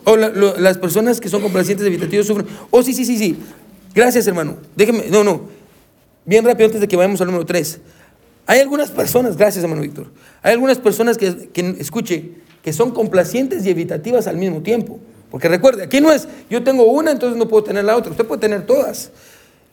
Oh, 0.05 0.17
las 0.17 0.79
personas 0.79 1.21
que 1.21 1.29
son 1.29 1.43
complacientes 1.43 1.85
evitativos 1.87 2.27
sufren. 2.27 2.47
Oh, 2.71 2.83
sí, 2.85 2.95
sí, 2.95 3.05
sí, 3.05 3.19
sí. 3.19 3.37
Gracias, 3.95 4.27
hermano. 4.29 4.59
Déjeme, 4.77 5.07
no, 5.11 5.25
no. 5.25 5.43
Bien 6.25 6.45
rápido 6.45 6.67
antes 6.67 6.81
de 6.81 6.87
que 6.87 6.97
vayamos 6.97 7.21
al 7.21 7.27
número 7.27 7.45
3. 7.45 7.81
Hay 8.47 8.61
algunas 8.61 8.91
personas, 8.91 9.37
gracias, 9.37 9.65
hermano 9.65 9.83
Víctor. 9.83 10.07
Hay 10.43 10.53
algunas 10.53 10.79
personas 10.79 11.19
que, 11.19 11.49
que 11.49 11.77
escuche, 11.81 12.33
que 12.62 12.73
son 12.73 12.93
complacientes 12.93 13.67
y 13.67 13.71
evitativas 13.71 14.29
al 14.29 14.37
mismo 14.37 14.62
tiempo. 14.62 15.01
Porque 15.35 15.49
recuerde, 15.49 15.82
aquí 15.82 16.01
no 16.01 16.12
es, 16.12 16.28
yo 16.49 16.62
tengo 16.62 16.85
una, 16.85 17.11
entonces 17.11 17.37
no 17.37 17.49
puedo 17.49 17.64
tener 17.64 17.85
la 17.85 17.97
otra. 17.97 18.12
Usted 18.12 18.24
puede 18.24 18.41
tener 18.41 18.66
todas. 18.66 19.11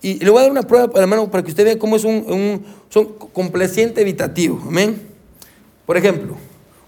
Y 0.02 0.16
le 0.16 0.32
voy 0.32 0.40
a 0.40 0.42
dar 0.42 0.52
una 0.52 0.64
prueba, 0.64 0.92
hermano, 1.00 1.30
para 1.30 1.44
que 1.44 1.52
usted 1.52 1.64
vea 1.64 1.78
cómo 1.78 1.98
es 1.98 2.04
un, 2.04 2.66
son 2.90 3.06
complaciente 3.32 4.02
evitativo. 4.02 4.60
Amén. 4.66 5.00
Por 5.86 5.98
ejemplo, 5.98 6.36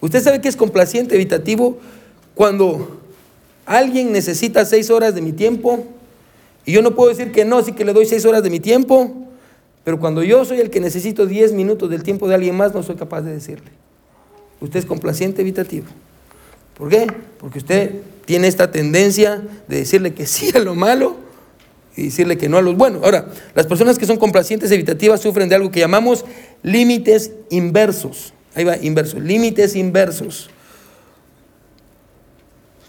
usted 0.02 0.24
sabe 0.24 0.42
que 0.42 0.50
es 0.50 0.56
complaciente 0.56 1.14
evitativo 1.14 1.78
cuando 2.34 3.00
alguien 3.68 4.12
necesita 4.12 4.66
seis 4.66 4.90
horas 4.90 5.14
de 5.14 5.22
mi 5.22 5.34
tiempo 5.34 5.86
y 6.66 6.72
yo 6.72 6.82
no 6.82 6.96
puedo 6.96 7.10
decir 7.10 7.32
que 7.32 7.46
no, 7.46 7.62
sí 7.62 7.74
que 7.74 7.86
le 7.86 7.94
doy 7.94 8.08
seis 8.08 8.26
horas 8.26 8.42
de 8.42 8.50
mi 8.50 8.60
tiempo, 8.60 9.28
pero 9.84 10.00
cuando 10.00 10.24
yo 10.24 10.46
soy 10.46 10.62
el 10.62 10.72
que 10.72 10.80
necesito 10.80 11.28
diez 11.28 11.54
minutos 11.54 11.92
del 11.92 12.02
tiempo 12.02 12.28
de 12.28 12.34
alguien 12.34 12.58
más, 12.58 12.74
no 12.74 12.82
soy 12.82 12.96
capaz 12.96 13.22
de 13.22 13.34
decirle. 13.34 13.70
Usted 14.62 14.80
es 14.80 14.86
complaciente 14.88 15.44
evitativo. 15.44 15.86
¿Por 16.76 16.90
qué? 16.90 17.06
Porque 17.38 17.60
usted 17.60 18.02
tiene 18.26 18.48
esta 18.48 18.72
tendencia 18.72 19.42
de 19.68 19.78
decirle 19.78 20.14
que 20.14 20.26
sí 20.26 20.52
a 20.56 20.60
lo 20.60 20.76
malo 20.76 21.18
y 21.96 22.06
decirle 22.06 22.38
que 22.38 22.50
no 22.50 22.58
a 22.58 22.62
lo 22.62 22.74
bueno. 22.74 23.02
Ahora, 23.04 23.28
las 23.54 23.68
personas 23.68 23.98
que 23.98 24.06
son 24.06 24.18
complacientes 24.18 24.72
evitativas 24.72 25.22
sufren 25.22 25.50
de 25.50 25.56
algo 25.56 25.72
que 25.72 25.80
llamamos 25.80 26.26
límites 26.64 27.32
inversos. 27.50 28.34
Ahí 28.56 28.64
va, 28.64 28.78
inversos, 28.78 29.22
límites 29.22 29.76
inversos. 29.76 30.50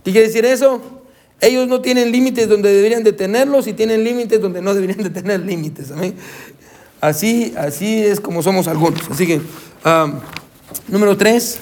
¿Qué 0.05 0.12
quiere 0.12 0.26
decir 0.26 0.45
eso? 0.45 0.80
Ellos 1.41 1.66
no 1.68 1.80
tienen 1.80 2.12
límites 2.12 2.49
donde 2.49 2.72
deberían 2.72 3.03
de 3.03 3.12
tenerlos 3.12 3.66
y 3.66 3.72
tienen 3.72 4.05
límites 4.05 4.41
donde 4.41 4.62
no 4.62 4.74
deberían 4.74 5.03
de 5.03 5.11
tener 5.11 5.41
límites. 5.41 5.93
Así, 7.01 7.55
así 7.57 8.03
es 8.03 8.20
como 8.20 8.43
somos 8.43 8.68
algunos. 8.68 9.11
Así 9.11 9.26
que, 9.26 9.41
ah, 9.85 10.20
número 10.89 11.16
tres. 11.16 11.59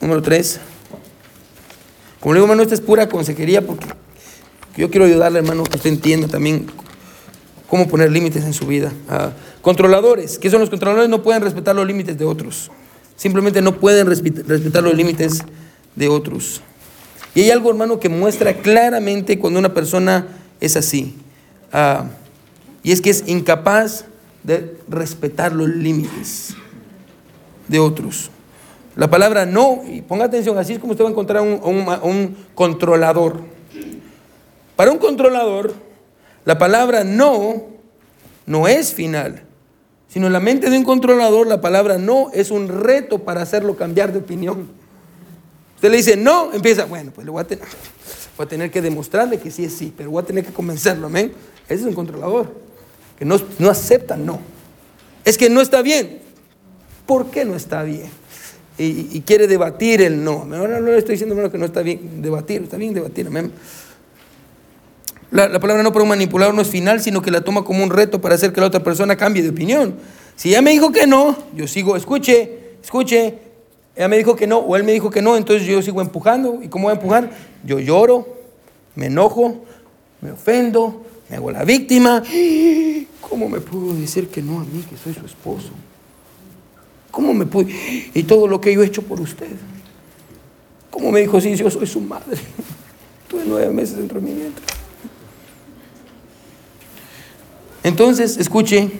Número 0.00 0.20
tres. 0.20 0.60
Como 2.20 2.34
le 2.34 2.38
digo, 2.38 2.46
hermano, 2.46 2.62
esta 2.62 2.74
es 2.74 2.80
pura 2.80 3.08
consejería 3.08 3.66
porque 3.66 3.86
yo 4.76 4.90
quiero 4.90 5.06
ayudarle, 5.06 5.38
hermano, 5.38 5.64
que 5.64 5.76
usted 5.76 5.90
entienda 5.90 6.28
también 6.28 6.66
cómo 7.66 7.88
poner 7.88 8.12
límites 8.12 8.44
en 8.44 8.52
su 8.52 8.66
vida. 8.66 8.92
Ah, 9.08 9.32
controladores, 9.62 10.38
¿qué 10.38 10.50
son 10.50 10.60
los 10.60 10.70
controladores? 10.70 11.08
No 11.08 11.22
pueden 11.22 11.42
respetar 11.42 11.74
los 11.74 11.86
límites 11.86 12.18
de 12.18 12.24
otros. 12.24 12.70
Simplemente 13.16 13.62
no 13.62 13.78
pueden 13.78 14.06
respetar 14.06 14.82
los 14.82 14.94
límites 14.94 15.42
de 15.96 16.08
otros. 16.08 16.62
Y 17.34 17.42
hay 17.42 17.50
algo, 17.50 17.70
hermano, 17.70 18.00
que 18.00 18.08
muestra 18.08 18.54
claramente 18.54 19.38
cuando 19.38 19.58
una 19.58 19.72
persona 19.72 20.26
es 20.60 20.76
así. 20.76 21.16
Ah, 21.72 22.06
y 22.82 22.92
es 22.92 23.00
que 23.00 23.10
es 23.10 23.24
incapaz 23.26 24.04
de 24.42 24.76
respetar 24.88 25.52
los 25.52 25.68
límites 25.68 26.54
de 27.68 27.78
otros. 27.78 28.30
La 28.96 29.08
palabra 29.08 29.46
no, 29.46 29.82
y 29.86 30.02
ponga 30.02 30.24
atención, 30.24 30.58
así 30.58 30.74
es 30.74 30.78
como 30.78 30.92
usted 30.92 31.04
va 31.04 31.08
a 31.08 31.12
encontrar 31.12 31.42
un, 31.42 31.60
un, 32.02 32.36
controlador. 32.54 33.40
Para 34.76 34.90
un 34.90 34.98
controlador, 34.98 35.74
la 36.44 36.58
palabra 36.58 37.04
no 37.04 37.68
no 38.46 38.66
es 38.66 38.92
final, 38.92 39.42
sino 40.08 40.26
en 40.26 40.32
la 40.32 40.40
mente 40.40 40.70
de 40.70 40.76
un 40.76 40.82
controlador 40.82 41.46
la 41.46 41.60
palabra 41.60 41.98
no 41.98 42.30
es 42.32 42.50
un 42.50 42.66
reto 42.66 43.20
para 43.20 43.42
hacerlo 43.42 43.76
cambiar 43.76 44.12
de 44.12 44.18
opinión. 44.18 44.68
Usted 45.76 45.88
le 45.88 45.98
dice 45.98 46.16
no, 46.16 46.52
empieza, 46.52 46.86
bueno, 46.86 47.12
pues 47.14 47.24
le 47.24 47.30
voy 47.30 47.42
a 47.42 47.46
tener, 47.46 47.64
voy 48.36 48.46
a 48.46 48.48
tener 48.48 48.70
que 48.72 48.82
demostrarle 48.82 49.38
que 49.38 49.52
sí 49.52 49.64
es 49.64 49.74
sí, 49.74 49.94
pero 49.96 50.10
voy 50.10 50.22
a 50.22 50.26
tener 50.26 50.44
que 50.44 50.52
convencerlo, 50.52 51.06
amén. 51.06 51.32
Ese 51.68 51.82
es 51.82 51.86
un 51.86 51.94
controlador, 51.94 52.52
que 53.16 53.24
no, 53.24 53.40
no 53.60 53.70
acepta 53.70 54.16
no. 54.16 54.40
Es 55.24 55.38
que 55.38 55.48
no 55.48 55.60
está 55.60 55.80
bien. 55.80 56.22
¿Por 57.06 57.26
qué 57.30 57.44
no 57.44 57.54
está 57.54 57.82
bien? 57.84 58.10
Y, 58.82 59.20
quiere 59.26 59.46
debatir 59.46 60.00
el 60.00 60.24
no. 60.24 60.46
Ahora 60.52 60.80
no 60.80 60.90
le 60.90 60.98
estoy 60.98 61.14
diciendo 61.14 61.50
que 61.50 61.58
no 61.58 61.66
está 61.66 61.82
bien 61.82 62.22
debatir, 62.22 62.62
está 62.62 62.76
bien 62.76 62.94
debatir. 62.94 63.28
La, 65.30 65.48
la, 65.48 65.60
palabra 65.60 65.82
no 65.82 65.92
para 65.92 66.02
un 66.02 66.08
manipulador 66.08 66.54
no 66.54 66.62
es 66.62 66.68
final, 66.68 67.00
sino 67.00 67.20
que 67.20 67.30
la 67.30 67.42
toma 67.42 67.62
como 67.62 67.84
un 67.84 67.90
reto 67.90 68.20
para 68.20 68.34
hacer 68.34 68.52
que 68.52 68.60
la 68.60 68.66
otra 68.66 68.82
persona 68.82 69.16
cambie 69.16 69.42
de 69.42 69.50
opinión. 69.50 69.94
Si 70.34 70.48
ella 70.48 70.62
me 70.62 70.70
dijo 70.70 70.90
que 70.92 71.06
no, 71.06 71.36
yo 71.54 71.68
sigo, 71.68 71.96
escuche, 71.96 72.76
escuche, 72.82 73.38
ella 73.94 74.08
me 74.08 74.16
dijo 74.16 74.34
que 74.34 74.46
no, 74.46 74.58
o 74.58 74.76
él 74.76 74.84
me 74.84 74.92
dijo 74.92 75.10
que 75.10 75.20
no, 75.20 75.36
entonces 75.36 75.66
yo 75.66 75.82
sigo 75.82 76.00
empujando. 76.00 76.60
¿Y 76.62 76.68
cómo 76.68 76.84
voy 76.84 76.92
a 76.92 76.94
empujar? 76.94 77.30
Yo 77.64 77.78
lloro, 77.78 78.26
me 78.94 79.06
enojo, 79.06 79.62
me 80.22 80.32
ofendo, 80.32 81.04
me 81.28 81.36
hago 81.36 81.50
la 81.50 81.64
víctima. 81.64 82.22
¿Cómo 83.20 83.48
me 83.48 83.60
pudo 83.60 83.94
decir 83.94 84.28
que 84.28 84.40
no 84.40 84.60
a 84.60 84.64
mí, 84.64 84.84
que 84.88 84.96
soy 84.96 85.12
su 85.12 85.26
esposo? 85.26 85.70
¿Cómo 87.10 87.34
me 87.34 87.46
pude? 87.46 87.72
Y 88.14 88.22
todo 88.22 88.46
lo 88.46 88.60
que 88.60 88.72
yo 88.72 88.82
he 88.82 88.86
hecho 88.86 89.02
por 89.02 89.20
usted. 89.20 89.48
¿Cómo 90.90 91.10
me 91.10 91.20
dijo, 91.20 91.40
sí, 91.40 91.54
yo 91.56 91.70
soy 91.70 91.86
su 91.86 92.00
madre? 92.00 92.38
Tuve 93.28 93.42
nueve 93.46 93.70
meses 93.72 93.96
dentro 93.96 94.20
de 94.20 94.26
mi 94.26 94.34
vientre. 94.34 94.64
Entonces, 97.82 98.36
escuche, 98.36 98.90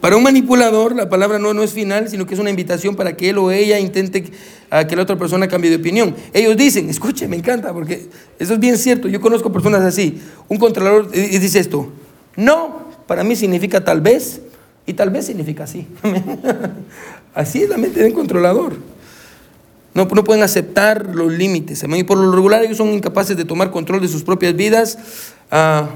para 0.00 0.16
un 0.16 0.22
manipulador 0.24 0.96
la 0.96 1.08
palabra 1.08 1.38
no, 1.38 1.54
no 1.54 1.62
es 1.62 1.72
final, 1.72 2.08
sino 2.08 2.26
que 2.26 2.34
es 2.34 2.40
una 2.40 2.50
invitación 2.50 2.96
para 2.96 3.16
que 3.16 3.30
él 3.30 3.38
o 3.38 3.50
ella 3.52 3.78
intente 3.78 4.24
a 4.70 4.86
que 4.86 4.96
la 4.96 5.02
otra 5.02 5.16
persona 5.16 5.46
cambie 5.46 5.70
de 5.70 5.76
opinión. 5.76 6.16
Ellos 6.32 6.56
dicen, 6.56 6.88
escuche, 6.88 7.28
me 7.28 7.36
encanta, 7.36 7.72
porque 7.72 8.08
eso 8.38 8.54
es 8.54 8.58
bien 8.58 8.78
cierto, 8.78 9.06
yo 9.06 9.20
conozco 9.20 9.52
personas 9.52 9.82
así. 9.82 10.20
Un 10.48 10.58
controlador 10.58 11.10
dice 11.10 11.60
esto, 11.60 11.92
no, 12.34 12.90
para 13.06 13.22
mí 13.22 13.36
significa 13.36 13.84
tal 13.84 14.00
vez, 14.00 14.40
y 14.86 14.94
tal 14.94 15.10
vez 15.10 15.26
significa 15.26 15.64
así. 15.64 15.86
así 17.34 17.62
es 17.62 17.68
la 17.68 17.78
mente 17.78 18.00
de 18.00 18.06
un 18.06 18.12
controlador. 18.12 18.74
No, 19.94 20.06
no 20.06 20.24
pueden 20.24 20.42
aceptar 20.42 21.14
los 21.14 21.30
límites. 21.32 21.84
Y 21.84 22.04
por 22.04 22.18
lo 22.18 22.32
regular 22.32 22.64
ellos 22.64 22.78
son 22.78 22.88
incapaces 22.88 23.36
de 23.36 23.44
tomar 23.44 23.70
control 23.70 24.00
de 24.00 24.08
sus 24.08 24.22
propias 24.22 24.56
vidas. 24.56 24.98
Ah, 25.50 25.88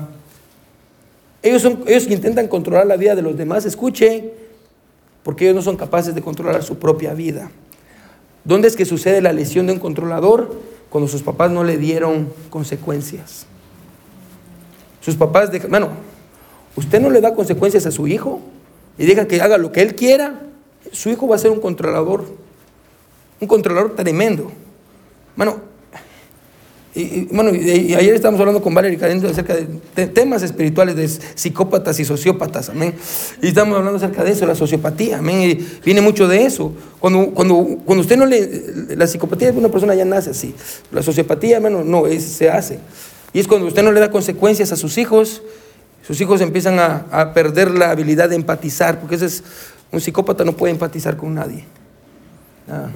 ellos, 1.43 1.62
son, 1.62 1.84
ellos 1.87 2.07
intentan 2.09 2.49
controlar 2.49 2.87
la 2.87 2.97
vida 2.97 3.14
de 3.14 3.22
los 3.22 3.37
demás. 3.37 3.64
Escuche, 3.64 4.32
porque 5.22 5.45
ellos 5.45 5.57
no 5.57 5.62
son 5.62 5.76
capaces 5.76 6.14
de 6.14 6.22
controlar 6.22 6.62
su 6.62 6.78
propia 6.78 7.14
vida. 7.14 7.51
¿Dónde 8.45 8.68
es 8.68 8.76
que 8.76 8.84
sucede 8.84 9.20
la 9.20 9.32
lesión 9.32 9.66
de 9.66 9.72
un 9.72 9.78
controlador? 9.80 10.61
Cuando 10.91 11.09
sus 11.09 11.22
papás 11.22 11.51
no 11.51 11.64
le 11.64 11.78
dieron 11.78 12.32
consecuencias. 12.51 13.47
Sus 15.01 15.16
papás, 15.16 15.51
de, 15.51 15.59
bueno, 15.61 15.89
usted 16.76 17.01
no 17.01 17.11
le 17.11 17.20
da 17.20 17.34
consecuencias 17.34 17.87
a 17.87 17.91
su 17.91 18.07
hijo, 18.07 18.41
y 18.99 19.07
deja 19.07 19.27
que 19.27 19.41
haga 19.41 19.59
lo 19.59 19.73
que 19.73 19.83
él 19.83 19.95
quiera, 19.95 20.41
su 20.93 21.11
hijo 21.11 21.29
va 21.29 21.37
a 21.37 21.39
ser 21.39 21.51
un 21.51 21.61
controlador, 21.61 22.25
un 23.41 23.49
controlador 23.49 23.95
tremendo. 23.95 24.51
Bueno, 25.37 25.61
y, 26.97 27.27
bueno, 27.27 27.55
y, 27.55 27.95
ayer 27.95 28.15
estábamos 28.15 28.41
hablando 28.41 28.63
con 28.63 28.73
Valerie 28.73 28.99
acerca 29.29 29.55
de 29.55 30.07
temas 30.07 30.43
espirituales 30.43 30.97
de 30.97 31.07
psicópatas 31.07 32.01
y 32.01 32.07
sociópatas, 32.07 32.71
amén. 32.71 32.95
Y 33.43 33.49
estamos 33.49 33.77
hablando 33.77 33.99
acerca 33.99 34.25
de 34.25 34.33
eso, 34.33 34.47
la 34.47 34.55
sociopatía, 34.55 35.19
amén. 35.19 35.59
viene 35.85 36.01
mucho 36.01 36.27
de 36.27 36.47
eso. 36.47 36.73
Cuando, 36.99 37.33
cuando, 37.35 37.81
cuando 37.85 38.01
usted 38.01 38.17
no 38.17 38.25
le. 38.25 38.97
La 38.97 39.07
psicopatía 39.07 39.53
de 39.53 39.59
una 39.59 39.69
persona 39.69 39.95
ya 39.95 40.07
nace 40.07 40.31
así. 40.31 40.55
La 40.91 41.03
sociopatía, 41.03 41.57
hermano, 41.57 41.85
no, 41.85 42.07
es, 42.07 42.23
se 42.23 42.49
hace. 42.49 42.79
Y 43.35 43.41
es 43.41 43.47
cuando 43.47 43.67
usted 43.67 43.83
no 43.83 43.93
le 43.93 44.01
da 44.01 44.11
consecuencias 44.11 44.73
a 44.73 44.77
sus 44.77 44.97
hijos 44.97 45.43
sus 46.07 46.21
hijos 46.21 46.41
empiezan 46.41 46.79
a, 46.79 47.33
perder 47.35 47.73
la 47.73 47.91
habilidad 47.91 48.29
de 48.29 48.37
empatizar, 48.37 49.01
porque 49.01 49.17
ese 49.17 49.27
es, 49.27 49.43
un 49.91 50.01
psicópata 50.01 50.45
no 50.45 50.53
puede 50.53 50.73
empatizar 50.73 51.17
con 51.17 51.35
nadie. 51.35 51.65
Ah, 52.69 52.89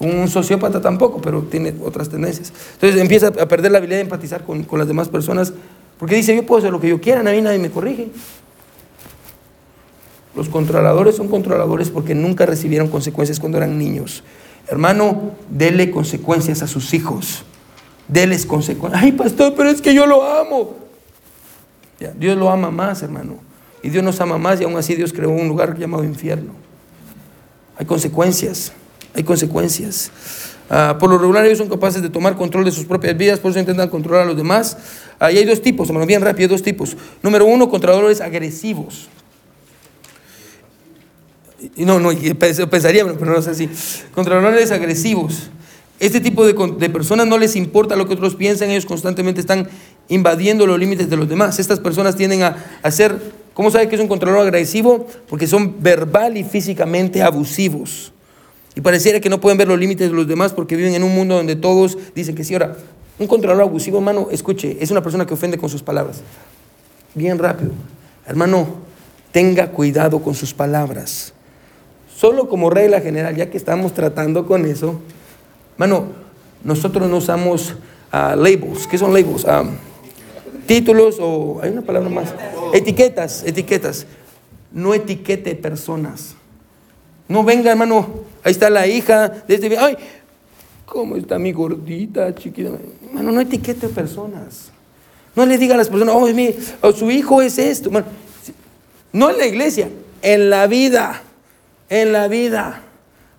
un 0.00 0.28
sociópata 0.28 0.80
tampoco, 0.80 1.20
pero 1.20 1.42
tiene 1.42 1.74
otras 1.84 2.08
tendencias. 2.08 2.52
Entonces 2.74 3.00
empieza 3.00 3.28
a 3.28 3.46
perder 3.46 3.70
la 3.70 3.78
habilidad 3.78 3.98
de 3.98 4.04
empatizar 4.04 4.44
con, 4.44 4.66
las 4.72 4.88
demás 4.88 5.08
personas 5.08 5.52
Porque 5.98 6.16
dice, 6.16 6.34
yo 6.34 6.44
puedo 6.44 6.58
hacer 6.58 6.72
lo 6.72 6.80
que 6.80 6.88
yo 6.88 7.00
quiera, 7.00 7.22
nadie, 7.22 7.42
nadie 7.42 7.58
me 7.58 7.70
corrige. 7.70 8.08
Los 10.34 10.48
controladores 10.48 11.16
son 11.16 11.28
controladores 11.28 11.90
porque 11.90 12.14
nunca 12.14 12.46
recibieron 12.46 12.88
consecuencias 12.88 13.38
cuando 13.38 13.58
eran 13.58 13.78
niños. 13.78 14.24
Hermano, 14.66 15.32
dele 15.48 15.90
consecuencias 15.90 16.62
a 16.62 16.66
sus 16.66 16.94
hijos. 16.94 17.44
Deles 18.08 18.46
consecuencias. 18.46 19.02
Ay, 19.02 19.12
pastor, 19.12 19.54
pero 19.56 19.68
es 19.68 19.82
que 19.82 19.94
yo 19.94 20.06
lo 20.06 20.24
amo. 20.24 20.89
Dios 22.18 22.36
lo 22.36 22.50
ama 22.50 22.70
más, 22.70 23.02
hermano. 23.02 23.38
Y 23.82 23.90
Dios 23.90 24.04
nos 24.04 24.20
ama 24.20 24.38
más 24.38 24.60
y 24.60 24.64
aún 24.64 24.76
así 24.76 24.94
Dios 24.94 25.12
creó 25.12 25.30
un 25.30 25.48
lugar 25.48 25.78
llamado 25.78 26.04
infierno. 26.04 26.52
Hay 27.76 27.86
consecuencias, 27.86 28.72
hay 29.14 29.22
consecuencias. 29.22 30.10
Ah, 30.68 30.96
por 31.00 31.10
lo 31.10 31.18
regular 31.18 31.44
ellos 31.44 31.58
son 31.58 31.68
capaces 31.68 32.00
de 32.00 32.08
tomar 32.08 32.36
control 32.36 32.64
de 32.64 32.70
sus 32.70 32.84
propias 32.84 33.16
vidas, 33.16 33.40
por 33.40 33.50
eso 33.50 33.58
intentan 33.58 33.88
controlar 33.88 34.22
a 34.22 34.26
los 34.26 34.36
demás. 34.36 34.76
Ahí 35.18 35.38
hay 35.38 35.44
dos 35.44 35.60
tipos, 35.60 35.88
hermano, 35.88 36.06
bien 36.06 36.22
rápido, 36.22 36.48
dos 36.48 36.62
tipos. 36.62 36.96
Número 37.22 37.44
uno, 37.44 37.68
controladores 37.68 38.20
agresivos. 38.20 39.08
Y 41.74 41.84
no, 41.84 41.98
no, 41.98 42.10
pensaría, 42.68 43.04
pero 43.04 43.32
no 43.32 43.38
es 43.38 43.48
así. 43.48 43.68
Controladores 44.14 44.70
agresivos. 44.70 45.50
Este 45.98 46.20
tipo 46.20 46.46
de, 46.46 46.54
de, 46.78 46.88
personas 46.88 47.26
no 47.26 47.36
les 47.36 47.56
importa 47.56 47.96
lo 47.96 48.06
que 48.06 48.14
otros 48.14 48.34
piensan, 48.34 48.70
ellos 48.70 48.86
constantemente 48.86 49.40
están 49.40 49.68
invadiendo 50.10 50.66
los 50.66 50.78
límites 50.78 51.08
de 51.08 51.16
los 51.16 51.28
demás. 51.28 51.58
Estas 51.58 51.80
personas 51.80 52.14
tienden 52.14 52.42
a, 52.42 52.56
a 52.82 52.90
ser, 52.90 53.18
¿cómo 53.54 53.70
sabe 53.70 53.88
que 53.88 53.96
es 53.96 54.00
un 54.02 54.08
controlador 54.08 54.42
agresivo? 54.42 55.06
Porque 55.28 55.46
son 55.46 55.82
verbal 55.82 56.36
y 56.36 56.44
físicamente 56.44 57.22
abusivos. 57.22 58.12
Y 58.76 58.82
pareciera 58.82 59.18
que 59.20 59.30
no 59.30 59.40
pueden 59.40 59.56
ver 59.56 59.66
los 59.66 59.78
límites 59.78 60.10
de 60.10 60.14
los 60.14 60.28
demás 60.28 60.52
porque 60.52 60.76
viven 60.76 60.94
en 60.94 61.02
un 61.02 61.14
mundo 61.14 61.36
donde 61.36 61.56
todos 61.56 61.96
dicen 62.14 62.34
que 62.34 62.44
sí. 62.44 62.52
Ahora, 62.52 62.76
un 63.18 63.26
controlador 63.26 63.62
abusivo, 63.64 63.96
hermano, 63.98 64.28
escuche, 64.30 64.76
es 64.80 64.90
una 64.90 65.02
persona 65.02 65.26
que 65.26 65.34
ofende 65.34 65.56
con 65.56 65.70
sus 65.70 65.82
palabras. 65.82 66.20
Bien 67.14 67.38
rápido. 67.38 67.72
Hermano, 68.26 68.66
tenga 69.32 69.70
cuidado 69.70 70.20
con 70.20 70.34
sus 70.34 70.52
palabras. 70.52 71.32
Solo 72.14 72.48
como 72.48 72.68
regla 72.68 73.00
general, 73.00 73.34
ya 73.34 73.48
que 73.48 73.56
estamos 73.56 73.94
tratando 73.94 74.46
con 74.46 74.66
eso, 74.66 75.00
Mano, 75.80 76.08
nosotros 76.62 77.08
no 77.08 77.16
usamos 77.16 77.74
uh, 78.12 78.36
labels. 78.36 78.86
¿Qué 78.86 78.98
son 78.98 79.14
labels? 79.14 79.44
Um, 79.44 79.70
títulos 80.66 81.18
o 81.20 81.60
hay 81.62 81.70
una 81.70 81.82
palabra 81.82 82.08
más. 82.08 82.34
Etiquetas, 82.72 83.44
etiquetas. 83.44 84.06
No 84.72 84.94
etiquete 84.94 85.54
personas. 85.54 86.34
No 87.28 87.44
venga, 87.44 87.70
hermano. 87.70 88.08
Ahí 88.42 88.52
está 88.52 88.70
la 88.70 88.86
hija 88.86 89.28
de 89.28 89.54
este. 89.54 89.78
Ay, 89.78 89.96
¿cómo 90.86 91.16
está 91.16 91.38
mi 91.38 91.52
gordita, 91.52 92.34
chiquita? 92.34 92.70
Hermano, 93.06 93.32
no 93.32 93.40
etiquete 93.40 93.88
personas. 93.88 94.72
No 95.34 95.46
le 95.46 95.58
diga 95.58 95.74
a 95.74 95.78
las 95.78 95.88
personas, 95.88 96.14
oh, 96.82 96.92
su 96.92 97.10
hijo 97.10 97.40
es 97.40 97.58
esto. 97.58 97.90
no 99.12 99.30
en 99.30 99.38
la 99.38 99.46
iglesia, 99.46 99.88
en 100.22 100.50
la 100.50 100.66
vida. 100.66 101.22
En 101.88 102.12
la 102.12 102.28
vida. 102.28 102.82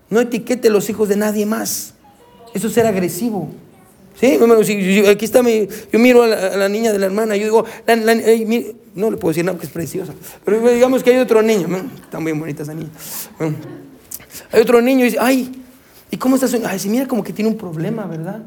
No 0.10 0.20
etiquete 0.20 0.70
los 0.70 0.90
hijos 0.90 1.10
de 1.10 1.16
nadie 1.16 1.46
más. 1.46 1.94
Eso 2.54 2.68
es 2.68 2.74
ser 2.74 2.86
agresivo. 2.86 3.50
¿Sí? 4.22 4.38
aquí 5.10 5.26
está 5.26 5.42
mi, 5.42 5.68
yo 5.92 5.98
miro 5.98 6.22
a 6.22 6.28
la, 6.28 6.70
niña 6.70 6.94
de 6.94 7.00
la 7.00 7.08
hermana, 7.08 7.36
yo 7.36 7.46
digo, 7.46 7.66
no 8.94 9.10
le 9.10 9.18
puedo 9.18 9.32
decir 9.32 9.44
nada 9.44 9.58
porque 9.58 9.66
es 9.66 9.74
preciosa, 9.74 10.14
pero 10.46 10.62
digamos 10.72 11.04
que 11.04 11.10
hay 11.10 11.18
otro 11.18 11.42
niño, 11.42 11.68
está 12.04 12.20
muy 12.20 12.32
bonita 12.34 12.62
esa 12.62 12.76
niña. 12.76 12.92
Hay 14.52 14.62
otro 14.62 14.80
niño 14.80 15.02
y 15.02 15.06
dice, 15.06 15.18
ay, 15.20 15.64
¿y 16.12 16.18
cómo 16.18 16.36
está 16.36 16.48
su 16.48 16.62
Ay, 16.64 16.78
si 16.78 16.88
mira 16.88 17.08
como 17.08 17.24
que 17.24 17.34
tiene 17.34 17.50
un 17.50 17.58
problema, 17.58 18.06
¿verdad? 18.06 18.44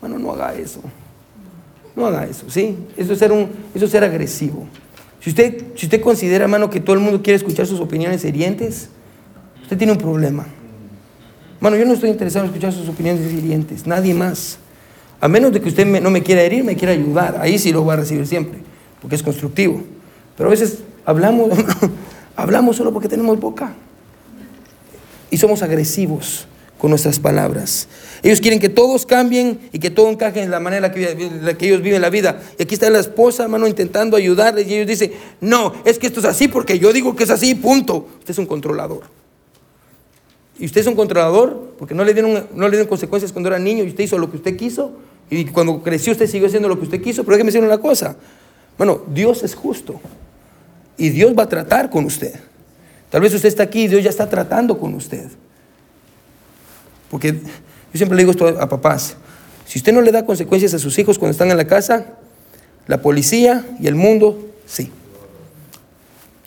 Bueno, 0.00 0.18
no 0.18 0.32
haga 0.32 0.52
eso. 0.54 0.80
No 1.94 2.06
haga 2.06 2.24
eso, 2.26 2.50
¿sí? 2.50 2.76
Eso 2.96 3.12
es 3.12 3.20
ser, 3.20 3.30
un, 3.30 3.48
eso 3.72 3.84
es 3.84 3.90
ser 3.92 4.02
agresivo. 4.02 4.66
Si 5.20 5.30
usted, 5.30 5.62
si 5.76 5.86
usted 5.86 6.00
considera, 6.00 6.42
hermano, 6.42 6.70
que 6.70 6.80
todo 6.80 6.94
el 6.96 7.02
mundo 7.02 7.22
quiere 7.22 7.36
escuchar 7.36 7.68
sus 7.68 7.78
opiniones 7.78 8.24
hirientes, 8.24 8.88
usted 9.62 9.78
tiene 9.78 9.92
un 9.92 9.98
problema. 9.98 10.44
Bueno, 11.60 11.76
yo 11.76 11.84
no 11.84 11.94
estoy 11.94 12.10
interesado 12.10 12.44
en 12.44 12.50
escuchar 12.50 12.72
sus 12.72 12.88
opiniones 12.88 13.32
hirientes, 13.32 13.86
nadie 13.86 14.12
más. 14.12 14.58
A 15.20 15.28
menos 15.28 15.52
de 15.52 15.60
que 15.60 15.68
usted 15.68 15.86
no 15.86 16.10
me 16.10 16.22
quiera 16.22 16.42
herir, 16.42 16.62
me 16.62 16.76
quiera 16.76 16.92
ayudar. 16.92 17.38
Ahí 17.40 17.58
sí 17.58 17.72
lo 17.72 17.82
voy 17.82 17.94
a 17.94 17.96
recibir 17.96 18.26
siempre, 18.26 18.60
porque 19.00 19.16
es 19.16 19.22
constructivo. 19.22 19.82
Pero 20.36 20.48
a 20.48 20.50
veces 20.50 20.80
hablamos, 21.04 21.50
hablamos 22.36 22.76
solo 22.76 22.92
porque 22.92 23.08
tenemos 23.08 23.40
boca. 23.40 23.72
Y 25.30 25.38
somos 25.38 25.62
agresivos 25.62 26.46
con 26.78 26.90
nuestras 26.90 27.18
palabras. 27.18 27.88
Ellos 28.22 28.40
quieren 28.42 28.60
que 28.60 28.68
todos 28.68 29.06
cambien 29.06 29.58
y 29.72 29.78
que 29.78 29.90
todo 29.90 30.10
encaje 30.10 30.42
en 30.42 30.50
la 30.50 30.60
manera 30.60 30.92
en 30.94 31.44
la 31.44 31.54
que 31.54 31.66
ellos 31.66 31.80
viven 31.80 32.02
la 32.02 32.10
vida. 32.10 32.42
Y 32.58 32.64
aquí 32.64 32.74
está 32.74 32.90
la 32.90 33.00
esposa, 33.00 33.44
hermano, 33.44 33.66
intentando 33.66 34.16
ayudarles 34.16 34.68
y 34.68 34.74
ellos 34.74 34.86
dicen, 34.86 35.12
no, 35.40 35.72
es 35.86 35.98
que 35.98 36.06
esto 36.06 36.20
es 36.20 36.26
así 36.26 36.48
porque 36.48 36.78
yo 36.78 36.92
digo 36.92 37.16
que 37.16 37.24
es 37.24 37.30
así, 37.30 37.54
punto. 37.54 38.06
Usted 38.18 38.32
es 38.32 38.38
un 38.38 38.46
controlador. 38.46 39.04
Y 40.58 40.66
usted 40.66 40.80
es 40.80 40.86
un 40.86 40.94
controlador 40.94 41.74
porque 41.78 41.94
no 41.94 42.04
le, 42.04 42.14
dieron, 42.14 42.46
no 42.54 42.64
le 42.64 42.70
dieron 42.70 42.88
consecuencias 42.88 43.32
cuando 43.32 43.48
era 43.48 43.58
niño 43.58 43.84
y 43.84 43.88
usted 43.88 44.04
hizo 44.04 44.18
lo 44.18 44.30
que 44.30 44.38
usted 44.38 44.56
quiso. 44.56 44.92
Y 45.28 45.44
cuando 45.46 45.82
creció 45.82 46.12
usted 46.12 46.26
siguió 46.26 46.46
haciendo 46.46 46.68
lo 46.68 46.78
que 46.78 46.84
usted 46.84 47.02
quiso. 47.02 47.24
Pero 47.24 47.36
déjeme 47.36 47.48
decir 47.52 47.62
una 47.62 47.78
cosa. 47.78 48.16
Bueno, 48.78 49.02
Dios 49.12 49.42
es 49.42 49.54
justo. 49.54 50.00
Y 50.96 51.10
Dios 51.10 51.34
va 51.38 51.44
a 51.44 51.48
tratar 51.48 51.90
con 51.90 52.04
usted. 52.04 52.34
Tal 53.10 53.20
vez 53.20 53.34
usted 53.34 53.48
está 53.48 53.64
aquí 53.64 53.84
y 53.84 53.88
Dios 53.88 54.02
ya 54.02 54.10
está 54.10 54.28
tratando 54.28 54.78
con 54.78 54.94
usted. 54.94 55.28
Porque 57.10 57.32
yo 57.32 57.38
siempre 57.94 58.16
le 58.16 58.22
digo 58.22 58.30
esto 58.32 58.48
a 58.48 58.68
papás. 58.68 59.16
Si 59.66 59.78
usted 59.78 59.92
no 59.92 60.00
le 60.00 60.12
da 60.12 60.24
consecuencias 60.24 60.74
a 60.74 60.78
sus 60.78 60.98
hijos 60.98 61.18
cuando 61.18 61.32
están 61.32 61.50
en 61.50 61.56
la 61.56 61.66
casa, 61.66 62.06
la 62.86 63.02
policía 63.02 63.64
y 63.80 63.88
el 63.88 63.94
mundo, 63.94 64.48
sí. 64.66 64.90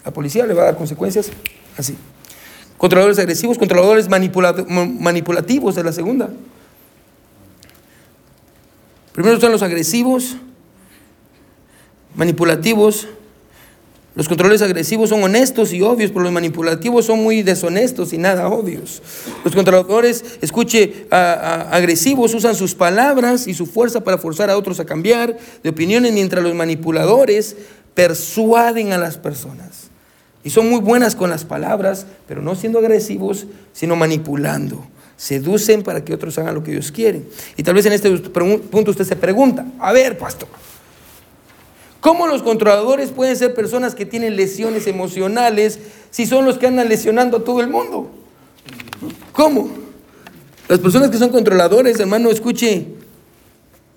La 0.05 0.11
policía 0.11 0.45
le 0.45 0.53
va 0.53 0.63
a 0.63 0.65
dar 0.65 0.77
consecuencias 0.77 1.29
así. 1.77 1.97
Controladores 2.79 3.19
agresivos, 3.19 3.59
controladores 3.59 4.07
manipulativos 4.09 5.75
de 5.75 5.83
la 5.83 5.91
segunda. 5.91 6.29
Primero 9.11 9.35
están 9.35 9.51
los 9.51 9.61
agresivos, 9.61 10.37
manipulativos. 12.15 13.09
Los 14.15 14.29
controladores 14.29 14.61
agresivos 14.61 15.09
son 15.09 15.21
honestos 15.23 15.73
y 15.73 15.81
obvios, 15.81 16.11
pero 16.11 16.23
los 16.23 16.31
manipulativos 16.31 17.05
son 17.05 17.21
muy 17.21 17.43
deshonestos 17.43 18.13
y 18.13 18.17
nada 18.17 18.47
obvios. 18.47 19.01
Los 19.43 19.53
controladores, 19.53 20.23
escuche, 20.41 21.05
agresivos 21.11 22.33
usan 22.33 22.55
sus 22.55 22.75
palabras 22.75 23.47
y 23.47 23.53
su 23.53 23.65
fuerza 23.65 24.05
para 24.05 24.17
forzar 24.17 24.49
a 24.49 24.57
otros 24.57 24.79
a 24.79 24.85
cambiar 24.85 25.37
de 25.61 25.69
opiniones, 25.69 26.13
mientras 26.13 26.41
los 26.43 26.55
manipuladores 26.55 27.57
persuaden 27.93 28.93
a 28.93 28.97
las 28.97 29.17
personas. 29.17 29.88
Y 30.43 30.49
son 30.51 30.69
muy 30.69 30.79
buenas 30.79 31.15
con 31.15 31.29
las 31.29 31.43
palabras, 31.43 32.05
pero 32.27 32.41
no 32.41 32.55
siendo 32.55 32.79
agresivos, 32.79 33.45
sino 33.73 33.95
manipulando. 33.95 34.85
Seducen 35.17 35.83
para 35.83 36.05
que 36.05 36.13
otros 36.13 36.37
hagan 36.37 36.55
lo 36.55 36.63
que 36.63 36.71
ellos 36.71 36.91
quieren. 36.91 37.27
Y 37.57 37.63
tal 37.63 37.75
vez 37.75 37.85
en 37.85 37.93
este 37.93 38.09
punto 38.09 38.91
usted 38.91 39.03
se 39.03 39.17
pregunta, 39.17 39.65
a 39.79 39.91
ver, 39.91 40.17
pastor, 40.17 40.47
¿cómo 41.99 42.25
los 42.25 42.41
controladores 42.41 43.09
pueden 43.09 43.35
ser 43.35 43.53
personas 43.53 43.95
que 43.95 44.05
tienen 44.05 44.37
lesiones 44.37 44.87
emocionales 44.87 45.79
si 46.09 46.25
son 46.25 46.45
los 46.45 46.57
que 46.57 46.67
andan 46.67 46.87
lesionando 46.87 47.37
a 47.37 47.43
todo 47.43 47.59
el 47.59 47.67
mundo? 47.67 48.09
¿Cómo? 49.33 49.69
Las 50.69 50.79
personas 50.79 51.09
que 51.09 51.17
son 51.17 51.31
controladores, 51.31 51.99
hermano, 51.99 52.29
escuche, 52.29 52.87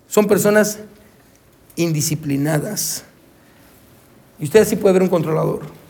son 0.09 0.27
personas 0.27 0.81
indisciplinadas. 1.77 3.05
Y 4.41 4.45
usted 4.45 4.63
así 4.63 4.75
puede 4.75 4.95
ver 4.95 5.03
un 5.03 5.09
controlador 5.09 5.82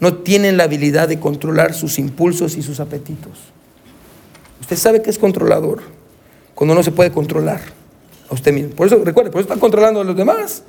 no 0.00 0.14
tienen 0.14 0.56
la 0.56 0.64
habilidad 0.64 1.08
de 1.08 1.20
controlar 1.20 1.74
sus 1.74 1.98
impulsos 1.98 2.56
y 2.56 2.62
sus 2.62 2.80
apetitos. 2.80 3.38
Usted 4.60 4.76
sabe 4.76 5.02
que 5.02 5.10
es 5.10 5.18
controlador 5.18 5.82
cuando 6.54 6.74
no 6.74 6.82
se 6.82 6.90
puede 6.90 7.12
controlar 7.12 7.60
a 8.28 8.34
usted 8.34 8.52
mismo. 8.52 8.70
Por 8.70 8.86
eso, 8.86 9.02
recuerde, 9.04 9.30
por 9.30 9.40
eso 9.40 9.48
está 9.48 9.60
controlando 9.60 10.00
a 10.00 10.04
los 10.04 10.16
demás, 10.16 10.62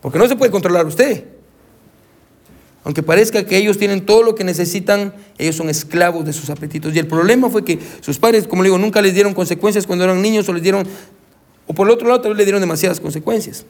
porque 0.00 0.18
no 0.18 0.26
se 0.26 0.36
puede 0.36 0.50
controlar 0.50 0.86
a 0.86 0.88
usted. 0.88 1.24
Aunque 2.84 3.02
parezca 3.02 3.44
que 3.44 3.58
ellos 3.58 3.76
tienen 3.76 4.06
todo 4.06 4.22
lo 4.22 4.34
que 4.34 4.44
necesitan, 4.44 5.12
ellos 5.36 5.56
son 5.56 5.68
esclavos 5.68 6.24
de 6.24 6.32
sus 6.32 6.48
apetitos. 6.48 6.94
Y 6.94 6.98
el 6.98 7.06
problema 7.06 7.50
fue 7.50 7.64
que 7.64 7.78
sus 8.00 8.18
padres, 8.18 8.48
como 8.48 8.62
le 8.62 8.68
digo, 8.68 8.78
nunca 8.78 9.02
les 9.02 9.12
dieron 9.12 9.34
consecuencias 9.34 9.86
cuando 9.86 10.04
eran 10.04 10.22
niños 10.22 10.48
o 10.48 10.54
les 10.54 10.62
dieron, 10.62 10.86
o 11.66 11.74
por 11.74 11.86
el 11.86 11.92
otro 11.92 12.08
lado, 12.08 12.22
tal 12.22 12.30
vez 12.30 12.38
le 12.38 12.44
dieron 12.44 12.62
demasiadas 12.62 13.00
consecuencias. 13.00 13.66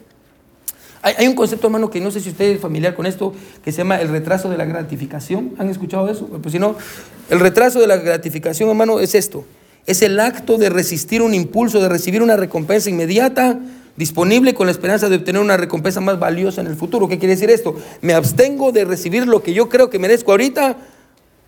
Hay, 1.01 1.27
un 1.27 1.35
concepto, 1.35 1.67
hermano, 1.67 1.89
que 1.89 2.01
no 2.01 2.11
sé 2.11 2.19
si 2.19 2.29
usted 2.29 2.45
es 2.45 2.59
familiar 2.59 2.93
con 2.93 3.05
esto, 3.05 3.33
que 3.63 3.71
se 3.71 3.79
llama 3.79 4.01
el 4.01 4.09
retraso 4.09 4.49
de 4.49 4.57
la 4.57 4.65
gratificación. 4.65 5.53
¿Han 5.57 5.69
escuchado 5.69 6.09
eso? 6.09 6.27
Pues 6.27 6.51
si 6.51 6.59
no, 6.59 6.75
el 7.29 7.39
retraso 7.39 7.79
de 7.79 7.87
la 7.87 7.97
gratificación, 7.97 8.69
hermano, 8.69 8.99
es 8.99 9.15
esto. 9.15 9.45
Es 9.85 10.01
el 10.01 10.19
acto 10.19 10.57
de 10.57 10.69
resistir 10.69 11.21
un 11.21 11.33
impulso, 11.33 11.81
de 11.81 11.87
recibir 11.87 12.21
una 12.21 12.35
recompensa 12.35 12.89
inmediata, 12.89 13.59
disponible 13.95 14.53
con 14.53 14.67
la 14.67 14.71
esperanza 14.71 15.09
de 15.09 15.15
obtener 15.15 15.41
una 15.41 15.57
recompensa 15.57 16.01
más 16.01 16.19
valiosa 16.19 16.61
en 16.61 16.67
el 16.67 16.75
futuro. 16.75 17.07
¿Qué 17.07 17.17
quiere 17.17 17.35
decir 17.35 17.49
esto? 17.49 17.75
Me 18.01 18.13
abstengo 18.13 18.71
de 18.71 18.83
recibir 18.83 19.25
lo 19.25 19.41
que 19.41 19.53
yo 19.53 19.69
creo 19.69 19.89
que 19.89 19.99
merezco 19.99 20.31
ahorita 20.31 20.77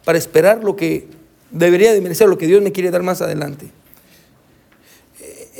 para 0.05 0.17
esperar 0.17 0.63
lo 0.63 0.75
que 0.75 1.07
debería 1.51 1.93
de 1.93 2.01
merecer, 2.01 2.29
lo 2.29 2.37
que 2.37 2.47
Dios 2.47 2.61
me 2.61 2.71
quiere 2.71 2.89
dar 2.89 3.03
más 3.03 3.21
adelante. 3.21 3.71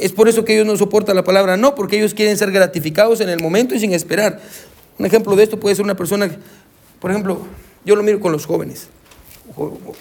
Es 0.02 0.12
por 0.12 0.28
eso 0.28 0.44
que 0.44 0.54
ellos 0.54 0.66
no 0.66 0.76
soportan 0.78 1.16
la 1.16 1.24
palabra 1.24 1.58
no, 1.58 1.76
porque 1.76 1.98
ellos 1.98 2.14
quieren 2.14 2.38
ser 2.38 2.52
gratificados 2.52 3.22
en 3.22 3.30
el 3.30 3.40
momento 3.40 3.76
y 3.76 3.80
sin 3.80 3.94
esperar. 3.94 4.40
Un 4.98 5.06
ejemplo 5.06 5.36
de 5.36 5.44
esto 5.44 5.60
puede 5.60 5.76
ser 5.76 5.86
una 5.86 5.96
persona, 5.96 6.30
por 7.00 7.12
ejemplo, 7.12 7.40
yo 7.86 7.96
lo 7.96 8.04
miro 8.04 8.20
con 8.20 8.32
los 8.32 8.46
jóvenes. 8.46 8.88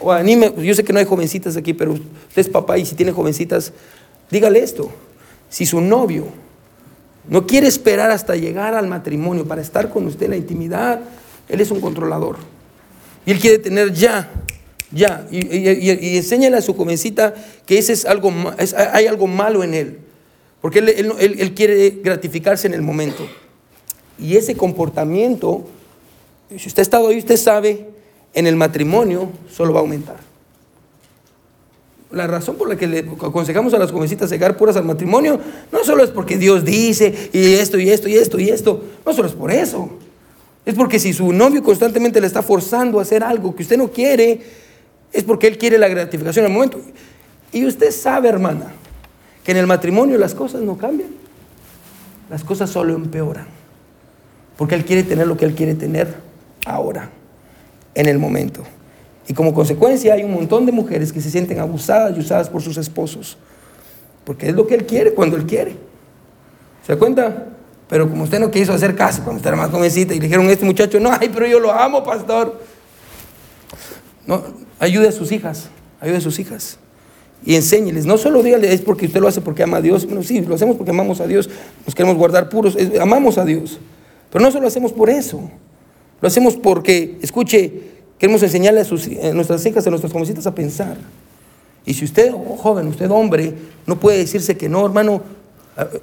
Anime, 0.09 0.53
yo 0.59 0.75
sé 0.75 0.85
que 0.85 0.93
no 0.93 0.99
hay 0.99 1.05
jovencitas 1.05 1.57
aquí, 1.57 1.75
pero 1.75 1.93
usted 1.93 2.07
es 2.37 2.49
papá 2.49 2.79
y 2.79 2.87
si 2.87 2.95
tiene 2.95 3.13
jovencitas, 3.13 3.73
dígale 4.31 4.61
esto. 4.61 4.91
Si 5.49 5.67
su 5.67 5.81
novio 5.81 6.27
no 7.29 7.47
quiere 7.47 7.67
esperar 7.67 8.11
hasta 8.11 8.37
llegar 8.37 8.75
al 8.75 8.87
matrimonio 8.87 9.47
para 9.47 9.61
estar 9.61 9.91
con 9.91 10.07
usted 10.07 10.27
en 10.27 10.31
la 10.31 10.37
intimidad, 10.37 11.01
él 11.49 11.61
es 11.61 11.71
un 11.71 11.81
controlador. 11.81 12.37
Y 13.27 13.33
él 13.33 13.39
quiere 13.39 13.59
tener 13.59 13.93
ya, 13.93 14.31
ya. 14.93 15.27
Y, 15.31 15.39
y, 15.39 15.91
y 15.91 16.17
enséñale 16.17 16.57
a 16.57 16.63
su 16.63 16.75
jovencita 16.75 17.35
que 17.67 17.79
ese 17.79 17.93
es 17.93 18.05
algo, 18.05 18.33
es, 18.59 18.75
hay 18.75 19.07
algo 19.07 19.27
malo 19.27 19.63
en 19.63 19.75
él. 19.75 19.99
Porque 20.61 20.81
él, 20.81 20.89
él, 20.91 21.37
él, 21.39 21.55
quiere 21.55 22.01
gratificarse 22.03 22.67
en 22.67 22.75
el 22.75 22.83
momento. 22.83 23.27
Y 24.19 24.37
ese 24.37 24.55
comportamiento, 24.55 25.67
si 26.51 26.69
usted 26.69 26.81
ha 26.81 26.83
estado 26.83 27.09
ahí, 27.09 27.19
usted 27.19 27.39
sabe, 27.39 27.87
en 28.35 28.47
el 28.47 28.57
matrimonio 28.57 29.31
solo 29.51 29.73
va 29.73 29.81
a 29.81 29.83
aumentar. 29.83 30.19
La 32.11 32.27
razón 32.27 32.57
por 32.57 32.69
la 32.69 32.77
que 32.77 32.89
le 32.89 32.99
aconsejamos 32.99 33.73
a 33.73 33.79
las 33.79 33.93
jovencitas 33.93 34.31
llegar 34.31 34.57
puras 34.57 34.77
al 34.77 34.85
matrimonio 34.85 35.41
no 35.71 35.85
solo 35.85 36.03
es 36.03 36.11
porque 36.11 36.37
Dios 36.37 36.65
dice 36.65 37.31
y 37.33 37.55
esto 37.55 37.79
y 37.79 37.89
esto 37.89 38.09
y 38.09 38.17
esto 38.17 38.41
y 38.41 38.49
esto, 38.49 38.83
no 39.07 39.13
solo 39.13 39.29
es 39.29 39.35
por 39.35 39.51
eso. 39.53 39.89
Es 40.67 40.75
porque 40.75 40.99
si 40.99 41.13
su 41.13 41.33
novio 41.33 41.63
constantemente 41.63 42.21
le 42.21 42.27
está 42.27 42.43
forzando 42.43 42.99
a 42.99 43.03
hacer 43.03 43.23
algo 43.23 43.55
que 43.55 43.63
usted 43.63 43.79
no 43.79 43.91
quiere, 43.91 44.41
es 45.13 45.25
porque 45.25 45.47
él 45.47 45.59
quiere 45.59 45.79
la 45.79 45.89
gratificación 45.89 46.45
al 46.45 46.53
momento. 46.53 46.81
Y 47.53 47.65
usted 47.67 47.91
sabe, 47.91 48.29
hermana, 48.29 48.73
que 49.45 49.51
en 49.51 49.57
el 49.57 49.67
matrimonio 49.67 50.19
las 50.19 50.35
cosas 50.35 50.63
no 50.63 50.77
cambian. 50.77 51.11
Las 52.29 52.45
cosas 52.45 52.71
solo 52.71 52.95
empeoran. 52.95 53.47
Porque 54.57 54.75
él 54.75 54.85
quiere 54.85 55.03
tener 55.03 55.27
lo 55.27 55.37
que 55.37 55.45
él 55.45 55.55
quiere 55.55 55.75
tener 55.75 56.15
ahora, 56.65 57.11
en 57.95 58.07
el 58.07 58.19
momento. 58.19 58.63
Y 59.27 59.35
como 59.35 59.55
consecuencia 59.55 60.15
hay 60.15 60.23
un 60.23 60.33
montón 60.33 60.67
de 60.67 60.73
mujeres 60.73 61.13
que 61.13 61.21
se 61.21 61.31
sienten 61.31 61.61
abusadas 61.61 62.17
y 62.17 62.21
usadas 62.21 62.49
por 62.49 62.63
sus 62.63 62.77
esposos. 62.77 63.39
Porque 64.25 64.49
es 64.49 64.55
lo 64.55 64.67
que 64.67 64.75
él 64.75 64.87
quiere 64.87 65.15
cuando 65.15 65.37
él 65.37 65.47
quiere. 65.47 65.77
¿Se 66.87 66.93
da 66.93 66.99
cuenta? 66.99 67.47
Pero 67.89 68.09
como 68.09 68.25
usted 68.25 68.39
no 68.39 68.51
quiso 68.51 68.73
hacer 68.73 68.95
caso 68.95 69.25
cuando 69.25 69.47
era 69.47 69.57
más 69.57 69.71
jovencita 69.71 70.15
y 70.15 70.21
le 70.21 70.27
dijeron 70.27 70.47
a 70.49 70.53
este 70.53 70.65
muchacho, 70.65 71.01
no, 71.01 71.11
ay, 71.21 71.31
pero 71.33 71.47
yo 71.47 71.59
lo 71.59 71.73
amo, 71.73 72.05
pastor. 72.05 72.63
No, 74.27 74.43
ayude 74.81 75.09
a 75.09 75.13
sus 75.13 75.31
hijas, 75.31 75.69
ayude 76.01 76.17
a 76.17 76.21
sus 76.21 76.41
hijas. 76.41 76.79
Y 77.47 77.55
enséñeles, 77.55 78.05
no 78.05 78.19
solo 78.19 78.43
dígale, 78.43 78.73
es 78.73 78.83
porque 78.83 79.07
usted 79.07 79.21
lo 79.21 79.29
hace 79.29 79.41
porque 79.41 79.63
ama 79.63 79.77
a 79.77 79.81
Dios. 79.81 80.05
Bueno, 80.05 80.23
sí, 80.23 80.41
lo 80.41 80.55
hacemos 80.55 80.77
porque 80.77 80.91
amamos 80.91 81.21
a 81.21 81.27
Dios, 81.27 81.49
nos 81.87 81.95
queremos 81.95 82.17
guardar 82.19 82.49
puros, 82.49 82.77
amamos 83.01 83.39
a 83.39 83.45
Dios. 83.45 83.79
Pero 84.31 84.45
no 84.45 84.51
solo 84.51 84.63
lo 84.63 84.69
hacemos 84.69 84.93
por 84.93 85.09
eso, 85.09 85.51
lo 86.21 86.29
hacemos 86.29 86.57
porque, 86.57 87.19
escuche, 87.23 87.73
queremos 88.19 88.43
enseñarle 88.43 88.81
a, 88.81 88.85
sus, 88.85 89.07
a 89.07 89.33
nuestras 89.33 89.65
hijas, 89.65 89.87
a 89.87 89.91
nuestras 89.91 90.13
jovencitas 90.13 90.47
a 90.47 90.55
pensar. 90.55 90.97
Y 91.87 91.95
si 91.95 92.05
usted, 92.05 92.33
oh, 92.35 92.57
joven, 92.57 92.89
usted 92.89 93.11
hombre, 93.11 93.55
no 93.87 93.99
puede 93.99 94.19
decirse 94.19 94.57
que 94.57 94.69
no, 94.69 94.85
hermano, 94.85 95.23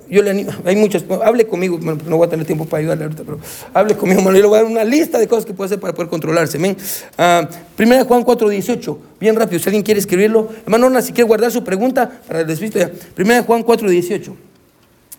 yo 0.09 0.23
le 0.23 0.31
animo, 0.31 0.51
hay 0.65 0.75
muchas, 0.75 1.03
hable 1.23 1.45
conmigo, 1.45 1.77
no 1.79 2.17
voy 2.17 2.25
a 2.25 2.29
tener 2.29 2.45
tiempo 2.45 2.65
para 2.65 2.79
ayudarle 2.79 3.03
ahorita, 3.03 3.23
pero 3.23 3.39
hable 3.73 3.95
conmigo, 3.95 4.19
hermano, 4.19 4.37
yo 4.37 4.43
le 4.43 4.47
voy 4.47 4.59
a 4.59 4.63
dar 4.63 4.71
una 4.71 4.83
lista 4.83 5.19
de 5.19 5.27
cosas 5.27 5.45
que 5.45 5.53
puede 5.53 5.67
hacer 5.67 5.79
para 5.79 5.93
poder 5.93 6.09
controlarse. 6.09 6.57
Uh, 6.57 7.47
primera 7.75 8.03
Juan 8.05 8.23
4, 8.23 8.49
18, 8.49 8.99
bien 9.19 9.35
rápido, 9.35 9.59
si 9.59 9.69
alguien 9.69 9.83
quiere 9.83 9.99
escribirlo, 9.99 10.49
hermano, 10.65 11.01
si 11.01 11.11
quiere 11.11 11.27
guardar 11.27 11.51
su 11.51 11.63
pregunta, 11.63 12.21
para 12.27 12.41
el 12.41 12.47
desvisto 12.47 12.79
ya. 12.79 12.89
Primera 13.13 13.43
Juan 13.43 13.61
4, 13.63 13.89
18. 13.89 14.35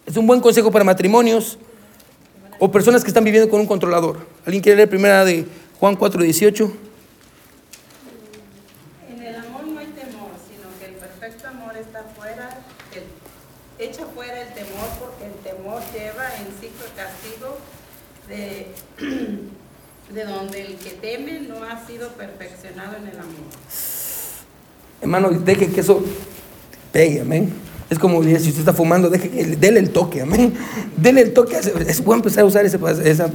Es 0.06 0.16
un 0.16 0.26
buen 0.26 0.40
consejo 0.40 0.70
para 0.70 0.84
matrimonios 0.84 1.58
o 2.58 2.70
personas 2.70 3.02
que 3.02 3.08
están 3.08 3.24
viviendo 3.24 3.50
con 3.50 3.60
un 3.60 3.66
controlador. 3.66 4.18
¿Alguien 4.44 4.62
quiere 4.62 4.76
leer 4.76 4.88
primera 4.88 5.24
de 5.24 5.44
Juan 5.78 5.96
4, 5.96 6.22
18? 6.22 6.72
En 9.10 9.22
el 9.22 9.36
amor 9.36 9.66
no 9.66 9.78
hay 9.78 9.86
temor, 9.88 10.30
sino 10.48 10.68
que 10.80 10.86
el 10.86 10.94
perfecto 10.94 11.48
amor 11.48 11.76
está 11.76 12.04
fuera, 12.16 12.58
el, 12.94 13.86
echa 13.86 14.06
fuera 14.06 14.42
el 14.42 14.54
temor, 14.54 14.88
porque 14.98 15.26
el 15.26 15.34
temor 15.44 15.82
lleva 15.92 16.26
en 16.36 16.46
sí 16.58 16.70
el 16.72 16.92
castigo 16.96 17.58
de, 18.28 18.72
de 20.18 20.24
donde 20.24 20.60
el 20.60 20.74
que 20.74 20.90
teme 20.90 21.40
no 21.40 21.62
ha 21.62 21.86
sido 21.86 22.08
perfeccionado 22.08 22.96
en 22.96 23.06
el 23.06 23.18
amor. 23.18 23.36
Hermano, 25.00 25.30
deje 25.30 25.68
que 25.68 25.80
eso 25.80 26.02
pegue, 26.92 27.20
amén. 27.20 27.52
Es 27.88 28.00
como 28.00 28.22
si 28.24 28.34
usted 28.34 28.58
está 28.58 28.72
fumando, 28.72 29.10
deje 29.10 29.30
que, 29.30 29.44
dele 29.44 29.78
el 29.78 29.90
toque, 29.90 30.22
amén. 30.22 30.54
Dele 30.96 31.20
el 31.20 31.32
toque, 31.32 31.56
es 31.56 32.02
bueno 32.02 32.20
empezar 32.20 32.42
a 32.42 32.46
usar 32.46 32.66
ese, 32.66 32.78
esa 33.04 33.30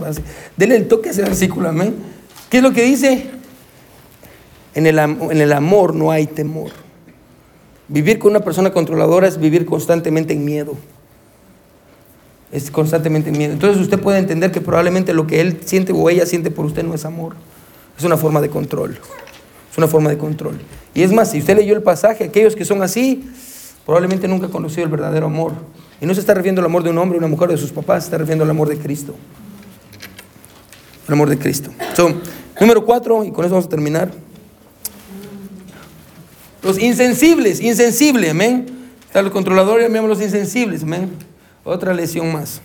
Dele 0.57 0.75
el 0.75 0.87
toque 0.89 1.07
a 1.07 1.11
ese 1.13 1.21
versículo, 1.21 1.69
amén. 1.69 1.95
¿Qué 2.49 2.57
es 2.57 2.63
lo 2.63 2.73
que 2.73 2.83
dice? 2.83 3.29
En 4.75 4.85
el, 4.85 4.99
en 4.99 5.41
el 5.41 5.53
amor 5.53 5.95
no 5.95 6.11
hay 6.11 6.27
temor. 6.27 6.71
Vivir 7.87 8.19
con 8.19 8.31
una 8.31 8.41
persona 8.41 8.73
controladora 8.73 9.27
es 9.27 9.39
vivir 9.39 9.65
constantemente 9.65 10.33
en 10.33 10.43
miedo. 10.43 10.75
Es 12.53 12.69
constantemente 12.69 13.31
en 13.31 13.37
miedo. 13.37 13.51
Entonces 13.51 13.81
usted 13.81 13.99
puede 13.99 14.19
entender 14.19 14.51
que 14.51 14.61
probablemente 14.61 15.11
lo 15.15 15.25
que 15.25 15.41
él 15.41 15.61
siente 15.65 15.91
o 15.91 16.07
ella 16.07 16.27
siente 16.27 16.51
por 16.51 16.65
usted 16.65 16.83
no 16.83 16.93
es 16.93 17.03
amor. 17.03 17.35
Es 17.97 18.03
una 18.03 18.15
forma 18.15 18.41
de 18.41 18.49
control. 18.49 18.99
Es 19.71 19.77
una 19.79 19.87
forma 19.87 20.11
de 20.11 20.19
control. 20.19 20.59
Y 20.93 21.01
es 21.01 21.11
más, 21.11 21.31
si 21.31 21.39
usted 21.39 21.57
leyó 21.57 21.75
el 21.75 21.81
pasaje, 21.81 22.25
aquellos 22.25 22.55
que 22.55 22.63
son 22.63 22.83
así, 22.83 23.27
probablemente 23.87 24.27
nunca 24.27 24.45
han 24.45 24.51
conocido 24.51 24.83
el 24.83 24.91
verdadero 24.91 25.25
amor. 25.25 25.53
Y 25.99 26.05
no 26.05 26.13
se 26.13 26.19
está 26.19 26.35
refiriendo 26.35 26.61
al 26.61 26.67
amor 26.67 26.83
de 26.83 26.91
un 26.91 26.97
hombre 26.99 27.17
una 27.17 27.27
mujer 27.27 27.49
de 27.49 27.57
sus 27.57 27.71
papás, 27.71 28.03
se 28.03 28.07
está 28.07 28.19
refiriendo 28.19 28.43
al 28.43 28.51
amor 28.51 28.69
de 28.69 28.77
Cristo. 28.77 29.15
El 31.07 31.13
amor 31.15 31.29
de 31.29 31.39
Cristo. 31.39 31.71
So, 31.95 32.13
número 32.61 32.85
cuatro, 32.85 33.23
y 33.23 33.31
con 33.31 33.45
eso 33.45 33.55
vamos 33.55 33.65
a 33.65 33.69
terminar. 33.69 34.11
Los 36.61 36.77
insensibles, 36.77 37.59
insensible, 37.59 38.29
amén. 38.29 38.67
Está 39.07 39.21
el 39.21 39.31
controlador 39.31 39.81
llamamos 39.81 40.07
los 40.07 40.21
insensibles, 40.21 40.83
amén. 40.83 41.32
Otra 41.63 41.93
lesión 41.93 42.31
más. 42.31 42.61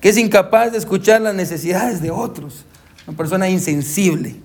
Que 0.00 0.10
es 0.10 0.18
incapaz 0.18 0.72
de 0.72 0.78
escuchar 0.78 1.20
las 1.20 1.34
necesidades 1.34 2.00
de 2.00 2.10
otros. 2.10 2.64
Una 3.06 3.16
persona 3.16 3.48
insensible 3.48 4.36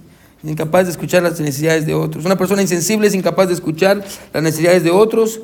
incapaz 0.52 0.86
de 0.86 0.91
escuchar 0.91 1.24
las 1.24 1.39
necesidades 1.39 1.86
de 1.86 1.94
otros. 1.94 2.26
Una 2.26 2.38
persona 2.38 2.62
insensible 2.62 3.08
es 3.08 3.16
incapaz 3.16 3.48
de 3.48 3.54
escuchar 3.54 4.04
las 4.34 4.44
necesidades 4.44 4.84
de 4.84 4.91
otros. 4.91 5.39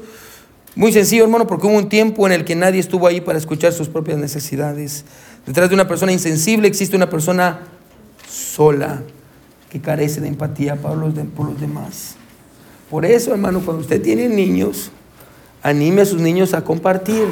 Muy 0.76 0.91
sencillo, 0.91 1.24
hermano, 1.24 1.47
porque 1.47 1.68
hubo 1.68 1.78
un 1.78 1.89
tiempo 1.89 2.26
en 2.28 2.34
el 2.34 2.45
que 2.45 2.56
nadie 2.56 2.80
estuvo 2.80 3.08
ahí 3.08 3.22
para 3.22 3.38
escuchar 3.38 3.74
sus 3.74 3.88
propias 3.88 4.18
necesidades. 4.18 5.06
Detrás 5.45 5.70
de 5.70 5.76
una 5.76 5.88
persona 5.88 6.12
insensible 6.12 6.68
existe 6.68 6.95
una 6.95 7.10
persona 7.10 7.62
sola 8.30 9.02
que 9.70 9.80
carece 9.80 10.22
de 10.22 10.28
empatía 10.28 10.76
por 10.76 10.97
los, 10.97 11.14
por 11.36 11.47
los 11.47 11.60
demás. 11.60 12.16
Por 12.89 13.06
eso, 13.06 13.32
hermano, 13.32 13.62
cuando 13.64 13.82
usted 13.82 14.02
tiene 14.02 14.28
niños, 14.28 14.91
anime 15.62 16.01
a 16.01 16.05
sus 16.05 16.22
niños 16.22 16.53
a 16.53 16.64
compartir, 16.64 17.26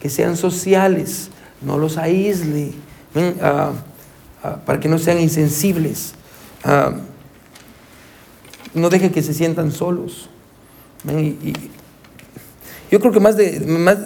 que 0.00 0.08
sean 0.08 0.36
sociales, 0.36 1.30
no 1.60 1.78
los 1.78 1.96
aísle, 1.96 2.72
uh, 3.14 3.18
uh, 4.46 4.58
para 4.64 4.80
que 4.80 4.88
no 4.88 4.98
sean 4.98 5.20
insensibles. 5.20 6.14
Ah, 6.64 6.92
no 8.74 8.90
deje 8.90 9.10
que 9.10 9.22
se 9.22 9.34
sientan 9.34 9.72
solos. 9.72 10.28
Yo 12.90 13.00
creo 13.00 13.12
que 13.12 13.20
más 13.20 13.36
de... 13.36 13.60
Más, 13.60 13.98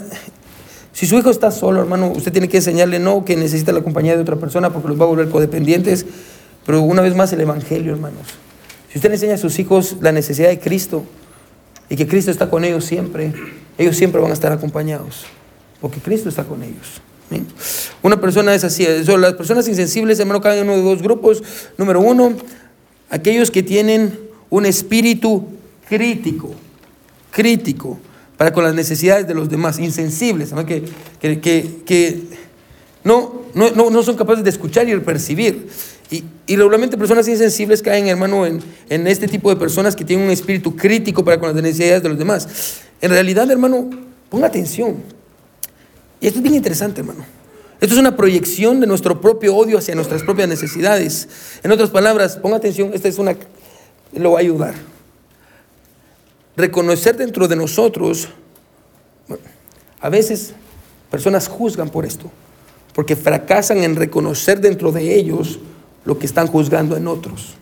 si 0.93 1.07
su 1.07 1.17
hijo 1.17 1.31
está 1.31 1.51
solo, 1.51 1.81
hermano, 1.81 2.09
usted 2.09 2.33
tiene 2.33 2.49
que 2.49 2.59
enseñarle 2.59 2.99
no 2.99 3.25
que 3.25 3.35
necesita 3.37 3.73
la 3.73 3.83
compañía 3.83 4.15
de 4.15 4.23
otra 4.23 4.37
persona 4.37 4.71
porque 4.71 4.89
los 4.89 5.01
va 5.01 5.05
a 5.05 5.09
volver 5.09 5.31
codependientes, 5.31 6.05
pero 6.67 6.83
una 6.83 7.03
vez 7.03 7.17
más 7.17 7.33
el 7.33 7.41
Evangelio, 7.41 7.93
hermanos. 7.93 8.27
Si 8.91 8.99
usted 8.99 9.09
le 9.09 9.17
enseña 9.17 9.35
a 9.35 9.39
sus 9.39 9.59
hijos 9.59 9.97
la 10.01 10.13
necesidad 10.13 10.49
de 10.49 10.61
Cristo 10.61 11.05
y 11.93 11.97
que 11.97 12.09
Cristo 12.09 12.31
está 12.31 12.49
con 12.49 12.65
ellos 12.65 12.87
siempre, 12.87 13.35
ellos 13.77 13.99
siempre 13.99 14.19
van 14.19 14.31
a 14.31 14.33
estar 14.33 14.51
acompañados, 14.51 15.27
porque 15.79 16.01
Cristo 16.01 16.31
está 16.31 16.43
con 16.43 16.63
ellos. 16.63 17.03
Una 18.01 18.19
persona 18.19 18.55
es 18.55 18.65
así. 18.65 18.87
las 18.87 19.35
personas 19.35 19.69
insensibles, 19.69 20.19
hermano, 20.19 20.41
caen 20.41 20.61
en 20.61 20.71
uno 20.71 20.79
de 20.79 20.83
dos 20.85 21.03
grupos. 21.03 21.43
Número 21.77 22.01
uno, 22.01 22.33
aquellos 23.11 23.51
que 23.51 23.63
tienen 23.63 24.19
un 24.49 24.65
espíritu 24.65 25.49
crítico, 25.87 26.55
crítico, 27.31 27.99
para 28.39 28.55
con 28.55 28.65
las 28.65 28.75
necesidades 28.75 29.29
de 29.29 29.35
los 29.35 29.51
demás, 29.51 29.79
insensibles, 29.79 30.55
que, 30.67 30.85
que, 31.21 31.83
que, 31.85 32.23
no, 33.05 33.43
no, 33.53 33.91
no, 33.91 34.03
son 34.03 34.17
capaces 34.17 34.45
de 34.45 34.49
escuchar 34.49 34.89
y 34.89 34.93
de 34.93 35.01
percibir. 35.01 35.69
Y, 36.13 36.25
y, 36.47 36.57
regularmente 36.57 36.99
personas 36.99 37.27
insensibles 37.27 37.81
caen, 37.81 38.07
hermano, 38.07 38.45
en, 38.45 38.63
en 38.91 39.07
este 39.07 39.27
tipo 39.27 39.49
de 39.49 39.57
personas 39.57 39.97
que 39.97 40.05
tienen 40.05 40.27
un 40.27 40.31
espíritu 40.31 40.77
crítico 40.77 41.25
para 41.25 41.41
con 41.41 41.55
las 41.55 41.63
necesidades 41.63 42.03
de 42.03 42.11
los 42.11 42.19
demás. 42.19 42.83
En 43.01 43.11
realidad, 43.11 43.51
hermano, 43.51 43.89
ponga 44.29 44.47
atención. 44.47 45.03
Y 46.21 46.27
esto 46.27 46.39
es 46.39 46.43
bien 46.43 46.55
interesante, 46.55 47.01
hermano. 47.01 47.25
Esto 47.81 47.95
es 47.95 48.01
una 48.01 48.15
proyección 48.15 48.79
de 48.79 48.87
nuestro 48.87 49.21
propio 49.21 49.57
odio 49.57 49.79
hacia 49.79 49.95
nuestras 49.95 50.23
propias 50.23 50.49
necesidades. 50.49 51.29
En 51.65 51.73
otras 51.73 51.91
palabras, 51.91 52.37
ponga 52.37 52.59
atención, 52.59 52.93
esta 52.95 53.09
es 53.09 53.19
una, 53.19 53.35
lo 54.13 54.33
va 54.33 54.39
a 54.39 54.41
ayudar. 54.41 54.75
Reconocer 56.57 57.17
dentro 57.17 57.49
de 57.49 57.57
nosotros 57.57 58.29
A 60.01 60.09
veces 60.11 60.53
personas 61.11 61.49
juzgan 61.49 61.89
por 61.89 62.05
esto, 62.05 62.31
porque 62.95 63.17
fracasan 63.17 63.79
en 63.79 63.97
reconocer 63.97 64.61
dentro 64.61 64.93
de 64.93 65.15
ellos 65.15 65.59
lo 66.05 66.19
que 66.19 66.27
están 66.27 66.47
juzgando 66.47 66.97
en 66.97 67.07
otros. 67.07 67.55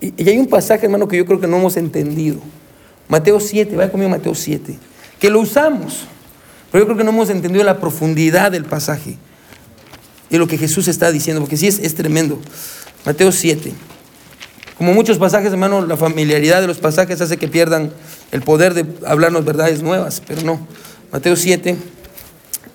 Y, 0.00 0.28
hay 0.28 0.38
un 0.38 0.46
pasaje, 0.46 0.86
hermano, 0.86 1.08
que 1.08 1.16
yo 1.16 1.26
creo 1.26 1.40
que 1.40 1.46
no 1.46 1.58
hemos 1.58 1.76
entendido. 1.76 2.38
Mateo 3.08 3.38
7, 3.38 3.76
vaya 3.76 3.90
conmigo 3.90 4.10
Mateo 4.10 4.34
7, 4.34 4.78
que 5.20 5.30
lo 5.30 5.40
usamos, 5.40 6.06
pero 6.72 6.82
yo 6.82 6.86
creo 6.86 6.96
que 6.96 7.04
no 7.04 7.10
hemos 7.10 7.28
entendido 7.28 7.62
la 7.64 7.78
profundidad 7.78 8.52
del 8.52 8.64
pasaje 8.64 9.18
y 10.30 10.38
lo 10.38 10.46
que 10.46 10.56
Jesús 10.56 10.88
está 10.88 11.12
diciendo, 11.12 11.40
porque 11.40 11.56
sí 11.56 11.66
es, 11.66 11.78
es 11.78 11.94
tremendo. 11.94 12.40
Mateo 13.04 13.30
7. 13.30 13.72
Como 14.78 14.92
muchos 14.92 15.18
pasajes, 15.18 15.52
hermano, 15.52 15.86
la 15.86 15.96
familiaridad 15.96 16.60
de 16.60 16.66
los 16.66 16.78
pasajes 16.78 17.20
hace 17.20 17.36
que 17.36 17.46
pierdan 17.46 17.92
el 18.32 18.42
poder 18.42 18.74
de 18.74 18.86
hablarnos 19.06 19.44
verdades 19.44 19.82
nuevas, 19.82 20.22
pero 20.26 20.42
no. 20.42 20.66
Mateo 21.12 21.36
7, 21.36 21.76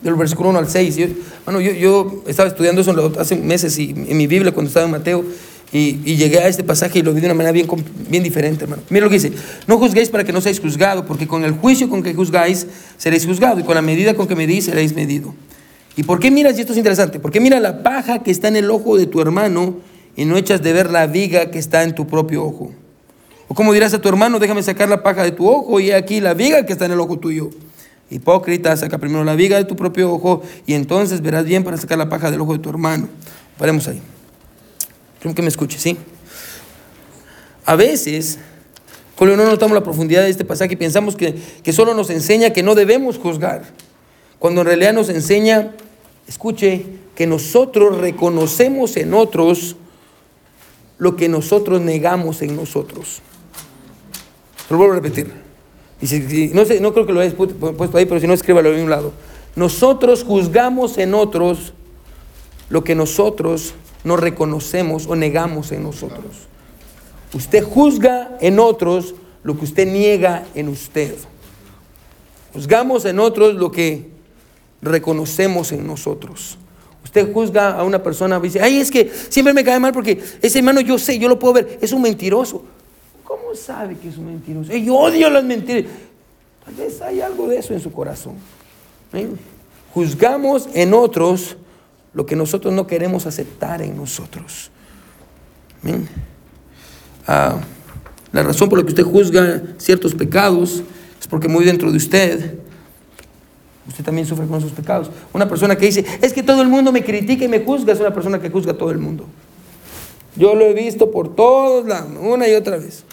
del 0.01 0.15
versículo 0.15 0.49
1 0.49 0.59
al 0.59 0.69
6. 0.69 0.95
Yo, 0.95 1.07
bueno, 1.45 1.61
yo, 1.61 1.71
yo 1.71 2.23
estaba 2.27 2.47
estudiando 2.47 2.81
eso 2.81 3.13
hace 3.19 3.35
meses 3.37 3.77
y, 3.77 3.91
en 3.91 4.17
mi 4.17 4.27
Biblia 4.27 4.51
cuando 4.51 4.67
estaba 4.69 4.85
en 4.85 4.91
Mateo 4.91 5.23
y, 5.71 5.99
y, 6.03 6.15
llegué 6.15 6.39
a 6.39 6.47
este 6.47 6.63
pasaje 6.63 6.99
y 6.99 7.01
lo 7.03 7.13
vi 7.13 7.21
de 7.21 7.27
una 7.27 7.35
manera 7.35 7.51
bien, 7.51 7.67
bien 8.09 8.23
diferente, 8.23 8.63
hermano. 8.63 8.81
Mira 8.89 9.05
lo 9.05 9.09
que 9.09 9.17
dice, 9.17 9.33
no 9.67 9.77
juzguéis 9.77 10.09
para 10.09 10.23
que 10.23 10.33
no 10.33 10.41
seáis 10.41 10.59
juzgados, 10.59 11.05
porque 11.05 11.27
con 11.27 11.43
el 11.43 11.51
juicio 11.51 11.89
con 11.89 12.01
que 12.01 12.13
juzgáis 12.13 12.65
seréis 12.97 13.25
juzgados 13.25 13.59
y 13.59 13.63
con 13.63 13.75
la 13.75 13.81
medida 13.81 14.15
con 14.15 14.27
que 14.27 14.35
medís 14.35 14.65
seréis 14.65 14.95
medido. 14.95 15.33
¿Y 15.95 16.03
por 16.03 16.19
qué 16.19 16.31
miras, 16.31 16.57
y 16.57 16.61
esto 16.61 16.71
es 16.71 16.77
interesante, 16.77 17.19
por 17.19 17.29
qué 17.29 17.39
mira 17.39 17.59
la 17.59 17.83
paja 17.83 18.19
que 18.19 18.31
está 18.31 18.47
en 18.47 18.55
el 18.55 18.71
ojo 18.71 18.97
de 18.97 19.05
tu 19.05 19.21
hermano 19.21 19.75
y 20.15 20.25
no 20.25 20.37
echas 20.37 20.61
de 20.63 20.73
ver 20.73 20.89
la 20.89 21.07
viga 21.07 21.51
que 21.51 21.59
está 21.59 21.83
en 21.83 21.93
tu 21.93 22.07
propio 22.07 22.43
ojo? 22.43 22.71
O 23.47 23.53
como 23.53 23.73
dirás 23.73 23.93
a 23.93 23.99
tu 23.99 24.07
hermano, 24.07 24.39
déjame 24.39 24.63
sacar 24.63 24.87
la 24.89 25.03
paja 25.03 25.23
de 25.23 25.31
tu 25.31 25.47
ojo 25.47 25.79
y 25.79 25.91
aquí 25.91 26.21
la 26.21 26.33
viga 26.33 26.65
que 26.65 26.73
está 26.73 26.85
en 26.85 26.93
el 26.93 26.99
ojo 26.99 27.17
tuyo. 27.17 27.49
Hipócrita, 28.09 28.75
saca 28.75 28.97
primero 28.97 29.23
la 29.23 29.35
viga 29.35 29.57
de 29.57 29.65
tu 29.65 29.75
propio 29.75 30.11
ojo 30.11 30.41
y 30.65 30.73
entonces 30.73 31.21
verás 31.21 31.45
bien 31.45 31.63
para 31.63 31.77
sacar 31.77 31.97
la 31.97 32.09
paja 32.09 32.31
del 32.31 32.41
ojo 32.41 32.53
de 32.53 32.59
tu 32.59 32.69
hermano. 32.69 33.07
Paremos 33.57 33.87
ahí. 33.87 34.01
Quiero 35.19 35.35
que 35.35 35.41
me 35.41 35.49
escuche, 35.49 35.77
¿sí? 35.77 35.97
A 37.65 37.75
veces, 37.75 38.39
cuando 39.15 39.37
no 39.37 39.45
notamos 39.45 39.75
la 39.75 39.83
profundidad 39.83 40.23
de 40.23 40.29
este 40.29 40.45
pasaje, 40.45 40.75
pensamos 40.75 41.15
que, 41.15 41.35
que 41.61 41.73
solo 41.73 41.93
nos 41.93 42.09
enseña 42.09 42.51
que 42.51 42.63
no 42.63 42.73
debemos 42.73 43.17
juzgar, 43.19 43.63
cuando 44.39 44.61
en 44.61 44.67
realidad 44.67 44.93
nos 44.93 45.09
enseña, 45.09 45.75
escuche, 46.27 46.85
que 47.15 47.27
nosotros 47.27 47.97
reconocemos 47.97 48.95
en 48.95 49.13
otros 49.13 49.75
lo 50.97 51.15
que 51.15 51.27
nosotros 51.29 51.81
negamos 51.81 52.41
en 52.41 52.55
nosotros. 52.55 53.21
Lo 54.69 54.77
vuelvo 54.77 54.93
a 54.93 54.95
repetir. 54.97 55.48
No, 56.01 56.65
sé, 56.65 56.79
no 56.79 56.93
creo 56.93 57.05
que 57.05 57.13
lo 57.13 57.19
hayas 57.19 57.33
puesto 57.33 57.97
ahí, 57.97 58.05
pero 58.05 58.19
si 58.19 58.27
no, 58.27 58.33
escríbalo 58.33 58.71
de 58.71 58.83
un 58.83 58.89
lado. 58.89 59.11
Nosotros 59.55 60.23
juzgamos 60.23 60.97
en 60.97 61.13
otros 61.13 61.73
lo 62.69 62.83
que 62.83 62.95
nosotros 62.95 63.73
no 64.03 64.15
reconocemos 64.15 65.07
o 65.07 65.15
negamos 65.15 65.71
en 65.71 65.83
nosotros. 65.83 66.47
Usted 67.33 67.63
juzga 67.63 68.37
en 68.39 68.59
otros 68.59 69.13
lo 69.43 69.57
que 69.57 69.65
usted 69.65 69.87
niega 69.87 70.45
en 70.55 70.69
usted. 70.69 71.15
Juzgamos 72.53 73.05
en 73.05 73.19
otros 73.19 73.55
lo 73.55 73.71
que 73.71 74.09
reconocemos 74.81 75.71
en 75.71 75.85
nosotros. 75.85 76.57
Usted 77.03 77.31
juzga 77.33 77.71
a 77.71 77.83
una 77.83 78.01
persona 78.01 78.37
y 78.37 78.41
dice, 78.43 78.61
ay, 78.61 78.77
es 78.77 78.91
que 78.91 79.11
siempre 79.29 79.53
me 79.53 79.63
cae 79.63 79.79
mal 79.79 79.91
porque 79.91 80.21
ese 80.41 80.59
hermano 80.59 80.81
yo 80.81 80.97
sé, 80.97 81.17
yo 81.19 81.27
lo 81.27 81.39
puedo 81.39 81.55
ver, 81.55 81.79
es 81.81 81.91
un 81.91 82.01
mentiroso. 82.01 82.63
¿Cómo 83.29 83.53
sabe 83.53 83.95
que 83.95 84.09
es 84.09 84.17
un 84.17 84.25
mentiroso? 84.25 84.75
Yo 84.75 84.95
odio 84.95 85.29
las 85.29 85.43
mentiras. 85.43 85.85
Tal 86.65 86.73
vez 86.73 86.99
hay 86.99 87.21
algo 87.21 87.47
de 87.47 87.59
eso 87.59 87.75
en 87.75 87.79
su 87.79 87.91
corazón. 87.91 88.33
Juzgamos 89.93 90.67
en 90.73 90.95
otros 90.95 91.55
lo 92.15 92.25
que 92.25 92.35
nosotros 92.35 92.73
no 92.73 92.87
queremos 92.87 93.27
aceptar 93.27 93.83
en 93.83 93.95
nosotros. 93.95 94.71
Ah, 97.27 97.59
la 98.31 98.41
razón 98.41 98.67
por 98.67 98.79
la 98.79 98.83
que 98.83 98.89
usted 98.89 99.03
juzga 99.03 99.61
ciertos 99.77 100.15
pecados 100.15 100.81
es 101.21 101.27
porque 101.27 101.47
muy 101.47 101.63
dentro 101.63 101.91
de 101.91 101.97
usted, 101.97 102.57
usted 103.87 104.03
también 104.03 104.25
sufre 104.25 104.47
con 104.47 104.57
esos 104.57 104.71
pecados. 104.71 105.11
Una 105.33 105.47
persona 105.47 105.75
que 105.75 105.85
dice, 105.85 106.03
es 106.19 106.33
que 106.33 106.41
todo 106.41 106.63
el 106.63 106.67
mundo 106.67 106.91
me 106.91 107.03
critica 107.03 107.45
y 107.45 107.47
me 107.47 107.59
juzga, 107.59 107.93
es 107.93 107.99
una 107.99 108.11
persona 108.11 108.41
que 108.41 108.49
juzga 108.49 108.71
a 108.71 108.77
todo 108.77 108.89
el 108.89 108.97
mundo. 108.97 109.27
Yo 110.35 110.55
lo 110.55 110.65
he 110.65 110.73
visto 110.73 111.11
por 111.11 111.35
todos 111.35 111.85
lados, 111.85 112.11
una 112.19 112.47
y 112.47 112.55
otra 112.55 112.77
vez. 112.77 113.03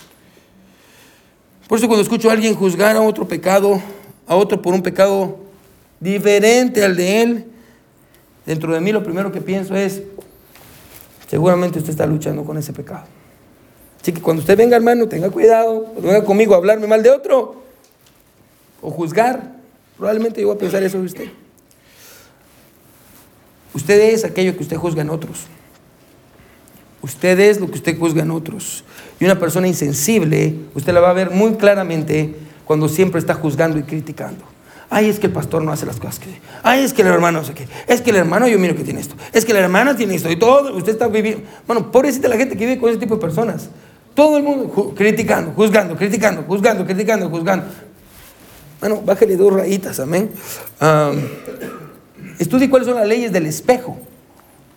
Por 1.68 1.78
eso 1.78 1.88
cuando 1.88 2.02
escucho 2.02 2.30
a 2.30 2.32
alguien 2.32 2.54
juzgar 2.54 2.96
a 2.96 3.02
otro 3.02 3.26
pecado, 3.26 3.80
a 4.26 4.36
otro 4.36 4.62
por 4.62 4.72
un 4.72 4.82
pecado 4.82 5.38
diferente 5.98 6.84
al 6.84 6.96
de 6.96 7.22
él, 7.22 7.44
dentro 8.44 8.72
de 8.72 8.80
mí 8.80 8.92
lo 8.92 9.02
primero 9.02 9.32
que 9.32 9.40
pienso 9.40 9.74
es, 9.74 10.02
seguramente 11.28 11.78
usted 11.78 11.90
está 11.90 12.06
luchando 12.06 12.44
con 12.44 12.56
ese 12.56 12.72
pecado. 12.72 13.04
Así 14.00 14.12
que 14.12 14.20
cuando 14.20 14.40
usted 14.40 14.56
venga, 14.56 14.76
hermano, 14.76 15.08
tenga 15.08 15.30
cuidado, 15.30 15.92
venga 16.00 16.24
conmigo 16.24 16.54
a 16.54 16.58
hablarme 16.58 16.86
mal 16.86 17.02
de 17.02 17.10
otro 17.10 17.62
o 18.80 18.90
juzgar, 18.90 19.56
probablemente 19.96 20.40
yo 20.40 20.46
voy 20.46 20.56
a 20.56 20.60
pensar 20.60 20.82
eso 20.84 20.98
de 20.98 21.06
usted. 21.06 21.28
Usted 23.74 24.00
es 24.00 24.24
aquello 24.24 24.56
que 24.56 24.62
usted 24.62 24.76
juzga 24.76 25.02
en 25.02 25.10
otros. 25.10 25.46
Usted 27.06 27.38
es 27.38 27.60
lo 27.60 27.68
que 27.68 27.74
usted 27.74 27.96
juzga 27.96 28.22
en 28.22 28.32
otros. 28.32 28.82
Y 29.20 29.24
una 29.26 29.38
persona 29.38 29.68
insensible, 29.68 30.56
usted 30.74 30.92
la 30.92 30.98
va 30.98 31.10
a 31.10 31.12
ver 31.12 31.30
muy 31.30 31.54
claramente 31.54 32.34
cuando 32.64 32.88
siempre 32.88 33.20
está 33.20 33.32
juzgando 33.32 33.78
y 33.78 33.84
criticando. 33.84 34.44
Ay, 34.90 35.08
es 35.08 35.20
que 35.20 35.28
el 35.28 35.32
pastor 35.32 35.62
no 35.62 35.70
hace 35.70 35.86
las 35.86 36.00
cosas 36.00 36.18
que. 36.18 36.40
Ay, 36.64 36.82
es 36.82 36.92
que 36.92 37.02
el 37.02 37.08
hermano 37.08 37.38
no 37.38 37.44
sé 37.44 37.54
qué. 37.54 37.68
Es 37.86 38.00
que 38.00 38.10
el 38.10 38.16
hermano 38.16 38.48
yo 38.48 38.58
miro 38.58 38.74
que 38.74 38.82
tiene 38.82 38.98
esto. 38.98 39.14
Es 39.32 39.44
que 39.44 39.52
la 39.52 39.60
hermana 39.60 39.96
tiene 39.96 40.16
esto. 40.16 40.28
Y 40.28 40.34
todo, 40.34 40.76
usted 40.76 40.90
está 40.90 41.06
viviendo. 41.06 41.44
Bueno, 41.64 41.92
pobrecita 41.92 42.26
la 42.26 42.36
gente 42.36 42.56
que 42.56 42.66
vive 42.66 42.80
con 42.80 42.90
ese 42.90 42.98
tipo 42.98 43.14
de 43.14 43.20
personas. 43.20 43.68
Todo 44.12 44.36
el 44.36 44.42
mundo 44.42 44.92
criticando, 44.96 45.52
juzgando, 45.52 45.94
criticando, 45.94 46.42
juzgando, 46.42 46.84
criticando, 46.84 47.30
juzgando. 47.30 47.66
Bueno, 48.80 49.00
bájale 49.04 49.36
dos 49.36 49.52
rayitas, 49.52 50.00
amén. 50.00 50.32
estudie 52.40 52.68
cuáles 52.68 52.88
son 52.88 52.96
las 52.96 53.06
leyes 53.06 53.30
del 53.30 53.46
espejo. 53.46 53.96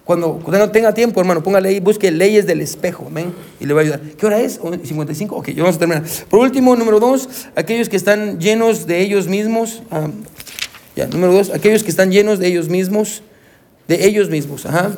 Cuando 0.09 0.41
usted 0.43 0.57
no 0.57 0.71
tenga 0.71 0.91
tiempo, 0.91 1.19
hermano, 1.19 1.43
póngale 1.43 1.69
ahí, 1.69 1.79
busque 1.79 2.09
leyes 2.09 2.47
del 2.47 2.61
espejo, 2.61 3.05
amén, 3.05 3.31
y 3.59 3.67
le 3.67 3.75
va 3.75 3.81
a 3.81 3.83
ayudar. 3.83 4.01
¿Qué 4.01 4.25
hora 4.25 4.39
es? 4.39 4.59
¿55? 4.59 5.27
Ok, 5.29 5.49
ya 5.49 5.61
vamos 5.61 5.75
a 5.75 5.77
terminar. 5.77 6.03
Por 6.27 6.39
último, 6.39 6.75
número 6.75 6.99
dos, 6.99 7.29
aquellos 7.55 7.89
que 7.89 7.95
están 7.95 8.39
llenos 8.39 8.87
de 8.87 9.01
ellos 9.01 9.27
mismos. 9.27 9.83
ya, 10.95 11.05
número 11.05 11.33
dos, 11.33 11.51
aquellos 11.51 11.83
que 11.83 11.91
están 11.91 12.11
llenos 12.11 12.39
de 12.39 12.47
ellos 12.47 12.69
mismos, 12.69 13.21
de 13.87 14.03
ellos 14.07 14.31
mismos, 14.31 14.65
ajá. 14.65 14.97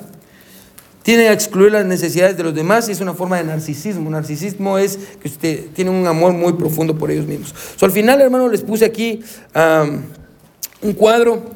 Tiene 1.03 1.28
a 1.28 1.34
excluir 1.34 1.74
las 1.74 1.86
necesidades 1.86 2.38
de 2.38 2.43
los 2.43 2.55
demás 2.55 2.88
y 2.88 2.93
es 2.93 3.01
una 3.01 3.14
forma 3.14 3.36
de 3.36 3.43
narcisismo. 3.43 4.09
Narcisismo 4.09 4.78
es 4.78 4.97
que 5.22 5.28
usted 5.28 5.66
tiene 5.74 5.91
un 5.91 6.07
amor 6.07 6.32
muy 6.32 6.53
profundo 6.53 6.97
por 6.97 7.12
ellos 7.12 7.26
mismos. 7.26 7.53
So, 7.76 7.86
al 7.86 7.91
final, 7.91 8.22
hermano, 8.22 8.47
les 8.47 8.62
puse 8.62 8.86
aquí 8.86 9.22
un 10.82 10.93
cuadro 10.93 11.47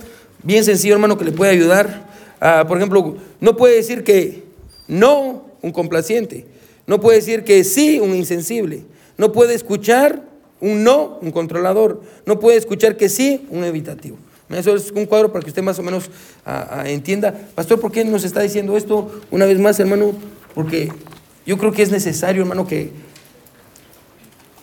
bien 0.43 0.65
sencillo, 0.65 0.95
hermano, 0.95 1.17
que 1.17 1.23
le 1.23 1.31
puede 1.31 1.53
ayudar. 1.53 2.04
Uh, 2.41 2.67
por 2.67 2.77
ejemplo, 2.77 3.15
no 3.39 3.55
puede 3.55 3.75
decir 3.75 4.03
que 4.03 4.43
no 4.87 5.45
un 5.61 5.71
complaciente. 5.71 6.45
No 6.87 6.99
puede 6.99 7.17
decir 7.17 7.43
que 7.43 7.63
sí 7.63 7.99
un 7.99 8.13
insensible. 8.15 8.83
No 9.17 9.31
puede 9.31 9.53
escuchar 9.53 10.23
un 10.59 10.83
no 10.83 11.19
un 11.21 11.31
controlador. 11.31 12.01
No 12.25 12.39
puede 12.39 12.57
escuchar 12.57 12.97
que 12.97 13.09
sí 13.09 13.45
un 13.49 13.63
evitativo. 13.63 14.17
Eso 14.49 14.75
es 14.75 14.91
un 14.91 15.05
cuadro 15.05 15.31
para 15.31 15.43
que 15.43 15.49
usted 15.49 15.63
más 15.63 15.79
o 15.79 15.83
menos 15.83 16.07
uh, 16.45 16.49
uh, 16.49 16.85
entienda. 16.85 17.33
Pastor, 17.55 17.79
¿por 17.79 17.91
qué 17.91 18.05
nos 18.05 18.23
está 18.23 18.41
diciendo 18.41 18.77
esto 18.77 19.21
una 19.31 19.45
vez 19.45 19.57
más, 19.59 19.79
hermano? 19.79 20.13
Porque 20.53 20.91
yo 21.45 21.57
creo 21.57 21.71
que 21.71 21.81
es 21.81 21.91
necesario, 21.91 22.43
hermano, 22.43 22.67
que 22.67 22.91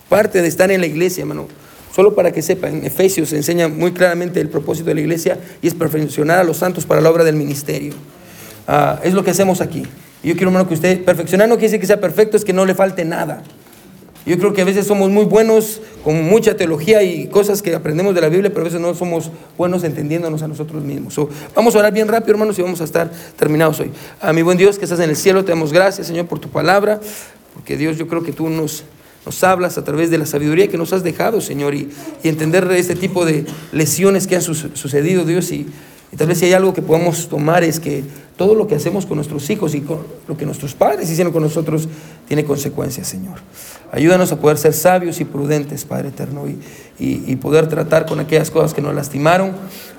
parte 0.07 0.41
de 0.41 0.47
estar 0.47 0.71
en 0.71 0.79
la 0.79 0.87
iglesia, 0.87 1.21
hermano, 1.21 1.47
Solo 1.95 2.15
para 2.15 2.31
que 2.31 2.41
sepan, 2.41 2.77
en 2.77 2.85
Efesios 2.85 3.29
se 3.29 3.35
enseña 3.35 3.67
muy 3.67 3.91
claramente 3.91 4.41
el 4.41 4.49
propósito 4.49 4.87
de 4.87 4.95
la 4.95 5.01
iglesia 5.01 5.37
y 5.61 5.67
es 5.67 5.75
perfeccionar 5.75 6.39
a 6.39 6.43
los 6.43 6.57
santos 6.57 6.85
para 6.85 7.01
la 7.01 7.09
obra 7.11 7.23
del 7.23 7.35
ministerio. 7.35 7.93
Uh, 8.67 8.97
es 9.03 9.13
lo 9.13 9.23
que 9.23 9.31
hacemos 9.31 9.61
aquí. 9.61 9.83
Yo 10.23 10.33
quiero, 10.33 10.47
hermano, 10.47 10.67
que 10.67 10.73
usted, 10.73 11.03
perfeccionar 11.03 11.47
no 11.47 11.55
quiere 11.55 11.67
decir 11.67 11.79
que 11.79 11.85
sea 11.85 11.99
perfecto, 11.99 12.35
es 12.35 12.45
que 12.45 12.53
no 12.53 12.65
le 12.65 12.73
falte 12.73 13.05
nada. 13.05 13.43
Yo 14.25 14.37
creo 14.39 14.53
que 14.53 14.61
a 14.61 14.65
veces 14.65 14.87
somos 14.87 15.11
muy 15.11 15.25
buenos 15.25 15.81
con 16.03 16.23
mucha 16.23 16.55
teología 16.55 17.03
y 17.03 17.27
cosas 17.27 17.61
que 17.61 17.75
aprendemos 17.75 18.15
de 18.15 18.21
la 18.21 18.29
Biblia, 18.29 18.49
pero 18.49 18.61
a 18.61 18.63
veces 18.63 18.79
no 18.79 18.95
somos 18.95 19.29
buenos 19.57 19.83
entendiéndonos 19.83 20.41
a 20.41 20.47
nosotros 20.47 20.81
mismos. 20.81 21.19
Vamos 21.53 21.75
a 21.75 21.79
orar 21.79 21.93
bien 21.93 22.07
rápido, 22.07 22.31
hermanos, 22.31 22.57
y 22.57 22.61
vamos 22.61 22.79
a 22.79 22.85
estar 22.85 23.11
terminados 23.37 23.81
hoy. 23.81 23.91
A 24.21 24.31
mi 24.31 24.41
buen 24.41 24.57
Dios 24.57 24.79
que 24.79 24.85
estás 24.85 25.01
en 25.01 25.09
el 25.09 25.17
cielo, 25.17 25.43
te 25.43 25.51
damos 25.51 25.73
gracias, 25.73 26.07
Señor, 26.07 26.25
por 26.25 26.39
tu 26.39 26.47
palabra, 26.49 27.01
porque 27.53 27.75
Dios, 27.75 27.97
yo 27.97 28.07
creo 28.07 28.23
que 28.23 28.31
tú 28.31 28.47
nos 28.49 28.85
nos 29.25 29.43
hablas 29.43 29.77
a 29.77 29.83
través 29.83 30.09
de 30.09 30.17
la 30.17 30.25
sabiduría 30.25 30.67
que 30.67 30.77
nos 30.77 30.93
has 30.93 31.03
dejado, 31.03 31.41
Señor, 31.41 31.75
y, 31.75 31.89
entender 32.23 32.69
este 32.71 32.95
tipo 32.95 33.25
de 33.25 33.45
lesiones 33.71 34.27
que 34.27 34.35
han 34.35 34.41
su, 34.41 34.53
sucedido, 34.55 35.25
Dios, 35.25 35.51
y, 35.51 35.67
Y 36.11 36.17
tal 36.17 36.27
vez 36.27 36.39
si 36.39 36.45
hay 36.45 36.53
algo 36.53 36.73
que 36.73 36.81
podemos 36.81 37.27
tomar 37.27 37.63
es 37.63 37.79
que 37.79 38.03
todo 38.37 38.55
lo 38.55 38.67
que 38.67 38.75
hacemos 38.75 39.05
con 39.05 39.17
nuestros 39.17 39.49
hijos 39.49 39.75
y 39.75 39.81
con 39.81 39.99
lo 40.27 40.35
que 40.35 40.45
nuestros 40.45 40.73
padres 40.73 41.09
hicieron 41.09 41.31
con 41.31 41.43
nosotros 41.43 41.87
tiene 42.27 42.43
consecuencias, 42.45 43.07
Señor. 43.07 43.39
Ayúdanos 43.91 44.31
a 44.31 44.39
poder 44.39 44.57
ser 44.57 44.73
sabios 44.73 45.19
y 45.21 45.25
prudentes, 45.25 45.85
Padre 45.85 46.09
eterno, 46.09 46.45
y, 46.47 46.59
y, 46.99 47.35
poder 47.35 47.67
tratar 47.67 48.05
con 48.05 48.19
aquellas 48.19 48.51
cosas 48.51 48.73
que 48.73 48.81
nos 48.81 48.93
lastimaron, 48.93 49.53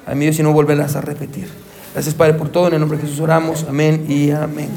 a 0.06 0.14
mí 0.14 0.26
y 0.26 0.42
no 0.42 0.52
volverlas 0.52 0.96
a 0.96 1.00
repetir. 1.00 1.48
Gracias, 1.94 2.14
Padre, 2.14 2.34
por 2.34 2.48
todo. 2.48 2.68
En 2.68 2.74
el 2.74 2.80
nombre 2.80 2.98
de 2.98 3.04
Jesús 3.04 3.20
oramos. 3.20 3.64
Amén 3.68 4.04
y 4.08 4.32
amén. 4.32 4.68